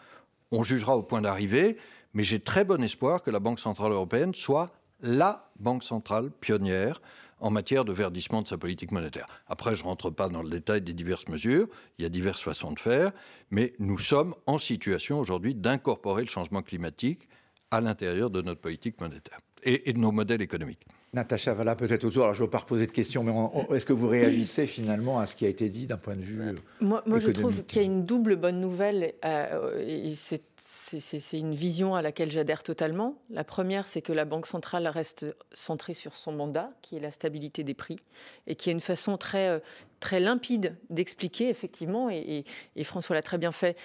On 0.50 0.62
jugera 0.62 0.96
au 0.96 1.02
point 1.02 1.20
d'arrivée. 1.20 1.76
Mais 2.12 2.24
j'ai 2.24 2.40
très 2.40 2.64
bon 2.64 2.82
espoir 2.82 3.22
que 3.22 3.30
la 3.30 3.38
Banque 3.38 3.60
Centrale 3.60 3.92
Européenne 3.92 4.34
soit 4.34 4.66
la 5.02 5.50
banque 5.58 5.84
centrale 5.84 6.30
pionnière 6.30 7.00
en 7.38 7.50
matière 7.50 7.84
de 7.84 7.92
verdissement 7.92 8.42
de 8.42 8.48
sa 8.48 8.58
politique 8.58 8.92
monétaire. 8.92 9.26
Après, 9.46 9.74
je 9.74 9.82
ne 9.82 9.88
rentre 9.88 10.10
pas 10.10 10.28
dans 10.28 10.42
le 10.42 10.50
détail 10.50 10.82
des 10.82 10.92
diverses 10.92 11.28
mesures, 11.28 11.68
il 11.98 12.02
y 12.02 12.06
a 12.06 12.10
diverses 12.10 12.42
façons 12.42 12.72
de 12.72 12.78
faire, 12.78 13.12
mais 13.50 13.72
nous 13.78 13.98
sommes 13.98 14.34
en 14.46 14.58
situation 14.58 15.18
aujourd'hui 15.18 15.54
d'incorporer 15.54 16.22
le 16.22 16.28
changement 16.28 16.62
climatique 16.62 17.28
à 17.70 17.80
l'intérieur 17.80 18.28
de 18.28 18.42
notre 18.42 18.60
politique 18.60 19.00
monétaire 19.00 19.38
et, 19.62 19.92
de 19.92 19.98
nos 19.98 20.12
modèles 20.12 20.42
économiques. 20.42 20.86
Natacha 21.12 21.54
Valla, 21.54 21.74
peut-être 21.74 22.04
autour, 22.04 22.22
alors 22.22 22.34
je 22.34 22.42
ne 22.42 22.46
vais 22.46 22.50
pas 22.50 22.58
reposer 22.58 22.86
de 22.86 22.92
questions, 22.92 23.24
mais 23.24 23.32
est-ce 23.74 23.84
que 23.84 23.92
vous 23.92 24.06
réagissez 24.06 24.66
finalement 24.66 25.18
à 25.18 25.26
ce 25.26 25.34
qui 25.34 25.44
a 25.44 25.48
été 25.48 25.68
dit 25.68 25.86
d'un 25.86 25.96
point 25.96 26.14
de 26.14 26.22
vue. 26.22 26.40
Euh, 26.40 26.52
moi, 26.80 27.02
moi 27.04 27.18
je 27.18 27.30
trouve 27.30 27.64
qu'il 27.64 27.82
y 27.82 27.84
a 27.84 27.86
une 27.86 28.06
double 28.06 28.36
bonne 28.36 28.60
nouvelle, 28.60 29.14
euh, 29.24 29.84
et 29.84 30.14
c'est 30.14 31.38
une 31.38 31.54
vision 31.54 31.96
à 31.96 32.02
laquelle 32.02 32.30
j'adhère 32.30 32.62
totalement. 32.62 33.20
La 33.28 33.42
première, 33.42 33.88
c'est 33.88 34.02
que 34.02 34.12
la 34.12 34.24
Banque 34.24 34.46
centrale 34.46 34.86
reste 34.86 35.26
centrée 35.52 35.94
sur 35.94 36.14
son 36.14 36.30
mandat, 36.30 36.70
qui 36.80 36.96
est 36.96 37.00
la 37.00 37.10
stabilité 37.10 37.64
des 37.64 37.74
prix, 37.74 37.98
et 38.46 38.54
qui 38.54 38.68
a 38.68 38.72
une 38.72 38.80
façon 38.80 39.16
très, 39.16 39.48
euh, 39.48 39.58
très 39.98 40.20
limpide 40.20 40.76
d'expliquer, 40.90 41.48
effectivement, 41.48 42.08
et, 42.08 42.44
et 42.76 42.84
François 42.84 43.16
l'a 43.16 43.22
très 43.22 43.38
bien 43.38 43.52
fait, 43.52 43.76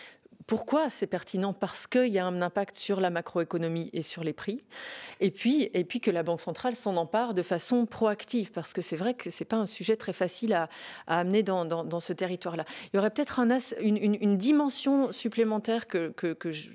pourquoi 0.48 0.92
c'est 0.92 1.08
pertinent? 1.08 1.54
Parce 1.54 1.88
qu'il 1.88 2.08
y 2.08 2.20
a 2.20 2.26
un 2.26 2.42
impact 2.42 2.76
sur 2.76 3.02
la 3.02 3.10
macroéconomie 3.10 3.90
et 3.94 4.04
sur 4.04 4.24
les 4.24 4.34
prix. 4.34 4.64
Et 5.20 5.32
puis, 5.32 5.72
que 6.00 6.12
la 6.12 6.24
Banque 6.24 6.42
centrale 6.42 6.76
s'en 6.76 6.98
empare 6.98 7.34
de 7.34 7.42
façon 7.42 7.86
proactive, 7.86 8.52
parce 8.52 8.74
que 8.74 8.82
c'est 8.82 8.96
vrai 8.96 9.16
que 9.16 9.30
ce 9.30 9.44
n'est 9.44 9.48
pas 9.48 9.58
un 9.58 9.66
sujet 9.66 9.96
très 9.96 10.14
facile 10.14 10.54
à, 10.54 10.70
amener 11.08 11.42
dans, 11.42 12.00
ce 12.00 12.14
territoire-là. 12.14 12.66
Il 12.94 12.98
y 12.98 13.00
aurait 13.00 13.10
peut-être 13.10 13.40
un 13.40 13.46
une, 13.80 14.38
dimension 14.38 15.12
supplémentaire 15.12 15.88
que, 15.88 16.14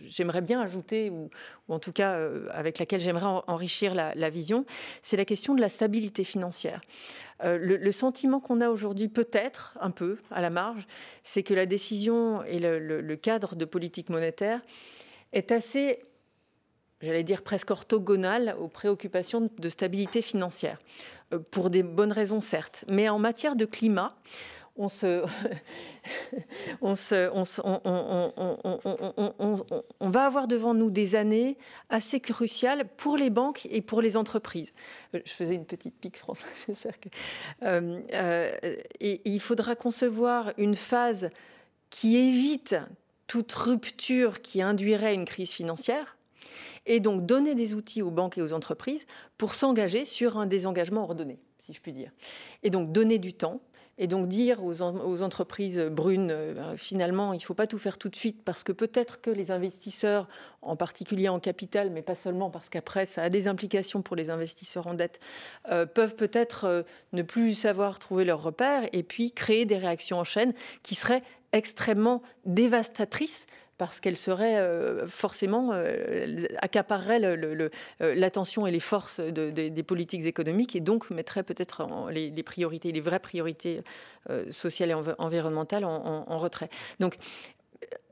j'aimerais 0.06 0.42
bien 0.42 0.60
ajouter, 0.60 1.10
ou, 1.10 1.30
en 1.68 1.78
tout 1.78 1.92
cas 1.92 2.16
euh, 2.16 2.48
avec 2.50 2.78
laquelle 2.78 3.00
j'aimerais 3.00 3.42
enrichir 3.46 3.94
la 3.94 4.30
vision, 4.30 4.64
c'est 5.02 5.16
la 5.16 5.24
question 5.24 5.54
de 5.54 5.60
la 5.60 5.68
stabilité 5.68 6.24
financière. 6.24 6.80
Euh, 7.44 7.58
le, 7.58 7.92
sentiment 7.92 8.40
qu'on 8.40 8.60
a 8.60 8.68
aujourd'hui, 8.68 9.08
peut-être 9.08 9.76
un 9.80 9.90
peu 9.90 10.18
à 10.30 10.40
la 10.40 10.50
marge, 10.50 10.86
c'est 11.24 11.42
que 11.42 11.54
la 11.54 11.66
décision 11.66 12.42
et 12.44 12.58
le, 12.58 13.16
cadre 13.16 13.56
de 13.56 13.64
politique 13.64 14.10
monétaire 14.10 14.60
est 15.32 15.52
assez 15.52 16.00
j'allais 17.02 17.22
dire 17.22 17.42
presque 17.42 17.70
orthogonale 17.70 18.54
aux 18.60 18.68
préoccupations 18.68 19.40
de 19.40 19.68
stabilité 19.70 20.20
financière, 20.20 20.78
pour 21.50 21.70
des 21.70 21.82
bonnes 21.82 22.12
raisons 22.12 22.42
certes. 22.42 22.84
Mais 22.88 23.08
en 23.08 23.18
matière 23.18 23.56
de 23.56 23.64
climat, 23.64 24.10
on 26.80 26.94
va 30.00 30.24
avoir 30.24 30.48
devant 30.48 30.74
nous 30.74 30.90
des 30.90 31.16
années 31.16 31.58
assez 31.90 32.20
cruciales 32.20 32.88
pour 32.96 33.16
les 33.16 33.30
banques 33.30 33.66
et 33.70 33.82
pour 33.82 34.00
les 34.00 34.16
entreprises. 34.16 34.72
Je 35.12 35.20
faisais 35.30 35.54
une 35.54 35.66
petite 35.66 35.94
pique, 35.96 36.16
François. 36.16 36.48
Euh, 37.62 38.00
euh, 38.14 38.52
et, 39.00 39.20
il 39.24 39.40
faudra 39.40 39.74
concevoir 39.76 40.52
une 40.56 40.74
phase 40.74 41.30
qui 41.90 42.16
évite 42.16 42.76
toute 43.26 43.52
rupture 43.52 44.40
qui 44.40 44.62
induirait 44.62 45.14
une 45.14 45.24
crise 45.24 45.50
financière 45.50 46.16
et 46.86 47.00
donc 47.00 47.26
donner 47.26 47.54
des 47.54 47.74
outils 47.74 48.02
aux 48.02 48.10
banques 48.10 48.38
et 48.38 48.42
aux 48.42 48.52
entreprises 48.52 49.06
pour 49.36 49.54
s'engager 49.54 50.04
sur 50.04 50.38
un 50.38 50.46
désengagement 50.46 51.02
ordonné, 51.02 51.38
si 51.58 51.72
je 51.72 51.80
puis 51.80 51.92
dire. 51.92 52.10
Et 52.62 52.70
donc 52.70 52.92
donner 52.92 53.18
du 53.18 53.34
temps, 53.34 53.60
et 53.98 54.06
donc 54.06 54.28
dire 54.28 54.64
aux, 54.64 54.82
entreprises 55.22 55.78
brunes, 55.78 56.30
euh, 56.30 56.54
ben, 56.54 56.76
finalement, 56.76 57.32
il 57.32 57.36
ne 57.36 57.42
faut 57.42 57.54
pas 57.54 57.66
tout 57.66 57.78
faire 57.78 57.98
tout 57.98 58.08
de 58.08 58.16
suite 58.16 58.42
parce 58.44 58.64
que 58.64 58.72
peut-être 58.72 59.20
que 59.20 59.30
les 59.30 59.50
investisseurs, 59.50 60.26
en 60.62 60.74
particulier 60.74 61.28
en 61.28 61.38
capital, 61.38 61.90
mais 61.90 62.02
pas 62.02 62.14
seulement 62.14 62.50
parce 62.50 62.68
qu'après, 62.68 63.04
ça 63.04 63.22
a 63.22 63.28
des 63.28 63.46
implications 63.46 64.00
pour 64.00 64.16
les 64.16 64.30
investisseurs 64.30 64.86
en 64.86 64.94
dette, 64.94 65.20
euh, 65.70 65.84
peuvent 65.84 66.16
peut-être 66.16 66.64
euh, 66.64 66.82
ne 67.12 67.22
plus 67.22 67.54
savoir 67.54 67.98
trouver 67.98 68.24
leurs 68.24 68.42
repères 68.42 68.88
et 68.92 69.02
puis 69.02 69.32
créer 69.32 69.66
des 69.66 69.76
réactions 69.76 70.18
en 70.18 70.24
chaîne 70.24 70.54
qui 70.82 70.94
seraient 70.94 71.22
extrêmement 71.52 72.22
dévastatrices 72.46 73.46
parce 73.80 73.98
qu'elle 73.98 74.18
serait 74.18 74.58
euh, 74.58 75.06
forcément 75.06 75.70
euh, 75.72 76.44
accaparerait 76.58 77.18
euh, 77.24 77.70
l'attention 77.98 78.66
et 78.66 78.70
les 78.70 78.78
forces 78.78 79.20
des 79.20 79.82
politiques 79.82 80.26
économiques 80.26 80.76
et 80.76 80.80
donc 80.80 81.08
mettrait 81.08 81.42
peut-être 81.42 81.88
les, 82.10 82.42
priorités, 82.42 82.92
les 82.92 83.00
vraies 83.00 83.20
priorités 83.20 83.80
sociales 84.50 84.90
et 84.90 84.94
environnementales 85.18 85.86
en, 85.86 86.26
en 86.28 86.38
retrait. 86.38 86.68
Donc 87.00 87.16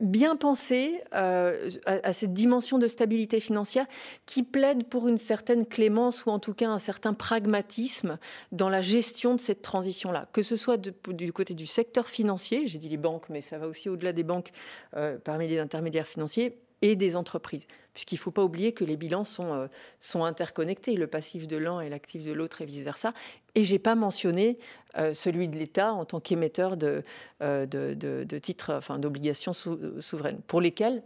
bien 0.01 0.37
penser 0.37 1.01
euh, 1.15 1.71
à, 1.87 2.13
cette 2.13 2.33
dimension 2.33 2.79
de 2.79 2.87
stabilité 2.87 3.41
financière 3.41 3.87
qui 4.27 4.43
plaide 4.43 4.85
pour 4.85 5.09
une 5.09 5.19
certaine 5.19 5.67
clémence 5.67 6.25
ou 6.25 6.31
en 6.31 6.39
tout 6.39 6.55
cas 6.55 6.69
un 6.69 6.79
certain 6.79 7.15
pragmatisme 7.15 8.19
dans 8.53 8.69
la 8.69 8.81
gestion 8.81 9.35
de 9.35 9.41
cette 9.41 9.63
transition-là, 9.63 10.29
que 10.33 10.43
ce 10.43 10.57
soit 10.57 10.77
du 11.09 11.33
côté 11.33 11.55
du 11.55 11.67
secteur 11.67 12.09
financier, 12.09 12.67
j'ai 12.67 12.79
dit 12.79 12.89
les 12.89 12.97
banques, 12.97 13.29
mais 13.29 13.41
ça 13.41 13.59
va 13.59 13.67
aussi 13.67 13.89
au-delà 13.89 14.13
des 14.13 14.23
banques 14.23 14.51
euh, 14.97 15.19
parmi 15.23 15.49
les 15.49 15.59
intermédiaires 15.59 16.07
financiers, 16.07 16.57
et 16.83 16.97
des 16.97 17.17
entreprises. 17.17 17.67
Puisqu'il 17.93 18.15
ne 18.15 18.21
faut 18.21 18.31
pas 18.31 18.45
oublier 18.45 18.73
que 18.73 18.85
les 18.85 18.97
bilans 18.97 19.25
sont, 19.25 19.53
euh, 19.53 19.67
sont 20.01 20.25
interconnectés, 20.25 20.95
le 20.95 21.07
passif 21.07 21.49
de 21.49 21.57
l'un 21.57 21.81
et 21.81 21.89
l'actif 21.89 22.25
de 22.25 22.33
l'autre 22.33 22.63
et 22.63 22.65
vice-versa. 22.65 23.13
Et 23.55 23.65
je 23.65 23.73
n'ai 23.73 23.79
pas 23.79 23.97
mentionné 23.97 24.59
euh, 24.97 25.15
celui 25.15 25.49
de 25.49 25.59
l'État 25.59 25.93
en 25.93 26.05
tant 26.05 26.21
qu'émetteur 26.21 26.77
de, 26.77 27.03
euh, 27.43 27.67
de, 27.67 27.95
de, 27.95 28.39
titres, 28.39 28.73
enfin 28.75 28.99
d'obligations 28.99 29.53
souveraines, 29.53 30.41
pour 30.47 30.61
lesquels, 30.61 31.03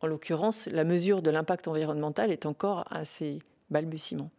en 0.00 0.06
l'occurrence, 0.06 0.66
la 0.66 0.84
mesure 0.84 1.20
de 1.22 1.30
l'impact 1.30 1.68
environnemental 1.68 2.32
est 2.32 2.46
encore 2.46 2.84
assez 2.90 3.40
balbutiement. 3.70 4.30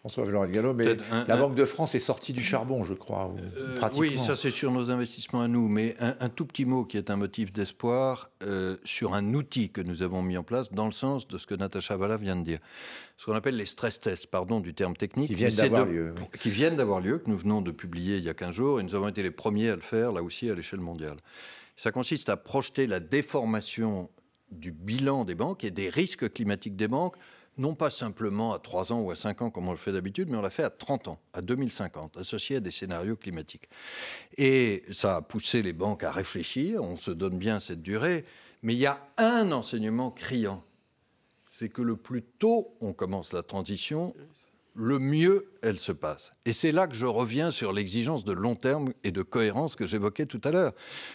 François 0.00 0.24
Villard-Gallo, 0.24 0.72
mais 0.72 0.96
la 1.28 1.36
Banque 1.36 1.54
de 1.54 1.66
France 1.66 1.94
est 1.94 1.98
sortie 1.98 2.32
du 2.32 2.42
charbon, 2.42 2.84
je 2.84 2.94
crois. 2.94 3.34
Euh, 3.58 3.88
oui, 3.98 4.18
ça 4.18 4.34
c'est 4.34 4.50
sur 4.50 4.72
nos 4.72 4.88
investissements 4.88 5.42
à 5.42 5.48
nous, 5.48 5.68
mais 5.68 5.94
un, 5.98 6.30
tout 6.30 6.46
petit 6.46 6.64
mot 6.64 6.86
qui 6.86 6.96
est 6.96 7.10
un 7.10 7.16
motif 7.16 7.52
d'espoir 7.52 8.30
euh, 8.42 8.78
sur 8.82 9.12
un 9.12 9.34
outil 9.34 9.68
que 9.68 9.82
nous 9.82 10.02
avons 10.02 10.22
mis 10.22 10.38
en 10.38 10.42
place 10.42 10.72
dans 10.72 10.86
le 10.86 10.92
sens 10.92 11.28
de 11.28 11.36
ce 11.36 11.46
que 11.46 11.54
Natacha 11.54 11.98
Valla 11.98 12.16
vient 12.16 12.36
de 12.36 12.44
dire. 12.44 12.60
Ce 13.18 13.26
qu'on 13.26 13.34
appelle 13.34 13.56
les 13.56 13.66
stress 13.66 14.00
tests, 14.00 14.28
pardon 14.28 14.60
du 14.60 14.72
terme 14.72 14.96
technique. 14.96 15.28
Qui 15.28 15.34
viennent 15.34 15.54
d'avoir 15.54 15.84
lieu. 15.84 16.14
Qui 16.40 16.48
viennent 16.48 16.76
d'avoir 16.76 17.00
lieu, 17.00 17.18
que 17.18 17.28
nous 17.28 17.36
venons 17.36 17.60
de 17.60 17.70
publier 17.70 18.16
il 18.16 18.24
y 18.24 18.30
a 18.30 18.34
15 18.34 18.54
jours, 18.54 18.80
et 18.80 18.82
nous 18.82 18.94
avons 18.94 19.08
été 19.08 19.22
les 19.22 19.30
premiers 19.30 19.68
à 19.68 19.76
le 19.76 19.82
faire, 19.82 20.12
là 20.12 20.22
aussi, 20.22 20.48
à 20.48 20.54
l'échelle 20.54 20.80
mondiale. 20.80 21.18
Ça 21.76 21.92
consiste 21.92 22.30
à 22.30 22.38
projeter 22.38 22.86
la 22.86 23.00
déformation 23.00 24.08
du 24.50 24.72
bilan 24.72 25.26
des 25.26 25.34
banques 25.34 25.62
et 25.62 25.70
des 25.70 25.90
risques 25.90 26.32
climatiques 26.32 26.76
des 26.76 26.88
banques 26.88 27.16
non 27.58 27.74
pas 27.74 27.90
simplement 27.90 28.52
à 28.52 28.58
3 28.58 28.92
ans 28.92 29.00
ou 29.00 29.10
à 29.10 29.14
5 29.14 29.42
ans 29.42 29.50
comme 29.50 29.68
on 29.68 29.72
le 29.72 29.76
fait 29.76 29.92
d'habitude, 29.92 30.30
mais 30.30 30.36
on 30.36 30.42
l'a 30.42 30.50
fait 30.50 30.62
à 30.62 30.70
30 30.70 31.08
ans, 31.08 31.18
à 31.32 31.42
2050, 31.42 32.16
associé 32.16 32.56
à 32.56 32.60
des 32.60 32.70
scénarios 32.70 33.16
climatiques. 33.16 33.68
Et 34.36 34.84
ça 34.90 35.16
a 35.16 35.22
poussé 35.22 35.62
les 35.62 35.72
banques 35.72 36.04
à 36.04 36.10
réfléchir, 36.10 36.82
on 36.82 36.96
se 36.96 37.10
donne 37.10 37.38
bien 37.38 37.60
cette 37.60 37.82
durée, 37.82 38.24
mais 38.62 38.74
il 38.74 38.78
y 38.78 38.86
a 38.86 39.06
un 39.16 39.52
enseignement 39.52 40.10
criant, 40.10 40.62
c'est 41.48 41.68
que 41.68 41.82
le 41.82 41.96
plus 41.96 42.22
tôt 42.22 42.76
on 42.80 42.92
commence 42.92 43.32
la 43.32 43.42
transition, 43.42 44.14
le 44.80 44.98
mieux 44.98 45.52
elle 45.62 45.78
se 45.78 45.92
passe. 45.92 46.32
Et 46.46 46.52
c'est 46.52 46.72
là 46.72 46.86
que 46.86 46.94
je 46.94 47.04
reviens 47.04 47.50
sur 47.50 47.72
l'exigence 47.72 48.24
de 48.24 48.32
long 48.32 48.56
terme 48.56 48.94
et 49.04 49.12
de 49.12 49.22
cohérence 49.22 49.76
que 49.76 49.84
j'évoquais 49.84 50.24
tout 50.24 50.40
à 50.42 50.50
l'heure. 50.50 50.72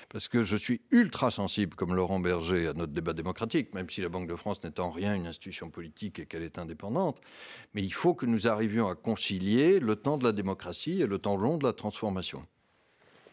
Parce 0.10 0.28
que 0.28 0.44
je 0.44 0.56
suis 0.56 0.82
ultra 0.92 1.32
sensible, 1.32 1.76
comme 1.76 1.96
Laurent 1.96 2.20
Berger, 2.20 2.68
à 2.68 2.74
notre 2.74 2.94
débat 2.94 3.14
démocratique, 3.14 3.74
même 3.74 3.90
si 3.90 4.02
la 4.02 4.10
Banque 4.10 4.28
de 4.28 4.36
France 4.36 4.64
n'est 4.64 4.80
en 4.80 4.92
rien 4.92 5.16
une 5.16 5.26
institution 5.26 5.72
politique 5.72 6.20
et 6.20 6.28
qu'elle 6.28 6.44
est 6.44 6.60
indépendante. 6.60 7.20
Mais 7.74 7.82
il 7.82 7.94
faut 7.94 8.14
que 8.14 8.28
nous 8.28 8.48
arrivions 8.48 8.88
à 8.88 8.96
concilier 8.96 9.80
le 9.80 9.96
temps 9.96 10.18
de 10.18 10.24
la 10.24 10.32
démocratie 10.32 11.02
et 11.02 11.08
le 11.08 11.18
temps 11.18 11.36
long 11.36 11.58
de 11.58 11.66
la 11.66 11.74
transformation. 11.74 12.46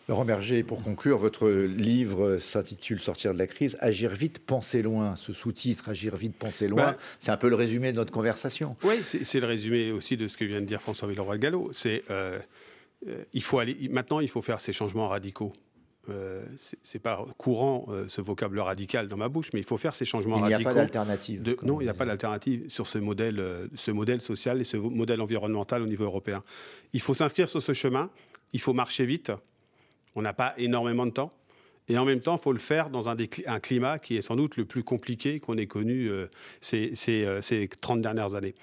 Laurent 0.09 0.25
Berger, 0.25 0.63
pour 0.63 0.83
conclure, 0.83 1.17
votre 1.17 1.49
livre 1.49 2.39
s'intitule 2.39 3.01
Sortir 3.01 3.33
de 3.33 3.39
la 3.39 3.47
crise, 3.47 3.77
Agir 3.81 4.11
vite, 4.11 4.41
penser 4.41 4.83
loin. 4.83 5.17
Ce 5.17 5.33
sous-titre, 5.33 5.89
Agir 5.89 6.17
vite, 6.17 6.37
penser 6.37 6.67
loin, 6.69 6.93
bah, 6.93 6.97
c'est 7.21 7.31
un 7.31 7.37
peu 7.37 7.49
le 7.49 7.55
résumé 7.55 7.93
de 7.93 7.97
notre 7.97 8.13
conversation. 8.13 8.77
Oui, 8.83 8.97
c'est 9.03 9.41
le 9.41 9.47
résumé 9.47 9.93
aussi 9.93 10.17
de 10.17 10.27
ce 10.27 10.37
que 10.37 10.45
vient 10.45 10.61
de 10.61 10.67
dire 10.67 10.83
François 10.83 11.09
Villeroy-Gallo. 11.09 11.71
C'est 11.73 12.03
euh, 12.11 12.39
euh, 13.09 13.25
il 13.33 13.43
faut 13.43 13.59
aller 13.59 13.77
maintenant, 13.91 14.21
il 14.21 14.29
faut 14.29 14.43
faire 14.43 14.61
ces 14.61 14.73
changements 14.73 15.09
radicaux. 15.09 15.53
Euh, 16.09 16.45
c'est 16.57 16.99
pas 16.99 17.25
courant 17.39 17.87
euh, 17.89 18.07
ce 18.09 18.21
vocabulaire 18.21 18.65
radical 18.65 19.07
dans 19.07 19.17
ma 19.17 19.29
bouche, 19.29 19.51
mais 19.55 19.61
il 19.61 19.65
faut 19.65 19.77
faire 19.77 19.95
ces 19.95 20.05
changements 20.05 20.41
radicaux. 20.41 20.61
Il 20.61 20.65
n'y 20.65 20.67
a 20.67 20.69
pas 20.69 20.75
d'alternative. 20.75 21.57
Non, 21.63 21.81
il 21.81 21.85
n'y 21.85 21.91
a 21.91 21.95
pas 21.95 22.05
d'alternative 22.05 22.69
sur 22.69 22.89
ce 22.89 22.99
modèle, 22.99 23.69
ce 23.77 23.93
modèle 23.93 24.21
social 24.21 24.61
et 24.61 24.65
ce 24.65 24.77
modèle 24.77 25.21
environnemental 25.21 25.83
au 25.83 25.87
niveau 25.87 26.05
européen. 26.05 26.43
Il 26.93 27.01
faut 27.01 27.15
s'inscrire 27.15 27.49
sur 27.49 27.63
ce 27.63 27.73
chemin. 27.73 28.11
Il 28.53 28.61
faut 28.61 28.73
marcher 28.73 29.07
vite. 29.07 29.33
On 30.15 30.23
n'a 30.23 30.33
pas 30.33 30.55
énormément 30.59 31.07
de 31.07 31.13
temps. 31.13 31.31
Et 31.89 31.99
en 31.99 32.05
même 32.05 32.21
temps, 32.21 32.37
il 32.37 32.43
faut 32.43 32.53
le 32.53 32.59
faire 32.59 32.91
dans 32.91 33.09
un, 33.09 33.17
climat 33.17 33.99
qui 33.99 34.17
est 34.17 34.23
sans 34.23 34.37
doute 34.37 34.57
le 34.57 34.65
plus 34.65 34.85
compliqué 34.85 35.41
qu'on 35.41 35.59
ait 35.59 35.67
connu 35.67 36.09
euh, 36.09 36.29
ces, 36.61 36.95
ces, 36.95 37.69
30 37.81 37.99
euh, 37.99 38.03
dernières 38.03 38.35
années. 38.35 38.55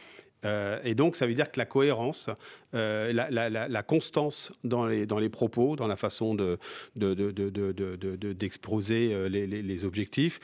Euh, 0.45 0.79
et 0.85 0.95
donc, 0.95 1.17
ça 1.17 1.27
veut 1.27 1.33
dire 1.33 1.51
que 1.51 1.59
la 1.59 1.65
cohérence, 1.65 2.29
la, 2.71 3.83
constance 3.83 4.53
dans 4.63 4.85
les, 4.85 5.29
propos, 5.29 5.75
dans 5.75 5.87
la 5.87 5.97
façon 5.97 6.33
d'exposer 6.95 9.09
de, 9.09 9.15
de, 9.15 9.27
les, 9.27 9.47
les, 9.47 9.85
objectifs, 9.85 10.39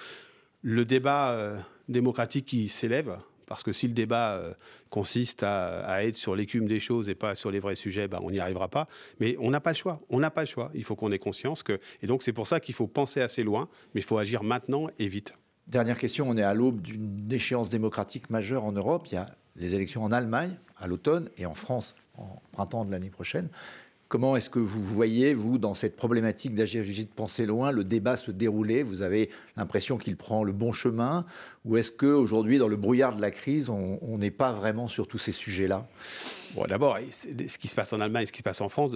le 0.62 0.84
débat 0.84 1.60
démocratique 1.88 2.47
qui 2.47 2.68
s'élève, 2.68 3.16
parce 3.46 3.64
que 3.64 3.72
si 3.72 3.88
le 3.88 3.93
débat 3.93 4.36
euh, 4.36 4.54
consiste 4.89 5.43
à, 5.43 6.04
être 6.04 6.18
sur 6.18 6.36
l'écume 6.36 6.68
des 6.68 6.80
choses 6.80 7.10
et 7.10 7.16
pas 7.16 7.36
sur 7.36 7.52
les 7.52 7.60
vrais 7.60 7.76
sujets, 7.76 8.08
ben, 8.08 8.20
on 8.22 8.32
n'y 8.32 8.39
arrivera 8.39 8.68
pas. 8.68 8.88
Mais 9.20 9.36
on 9.39 9.52
n'a 9.52 9.60
pas 9.60 9.72
le 9.72 9.78
choix. 9.78 10.00
On 10.10 10.20
n'a 10.20 10.32
pas 10.32 10.41
le 10.41 10.48
choix. 10.48 10.72
Il 10.74 10.84
faut 10.84 10.96
qu'on 10.96 11.12
ait 11.12 11.20
conscience 11.20 11.64
que. 11.64 11.80
Et 12.02 12.08
donc, 12.08 12.24
c'est 12.24 12.34
pour 12.34 12.48
ça 12.48 12.60
qu'il 12.60 12.76
faut 12.76 12.88
penser 12.88 13.22
assez 13.22 13.43
loin, 13.43 13.68
mais 13.93 14.02
il 14.02 14.04
faut 14.04 14.18
agir 14.18 14.43
maintenant 14.43 14.88
et 15.00 15.08
vite. 15.08 15.34
Dernière 15.68 15.98
question. 15.98 16.30
On 16.30 16.38
est 16.38 16.43
à 16.43 16.54
l'aube 16.54 16.82
d'une 16.82 17.32
échéance 17.32 17.70
démocratique 17.70 18.30
majeure 18.30 18.64
en 18.64 18.72
Europe. 18.72 19.08
Il 19.12 19.16
y 19.16 19.18
a 19.18 19.36
les 19.56 19.76
élections 19.76 20.04
en 20.04 20.12
Allemagne 20.12 20.58
à 20.78 20.88
l'automne 20.88 21.30
et 21.38 21.46
en 21.46 21.54
France 21.54 21.96
en 22.18 22.41
printemps 22.52 22.86
de 22.86 22.91
l'année 22.91 23.10
prochaine. 23.10 23.50
Comment 24.16 24.38
est-ce 24.38 24.49
que 24.49 24.59
vous 24.59 24.82
voyez, 24.82 25.34
vous, 25.34 25.57
dans 25.57 25.74
cette 25.74 25.97
problématique 25.97 26.55
d'agir 26.55 26.82
vite, 26.84 27.13
penser 27.13 27.45
loin, 27.45 27.74
le 27.74 27.84
débat 27.84 28.16
se 28.16 28.32
dérouler? 28.32 28.82
Vous 28.82 29.01
avez 29.01 29.30
l'impression 29.57 29.97
qu'il 29.97 30.16
prend 30.16 30.45
le 30.45 30.53
bon 30.53 30.72
chemin? 30.72 31.26
Ou 31.66 31.76
est-ce 31.76 31.91
qu'aujourd'hui, 31.91 32.57
dans 32.57 32.70
le 32.70 32.78
brouillard 32.78 33.13
de 33.13 33.20
la 33.20 33.30
crise, 33.30 33.68
on 33.68 34.18
n'est 34.18 34.32
pas 34.32 34.53
vraiment 34.53 34.88
sur 34.88 35.05
tous 35.05 35.18
ces 35.18 35.34
sujets-là? 35.34 35.86
Bon, 36.55 36.63
d'abord, 36.63 36.97
ce 37.11 37.57
qui 37.57 37.68
se 37.68 37.76
passe 37.76 37.91
en 37.91 37.99
Allemagne 37.99 38.24
et 38.24 38.26
ce 38.26 38.32
qui 38.32 38.38
se 38.38 38.43
passe 38.43 38.61
en 38.61 38.70
France, 38.70 38.91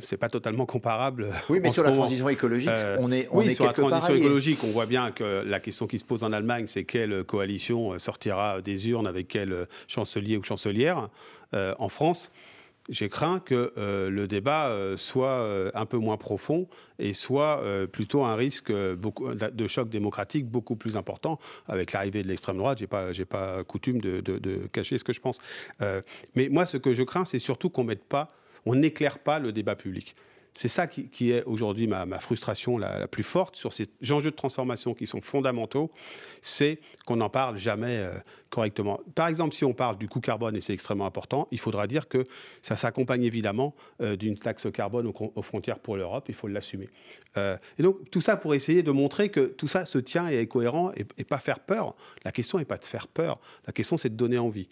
c'est 0.00 0.16
pas 0.16 0.28
totalement 0.28 0.66
comparable. 0.66 1.28
Oui, 1.48 1.60
mais 1.62 1.70
sur 1.70 1.84
la 1.84 1.92
transition 1.92 2.28
écologique, 2.28 2.70
euh, 2.70 2.96
on 2.98 3.12
est, 3.12 3.28
on 3.30 3.38
oui, 3.38 3.54
sur 3.54 3.66
la 3.66 3.72
transition 3.72 4.16
écologique, 4.16 4.64
on 4.64 4.72
voit 4.72 4.86
bien 4.86 5.12
que 5.12 5.44
la 5.46 5.60
question 5.60 5.86
qui 5.86 6.00
se 6.00 6.04
pose 6.04 6.24
en 6.24 6.32
Allemagne, 6.32 6.64
c'est 6.66 6.82
quelle 6.82 7.22
coalition 7.22 7.96
sortira 8.00 8.60
des 8.62 8.88
urnes 8.88 9.06
avec 9.06 9.28
quel 9.28 9.68
chancelier 9.86 10.36
ou 10.36 10.42
chancelière. 10.42 11.08
Euh, 11.54 11.72
en 11.78 11.88
France, 11.88 12.32
j'ai 12.88 13.08
craint 13.08 13.38
que 13.40 13.72
euh, 13.76 14.10
le 14.10 14.26
débat 14.26 14.68
euh, 14.68 14.96
soit 14.96 15.28
euh, 15.28 15.70
un 15.74 15.86
peu 15.86 15.98
moins 15.98 16.16
profond 16.16 16.68
et 16.98 17.14
soit 17.14 17.62
plutôt 17.90 18.24
un 18.24 18.34
risque 18.34 18.70
de 18.70 19.66
choc 19.66 19.88
démocratique 19.88 20.46
beaucoup 20.46 20.76
plus 20.76 20.98
important 20.98 21.38
avec 21.66 21.92
l'arrivée 21.92 22.22
de 22.22 22.28
l'extrême 22.28 22.58
droite. 22.58 22.78
J'ai 22.78 22.86
pas, 22.86 23.14
j'ai 23.14 23.24
pas 23.24 23.64
coutume 23.64 24.00
de, 24.00 24.66
cacher 24.70 24.98
ce 24.98 25.04
que 25.04 25.14
je 25.14 25.20
pense. 25.20 25.38
mais 26.34 26.50
moi, 26.50 26.66
ce 26.66 26.76
que 26.76 26.92
je 26.92 27.02
crains, 27.02 27.24
c'est 27.24 27.38
surtout 27.38 27.70
qu'on 27.70 27.84
mette 27.84 28.04
pas, 28.04 28.28
on 28.66 28.74
n'éclaire 28.74 29.18
pas 29.18 29.38
le 29.38 29.50
débat 29.50 29.76
public. 29.76 30.14
C'est 30.52 30.68
ça 30.68 30.86
qui, 30.86 31.30
est 31.30 31.44
aujourd'hui 31.44 31.86
ma, 31.86 32.06
frustration 32.18 32.76
la, 32.76 33.06
plus 33.06 33.22
forte 33.22 33.56
sur 33.56 33.72
ces 33.72 33.88
enjeux 34.10 34.30
de 34.30 34.36
transformation 34.36 34.94
qui 34.94 35.06
sont 35.06 35.20
fondamentaux, 35.20 35.90
c'est 36.42 36.80
qu'on 37.06 37.16
n'en 37.16 37.30
parle 37.30 37.56
jamais 37.56 37.98
euh, 37.98 38.12
correctement. 38.50 39.00
Par 39.14 39.28
exemple, 39.28 39.54
si 39.54 39.64
on 39.64 39.72
parle 39.72 39.96
du 39.96 40.08
coût 40.08 40.20
carbone, 40.20 40.56
et 40.56 40.60
c'est 40.60 40.74
extrêmement 40.74 41.06
important, 41.06 41.46
il 41.50 41.60
faudra 41.60 41.86
dire 41.86 42.08
que 42.08 42.24
ça 42.62 42.76
s'accompagne 42.76 43.22
évidemment 43.22 43.74
euh, 44.00 44.16
d'une 44.16 44.36
taxe 44.36 44.66
carbone 44.72 45.06
aux, 45.06 45.42
frontières 45.42 45.78
pour 45.78 45.96
l'Europe, 45.96 46.26
il 46.28 46.34
faut 46.34 46.48
l'assumer. 46.48 46.88
Euh, 47.36 47.56
et 47.78 47.82
donc 47.82 48.10
tout 48.10 48.20
ça 48.20 48.36
pour 48.36 48.54
essayer 48.54 48.82
de 48.82 48.90
montrer 48.90 49.28
que 49.28 49.40
tout 49.40 49.68
ça 49.68 49.86
se 49.86 49.98
tient 49.98 50.28
et 50.28 50.36
est 50.36 50.46
cohérent 50.46 50.92
et, 50.96 51.06
et 51.16 51.24
pas 51.24 51.38
faire 51.38 51.60
peur. 51.60 51.94
La 52.24 52.32
question 52.32 52.58
n'est 52.58 52.64
pas 52.64 52.78
de 52.78 52.84
faire 52.84 53.06
peur, 53.06 53.38
la 53.66 53.72
question 53.72 53.96
c'est 53.96 54.10
de 54.10 54.16
donner 54.16 54.38
envie. 54.38 54.68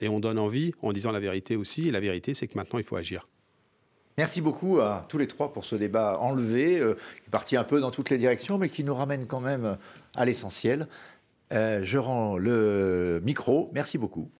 et 0.00 0.08
on 0.08 0.18
donne 0.18 0.38
envie 0.38 0.72
en 0.82 0.92
disant 0.92 1.12
la 1.12 1.20
vérité 1.20 1.56
aussi, 1.56 1.88
et 1.88 1.90
la 1.90 2.00
vérité 2.00 2.34
c'est 2.34 2.48
que 2.48 2.56
maintenant 2.58 2.78
il 2.78 2.84
faut 2.84 2.96
agir. 2.96 3.24
Merci 4.20 4.42
beaucoup 4.42 4.80
à 4.80 5.06
tous 5.08 5.16
les 5.16 5.26
trois 5.26 5.50
pour 5.50 5.64
ce 5.64 5.74
débat 5.76 6.18
enlevé, 6.20 6.78
euh, 6.78 6.92
qui 6.92 7.22
est 7.26 7.30
parti 7.30 7.56
un 7.56 7.64
peu 7.64 7.80
dans 7.80 7.90
toutes 7.90 8.10
les 8.10 8.18
directions, 8.18 8.58
mais 8.58 8.68
qui 8.68 8.84
nous 8.84 8.94
ramène 8.94 9.24
quand 9.26 9.40
même 9.40 9.78
à 10.14 10.26
l'essentiel. 10.26 10.88
Euh, 11.54 11.80
je 11.82 11.96
rends 11.96 12.36
le 12.36 13.22
micro. 13.24 13.70
Merci 13.72 13.96
beaucoup. 13.96 14.30